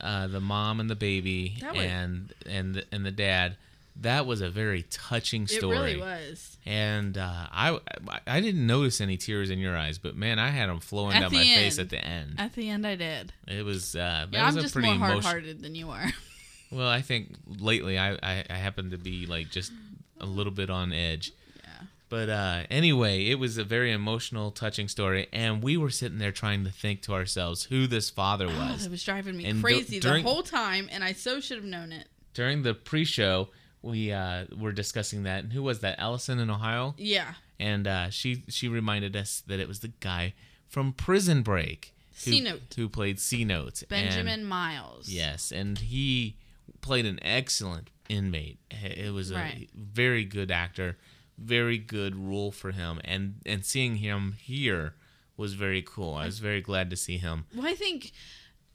uh, 0.00 0.26
the 0.28 0.40
mom 0.40 0.80
and 0.80 0.88
the 0.90 0.94
baby 0.96 1.58
was- 1.62 1.76
and 1.76 2.32
and 2.46 2.74
the, 2.74 2.84
and 2.92 3.04
the 3.06 3.10
dad, 3.10 3.56
that 4.00 4.26
was 4.26 4.40
a 4.42 4.50
very 4.50 4.82
touching 4.90 5.46
story. 5.48 5.76
It 5.76 5.80
really 5.80 6.00
was. 6.00 6.56
And 6.66 7.16
uh, 7.18 7.46
I 7.50 7.78
I 8.26 8.40
didn't 8.40 8.66
notice 8.66 9.00
any 9.00 9.16
tears 9.16 9.48
in 9.50 9.58
your 9.58 9.76
eyes, 9.76 9.96
but 9.98 10.14
man, 10.14 10.38
I 10.38 10.50
had 10.50 10.68
them 10.68 10.78
flowing 10.80 11.16
At 11.16 11.20
down 11.22 11.32
my 11.32 11.42
face 11.42 11.78
at 11.78 11.88
the 11.90 11.98
end. 12.04 12.34
At 12.38 12.54
the 12.54 12.68
end, 12.68 12.86
I 12.86 12.94
did. 12.94 13.32
It 13.46 13.64
was 13.64 13.96
uh, 13.96 14.26
that 14.30 14.32
Yeah, 14.32 14.44
was 14.46 14.54
I'm 14.54 14.58
a 14.58 14.62
just 14.62 14.74
pretty 14.74 14.88
more 14.88 14.96
emotional. 14.96 15.20
hard-hearted 15.22 15.62
than 15.62 15.74
you 15.74 15.90
are. 15.90 16.06
Well, 16.70 16.86
I 16.86 17.00
think 17.00 17.34
lately 17.46 17.98
I, 17.98 18.12
I 18.22 18.44
I 18.50 18.54
happen 18.56 18.90
to 18.90 18.98
be 18.98 19.24
like 19.24 19.48
just 19.48 19.72
a 20.20 20.26
little 20.26 20.52
bit 20.52 20.68
on 20.68 20.92
edge. 20.92 21.32
But 22.08 22.28
uh, 22.30 22.62
anyway, 22.70 23.26
it 23.26 23.38
was 23.38 23.58
a 23.58 23.64
very 23.64 23.92
emotional, 23.92 24.50
touching 24.50 24.88
story, 24.88 25.28
and 25.32 25.62
we 25.62 25.76
were 25.76 25.90
sitting 25.90 26.18
there 26.18 26.32
trying 26.32 26.64
to 26.64 26.70
think 26.70 27.02
to 27.02 27.12
ourselves 27.14 27.64
who 27.64 27.86
this 27.86 28.08
father 28.08 28.46
Oh, 28.48 28.58
was. 28.72 28.84
that 28.84 28.90
was 28.90 29.04
driving 29.04 29.36
me 29.36 29.44
And 29.44 29.58
du- 29.58 29.62
crazy 29.62 30.00
during- 30.00 30.24
the 30.24 30.30
whole 30.30 30.42
time, 30.42 30.88
and 30.90 31.04
I 31.04 31.12
so 31.12 31.40
should 31.40 31.56
have 31.58 31.66
known 31.66 31.92
it. 31.92 32.08
During 32.32 32.62
the 32.62 32.72
pre-show, 32.72 33.48
we 33.82 34.10
uh, 34.10 34.46
were 34.56 34.72
discussing 34.72 35.24
that, 35.24 35.44
and 35.44 35.52
who 35.52 35.62
was 35.62 35.80
that? 35.80 35.98
Allison 35.98 36.38
in 36.38 36.48
Ohio, 36.50 36.94
Yeah. 36.96 37.34
and 37.60 37.86
uh, 37.86 38.08
she 38.10 38.42
she 38.48 38.68
reminded 38.68 39.14
us 39.14 39.42
that 39.46 39.60
it 39.60 39.68
was 39.68 39.80
the 39.80 39.92
guy 40.00 40.32
from 40.66 40.92
Prison 40.94 41.42
Break, 41.42 41.94
who, 42.24 42.32
C-Note. 42.32 42.62
who 42.76 42.88
played 42.88 43.20
C 43.20 43.44
Note, 43.44 43.82
Benjamin 43.88 44.44
Miles. 44.46 45.08
Yes, 45.10 45.52
and 45.52 45.78
he 45.78 46.36
played 46.80 47.04
an 47.06 47.18
excellent 47.22 47.90
inmate. 48.08 48.58
It 48.70 49.12
was 49.12 49.30
a 49.30 49.34
Right. 49.34 49.68
very 49.74 50.24
good 50.24 50.50
actor, 50.50 50.96
very 51.38 51.78
good 51.78 52.16
role 52.16 52.50
for 52.50 52.72
him, 52.72 53.00
and 53.04 53.36
and 53.46 53.64
seeing 53.64 53.96
him 53.96 54.34
here 54.38 54.94
was 55.36 55.54
very 55.54 55.82
cool. 55.82 56.14
I 56.14 56.26
was 56.26 56.40
very 56.40 56.60
glad 56.60 56.90
to 56.90 56.96
see 56.96 57.18
him. 57.18 57.46
Well, 57.54 57.66
I 57.66 57.74
think 57.74 58.12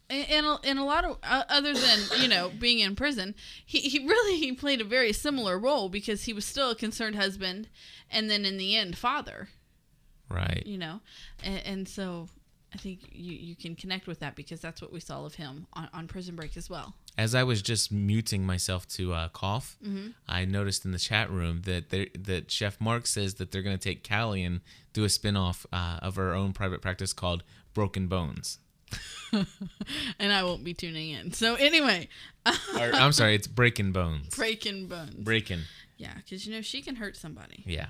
in 0.09 0.23
in 0.23 0.45
a, 0.45 0.59
in 0.63 0.77
a 0.77 0.85
lot 0.85 1.05
of 1.05 1.17
uh, 1.23 1.43
other 1.49 1.73
than 1.73 1.99
you 2.19 2.27
know 2.27 2.51
being 2.57 2.79
in 2.79 2.95
prison, 2.95 3.35
he, 3.65 3.79
he 3.79 3.99
really 3.99 4.37
he 4.37 4.53
played 4.53 4.81
a 4.81 4.85
very 4.85 5.13
similar 5.13 5.59
role 5.59 5.89
because 5.89 6.23
he 6.23 6.33
was 6.33 6.45
still 6.45 6.71
a 6.71 6.75
concerned 6.75 7.15
husband, 7.15 7.69
and 8.09 8.29
then 8.29 8.45
in 8.45 8.57
the 8.57 8.75
end, 8.75 8.97
father. 8.97 9.49
Right. 10.29 10.63
You 10.65 10.77
know, 10.77 11.01
and, 11.43 11.61
and 11.65 11.87
so 11.87 12.29
I 12.73 12.77
think 12.77 13.01
you 13.11 13.33
you 13.33 13.55
can 13.55 13.75
connect 13.75 14.07
with 14.07 14.19
that 14.19 14.35
because 14.35 14.59
that's 14.59 14.81
what 14.81 14.91
we 14.91 14.99
saw 14.99 15.25
of 15.25 15.35
him 15.35 15.67
on, 15.73 15.89
on 15.93 16.07
Prison 16.07 16.35
Break 16.35 16.57
as 16.57 16.69
well. 16.69 16.95
As 17.17 17.35
I 17.35 17.43
was 17.43 17.61
just 17.61 17.91
muting 17.91 18.45
myself 18.45 18.87
to 18.89 19.13
uh, 19.13 19.29
cough, 19.29 19.77
Mm-hmm. 19.85 20.07
I 20.27 20.45
noticed 20.45 20.83
in 20.85 20.91
the 20.91 20.97
chat 20.99 21.29
room 21.29 21.61
that 21.65 21.89
that 21.91 22.49
Chef 22.51 22.81
Mark 22.81 23.05
says 23.07 23.35
that 23.35 23.51
they're 23.51 23.61
going 23.61 23.77
to 23.77 23.83
take 23.83 24.07
Callie 24.07 24.43
and 24.43 24.61
do 24.93 25.03
a 25.03 25.09
spin-off 25.09 25.65
uh, 25.71 25.99
of 26.01 26.15
her 26.15 26.33
own 26.33 26.53
private 26.53 26.81
practice 26.81 27.13
called 27.13 27.43
Broken 27.73 28.07
Bones. 28.07 28.57
And 30.19 30.31
I 30.31 30.43
won't 30.43 30.63
be 30.63 30.73
tuning 30.75 31.09
in. 31.09 31.33
So 31.33 31.55
anyway, 31.55 32.07
or, 32.45 32.53
I'm 32.93 33.11
sorry, 33.11 33.33
it's 33.33 33.47
Breaking 33.47 33.91
Bones. 33.91 34.35
breaking 34.35 34.87
bones. 34.87 35.15
Breaking. 35.15 35.61
yeah, 35.97 36.13
because 36.17 36.45
you 36.45 36.53
know 36.53 36.61
she 36.61 36.81
can 36.83 36.95
hurt 36.97 37.17
somebody. 37.17 37.63
Yeah. 37.65 37.87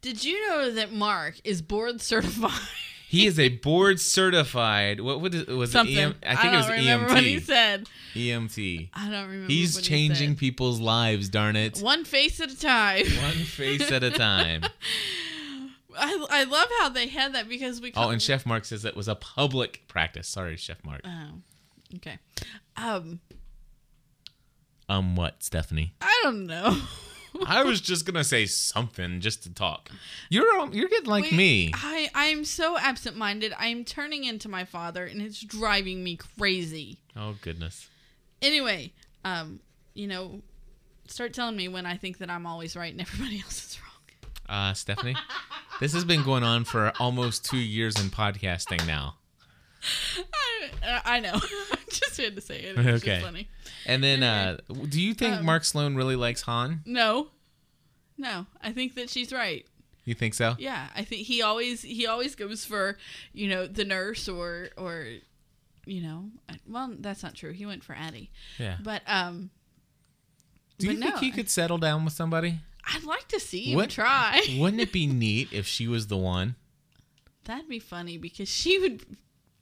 Did 0.00 0.24
you 0.24 0.48
know 0.48 0.70
that 0.72 0.92
Mark 0.92 1.34
is 1.44 1.60
board 1.62 2.00
certified? 2.00 2.52
He 3.08 3.26
is 3.26 3.38
a 3.38 3.48
board 3.48 4.00
certified. 4.00 5.00
What 5.00 5.20
what 5.20 5.34
is, 5.34 5.46
was 5.46 5.70
Something. 5.70 5.96
it? 5.96 6.00
EM, 6.02 6.14
I 6.26 6.34
think 6.36 6.42
don't 6.44 6.54
it 6.54 6.56
was 6.56 6.68
remember 6.70 7.14
what 7.14 7.22
he 7.22 7.38
said. 7.40 7.88
EMT. 8.14 8.88
I 8.94 9.10
don't 9.10 9.28
remember. 9.28 9.46
He's 9.52 9.76
he 9.76 9.82
changing 9.82 10.30
said. 10.30 10.38
people's 10.38 10.80
lives. 10.80 11.28
Darn 11.28 11.54
it. 11.56 11.78
one 11.80 12.04
face 12.04 12.40
at 12.40 12.50
a 12.50 12.58
time. 12.58 13.06
One 13.22 13.32
face 13.44 13.90
at 13.92 14.02
a 14.02 14.10
time. 14.10 14.62
I, 15.96 16.26
I 16.28 16.44
love 16.44 16.68
how 16.80 16.88
they 16.88 17.06
had 17.06 17.34
that 17.34 17.48
because 17.48 17.80
we. 17.80 17.92
Oh, 17.94 18.08
and 18.10 18.20
Chef 18.20 18.44
Mark 18.46 18.64
says 18.64 18.84
it 18.84 18.96
was 18.96 19.06
a 19.06 19.14
public 19.14 19.84
practice. 19.86 20.26
Sorry, 20.26 20.56
Chef 20.56 20.82
Mark. 20.84 21.02
Oh, 21.04 21.28
okay. 21.96 22.18
Um, 22.76 23.20
Um, 24.88 25.14
what, 25.14 25.42
Stephanie? 25.44 25.94
I 26.00 26.20
don't 26.24 26.46
know. 26.46 26.76
I 27.46 27.62
was 27.62 27.80
just 27.80 28.06
gonna 28.06 28.24
say 28.24 28.46
something 28.46 29.20
just 29.20 29.42
to 29.44 29.52
talk. 29.52 29.90
You're 30.28 30.58
um, 30.58 30.72
you're 30.72 30.88
getting 30.88 31.10
like 31.10 31.24
Wait, 31.24 31.34
me. 31.34 31.72
I 31.74 32.08
I 32.14 32.26
am 32.26 32.44
so 32.44 32.78
absent-minded. 32.78 33.52
I 33.58 33.68
am 33.68 33.84
turning 33.84 34.24
into 34.24 34.48
my 34.48 34.64
father, 34.64 35.04
and 35.04 35.20
it's 35.20 35.40
driving 35.40 36.02
me 36.04 36.16
crazy. 36.16 36.98
Oh 37.16 37.34
goodness. 37.40 37.88
Anyway, 38.42 38.92
um, 39.24 39.60
you 39.94 40.06
know, 40.06 40.42
start 41.06 41.32
telling 41.32 41.56
me 41.56 41.68
when 41.68 41.86
I 41.86 41.96
think 41.96 42.18
that 42.18 42.30
I'm 42.30 42.46
always 42.46 42.76
right 42.76 42.92
and 42.92 43.00
everybody 43.00 43.40
else 43.44 43.64
is 43.64 43.78
wrong. 43.80 43.90
Uh, 44.48 44.74
Stephanie, 44.74 45.16
this 45.80 45.92
has 45.94 46.04
been 46.04 46.22
going 46.22 46.44
on 46.44 46.64
for 46.64 46.92
almost 47.00 47.44
two 47.44 47.56
years 47.56 47.98
in 48.00 48.10
podcasting 48.10 48.86
now. 48.86 49.16
I, 50.82 51.00
I 51.16 51.20
know. 51.20 51.32
I 51.34 51.78
just 51.88 52.16
had 52.16 52.34
to 52.36 52.40
say 52.40 52.60
it. 52.60 52.78
Okay. 52.78 52.98
just 52.98 53.24
funny. 53.24 53.48
And 53.86 54.02
then, 54.02 54.22
uh, 54.22 54.58
do 54.88 55.00
you 55.00 55.14
think 55.14 55.36
Um, 55.36 55.44
Mark 55.44 55.64
Sloan 55.64 55.94
really 55.94 56.16
likes 56.16 56.42
Hahn? 56.42 56.80
No, 56.86 57.28
no. 58.16 58.46
I 58.62 58.72
think 58.72 58.94
that 58.94 59.10
she's 59.10 59.32
right. 59.32 59.66
You 60.04 60.14
think 60.14 60.34
so? 60.34 60.54
Yeah, 60.58 60.88
I 60.94 61.02
think 61.04 61.26
he 61.26 61.40
always 61.42 61.80
he 61.82 62.06
always 62.06 62.34
goes 62.34 62.64
for 62.64 62.98
you 63.32 63.48
know 63.48 63.66
the 63.66 63.84
nurse 63.84 64.28
or 64.28 64.68
or 64.76 65.06
you 65.86 66.02
know 66.02 66.30
well 66.68 66.94
that's 66.98 67.22
not 67.22 67.34
true. 67.34 67.52
He 67.52 67.64
went 67.66 67.82
for 67.84 67.94
Addie, 67.94 68.30
Yeah. 68.58 68.76
but 68.82 69.02
um. 69.06 69.50
Do 70.78 70.88
you 70.88 70.98
think 70.98 71.14
no, 71.14 71.20
he 71.20 71.30
could 71.30 71.48
settle 71.48 71.78
down 71.78 72.04
with 72.04 72.12
somebody? 72.14 72.58
I'd 72.92 73.04
like 73.04 73.28
to 73.28 73.38
see 73.40 73.70
him 73.72 73.76
What- 73.76 73.90
try. 73.90 74.42
Wouldn't 74.58 74.82
it 74.82 74.92
be 74.92 75.06
neat 75.24 75.48
if 75.52 75.66
she 75.66 75.86
was 75.88 76.08
the 76.08 76.16
one? 76.16 76.56
That'd 77.44 77.68
be 77.68 77.78
funny 77.78 78.18
because 78.18 78.48
she 78.48 78.78
would 78.78 79.04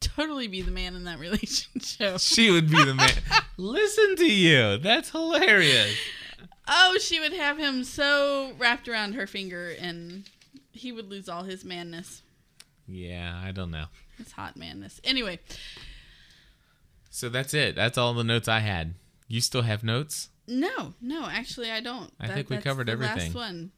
totally 0.02 0.48
be 0.48 0.60
the 0.62 0.70
man 0.70 0.94
in 0.94 1.04
that 1.04 1.18
relationship. 1.20 2.18
She 2.20 2.50
would 2.50 2.70
be 2.70 2.84
the 2.84 2.94
man. 2.94 3.10
Listen 3.56 4.16
to 4.16 4.26
you. 4.32 4.78
That's 4.78 5.10
hilarious. 5.10 5.96
Oh, 6.68 6.98
she 7.00 7.18
would 7.20 7.32
have 7.32 7.58
him 7.58 7.84
so 7.84 8.52
wrapped 8.58 8.88
around 8.88 9.14
her 9.14 9.26
finger, 9.26 9.74
and 9.80 10.24
he 10.72 10.92
would 10.92 11.10
lose 11.10 11.28
all 11.28 11.42
his 11.42 11.64
manness, 11.64 12.22
Yeah, 12.86 13.40
I 13.44 13.50
don't 13.52 13.70
know. 13.70 13.86
his 14.16 14.32
hot 14.32 14.56
manness. 14.56 15.00
Anyway, 15.04 15.40
So 17.10 17.28
that's 17.28 17.52
it. 17.54 17.74
That's 17.74 17.98
all 17.98 18.14
the 18.14 18.24
notes 18.24 18.48
I 18.48 18.60
had. 18.60 18.94
You 19.28 19.40
still 19.40 19.62
have 19.62 19.82
notes? 19.84 20.28
no, 20.48 20.94
no, 21.00 21.26
actually, 21.26 21.70
I 21.70 21.80
don't. 21.80 22.12
I 22.20 22.28
think 22.28 22.50
we 22.50 22.58
covered 22.58 22.88
everything. 22.88 23.32
Last 23.32 23.34
one. 23.34 23.70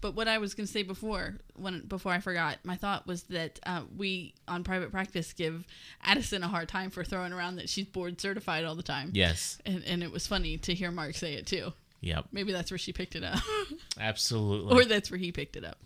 But 0.00 0.14
what 0.14 0.28
I 0.28 0.38
was 0.38 0.54
going 0.54 0.66
to 0.66 0.72
say 0.72 0.82
before, 0.82 1.36
when 1.54 1.80
before 1.80 2.12
I 2.12 2.20
forgot, 2.20 2.58
my 2.64 2.76
thought 2.76 3.06
was 3.06 3.24
that 3.24 3.58
uh, 3.64 3.82
we 3.96 4.34
on 4.46 4.62
private 4.64 4.90
practice 4.90 5.32
give 5.32 5.64
Addison 6.02 6.42
a 6.42 6.48
hard 6.48 6.68
time 6.68 6.90
for 6.90 7.02
throwing 7.04 7.32
around 7.32 7.56
that 7.56 7.68
she's 7.68 7.86
board 7.86 8.20
certified 8.20 8.64
all 8.64 8.74
the 8.74 8.82
time. 8.82 9.10
Yes. 9.14 9.58
And, 9.64 9.82
and 9.84 10.02
it 10.02 10.12
was 10.12 10.26
funny 10.26 10.58
to 10.58 10.74
hear 10.74 10.90
Mark 10.90 11.14
say 11.14 11.34
it 11.34 11.46
too. 11.46 11.72
Yep. 12.00 12.26
Maybe 12.32 12.52
that's 12.52 12.70
where 12.70 12.78
she 12.78 12.92
picked 12.92 13.16
it 13.16 13.24
up, 13.24 13.38
Absolutely. 14.00 14.76
or 14.76 14.84
that's 14.84 15.10
where 15.10 15.18
he 15.18 15.32
picked 15.32 15.56
it 15.56 15.64
up. 15.64 15.78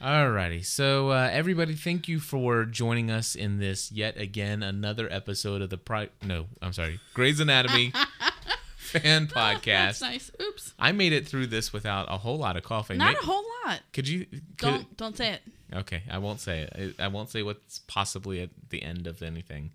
Alrighty, 0.00 0.64
so 0.64 1.10
uh, 1.10 1.28
everybody, 1.32 1.74
thank 1.74 2.08
you 2.08 2.18
for 2.18 2.64
joining 2.64 3.08
us 3.10 3.34
in 3.36 3.58
this 3.60 3.92
yet 3.92 4.16
again 4.20 4.62
another 4.62 5.08
episode 5.10 5.62
of 5.62 5.70
the 5.70 5.78
pri- 5.78 6.08
no, 6.24 6.46
I'm 6.60 6.72
sorry, 6.72 6.98
Grey's 7.14 7.38
Anatomy 7.38 7.92
fan 9.00 9.26
podcast. 9.34 9.62
That's 9.64 10.00
nice. 10.00 10.30
Oops. 10.40 10.74
I 10.78 10.92
made 10.92 11.12
it 11.12 11.26
through 11.26 11.46
this 11.48 11.72
without 11.72 12.06
a 12.10 12.18
whole 12.18 12.38
lot 12.38 12.56
of 12.56 12.62
coughing. 12.62 12.98
Not 12.98 13.14
a 13.14 13.24
whole 13.24 13.44
lot. 13.64 13.80
Could 13.92 14.08
you? 14.08 14.26
Could, 14.26 14.40
Don't 14.58 14.96
don't 14.96 15.16
say 15.16 15.32
it. 15.32 15.40
Okay, 15.74 16.02
I 16.10 16.18
won't 16.18 16.40
say 16.40 16.68
it. 16.70 16.96
I, 16.98 17.08
won't 17.08 17.30
say 17.30 17.42
what's 17.42 17.78
possibly 17.86 18.42
at 18.42 18.50
the 18.68 18.82
end 18.82 19.06
of 19.06 19.22
anything, 19.22 19.72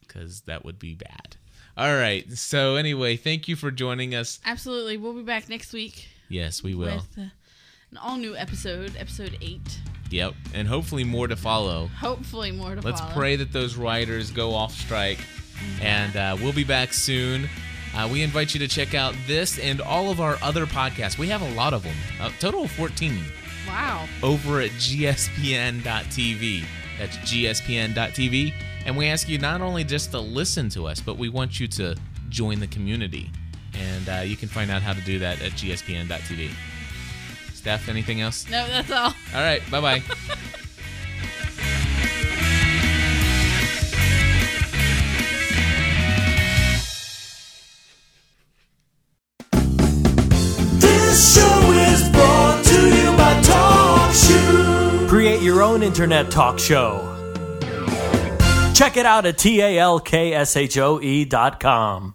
because 0.00 0.42
that 0.42 0.64
would 0.64 0.78
be 0.78 0.94
bad. 0.94 1.36
All 1.76 1.92
right. 1.96 2.30
So 2.32 2.76
anyway, 2.76 3.16
thank 3.16 3.48
you 3.48 3.56
for 3.56 3.72
joining 3.72 4.14
us. 4.14 4.38
Absolutely. 4.46 4.96
We'll 4.96 5.12
be 5.14 5.22
back 5.24 5.48
next 5.48 5.72
week 5.72 6.06
Yes, 6.28 6.62
we 6.62 6.74
will. 6.76 6.96
with 6.96 7.18
uh, 7.18 7.22
an 7.90 7.96
all 8.00 8.16
new 8.16 8.36
episode, 8.36 8.92
episode 8.96 9.36
eight. 9.40 9.80
Yep, 10.10 10.34
and 10.54 10.68
hopefully 10.68 11.02
more 11.02 11.26
to 11.26 11.34
follow. 11.34 11.88
Hopefully 11.98 12.52
more 12.52 12.76
to 12.76 12.82
follow. 12.82 12.94
Let's 12.94 13.14
pray 13.14 13.34
that 13.34 13.52
those 13.52 13.74
writers 13.74 14.30
go 14.30 14.54
off 14.54 14.72
strike. 14.72 15.18
And 15.80 16.16
uh, 16.16 16.36
we'll 16.40 16.52
be 16.52 16.64
back 16.64 16.92
soon. 16.92 17.48
Uh, 17.96 18.08
we 18.10 18.22
invite 18.22 18.52
you 18.54 18.60
to 18.60 18.68
check 18.68 18.94
out 18.94 19.14
this 19.26 19.58
and 19.58 19.80
all 19.80 20.10
of 20.10 20.20
our 20.20 20.36
other 20.42 20.66
podcasts. 20.66 21.16
We 21.16 21.28
have 21.28 21.42
a 21.42 21.50
lot 21.54 21.72
of 21.72 21.82
them, 21.84 21.94
a 22.20 22.30
total 22.40 22.64
of 22.64 22.70
14 22.72 23.18
Wow. 23.68 24.06
over 24.22 24.60
at 24.60 24.70
gspn.tv. 24.72 26.64
That's 26.98 27.16
gspn.tv. 27.18 28.52
And 28.86 28.96
we 28.96 29.06
ask 29.06 29.28
you 29.28 29.38
not 29.38 29.60
only 29.60 29.84
just 29.84 30.10
to 30.10 30.20
listen 30.20 30.68
to 30.70 30.86
us, 30.86 31.00
but 31.00 31.16
we 31.16 31.28
want 31.28 31.58
you 31.60 31.66
to 31.68 31.96
join 32.28 32.60
the 32.60 32.66
community. 32.66 33.30
And 33.74 34.08
uh, 34.08 34.22
you 34.24 34.36
can 34.36 34.48
find 34.48 34.70
out 34.70 34.82
how 34.82 34.92
to 34.92 35.00
do 35.00 35.18
that 35.20 35.40
at 35.42 35.52
gspn.tv. 35.52 36.50
Steph, 37.54 37.88
anything 37.88 38.20
else? 38.20 38.48
No, 38.50 38.66
that's 38.68 38.90
all. 38.90 39.06
All 39.34 39.40
right, 39.42 39.62
bye 39.70 39.80
bye. 39.80 40.02
Show 51.14 51.70
is 51.72 52.08
brought 52.10 52.64
to 52.64 52.88
you 52.88 53.16
by. 53.16 53.40
Create 55.08 55.42
your 55.42 55.62
own 55.62 55.82
internet 55.84 56.30
talk 56.30 56.58
show. 56.58 57.10
Check 58.74 58.96
it 58.96 59.06
out 59.06 59.24
at 59.24 59.38
talkshoe 59.38 61.28
dot 61.28 61.60
com. 61.60 62.13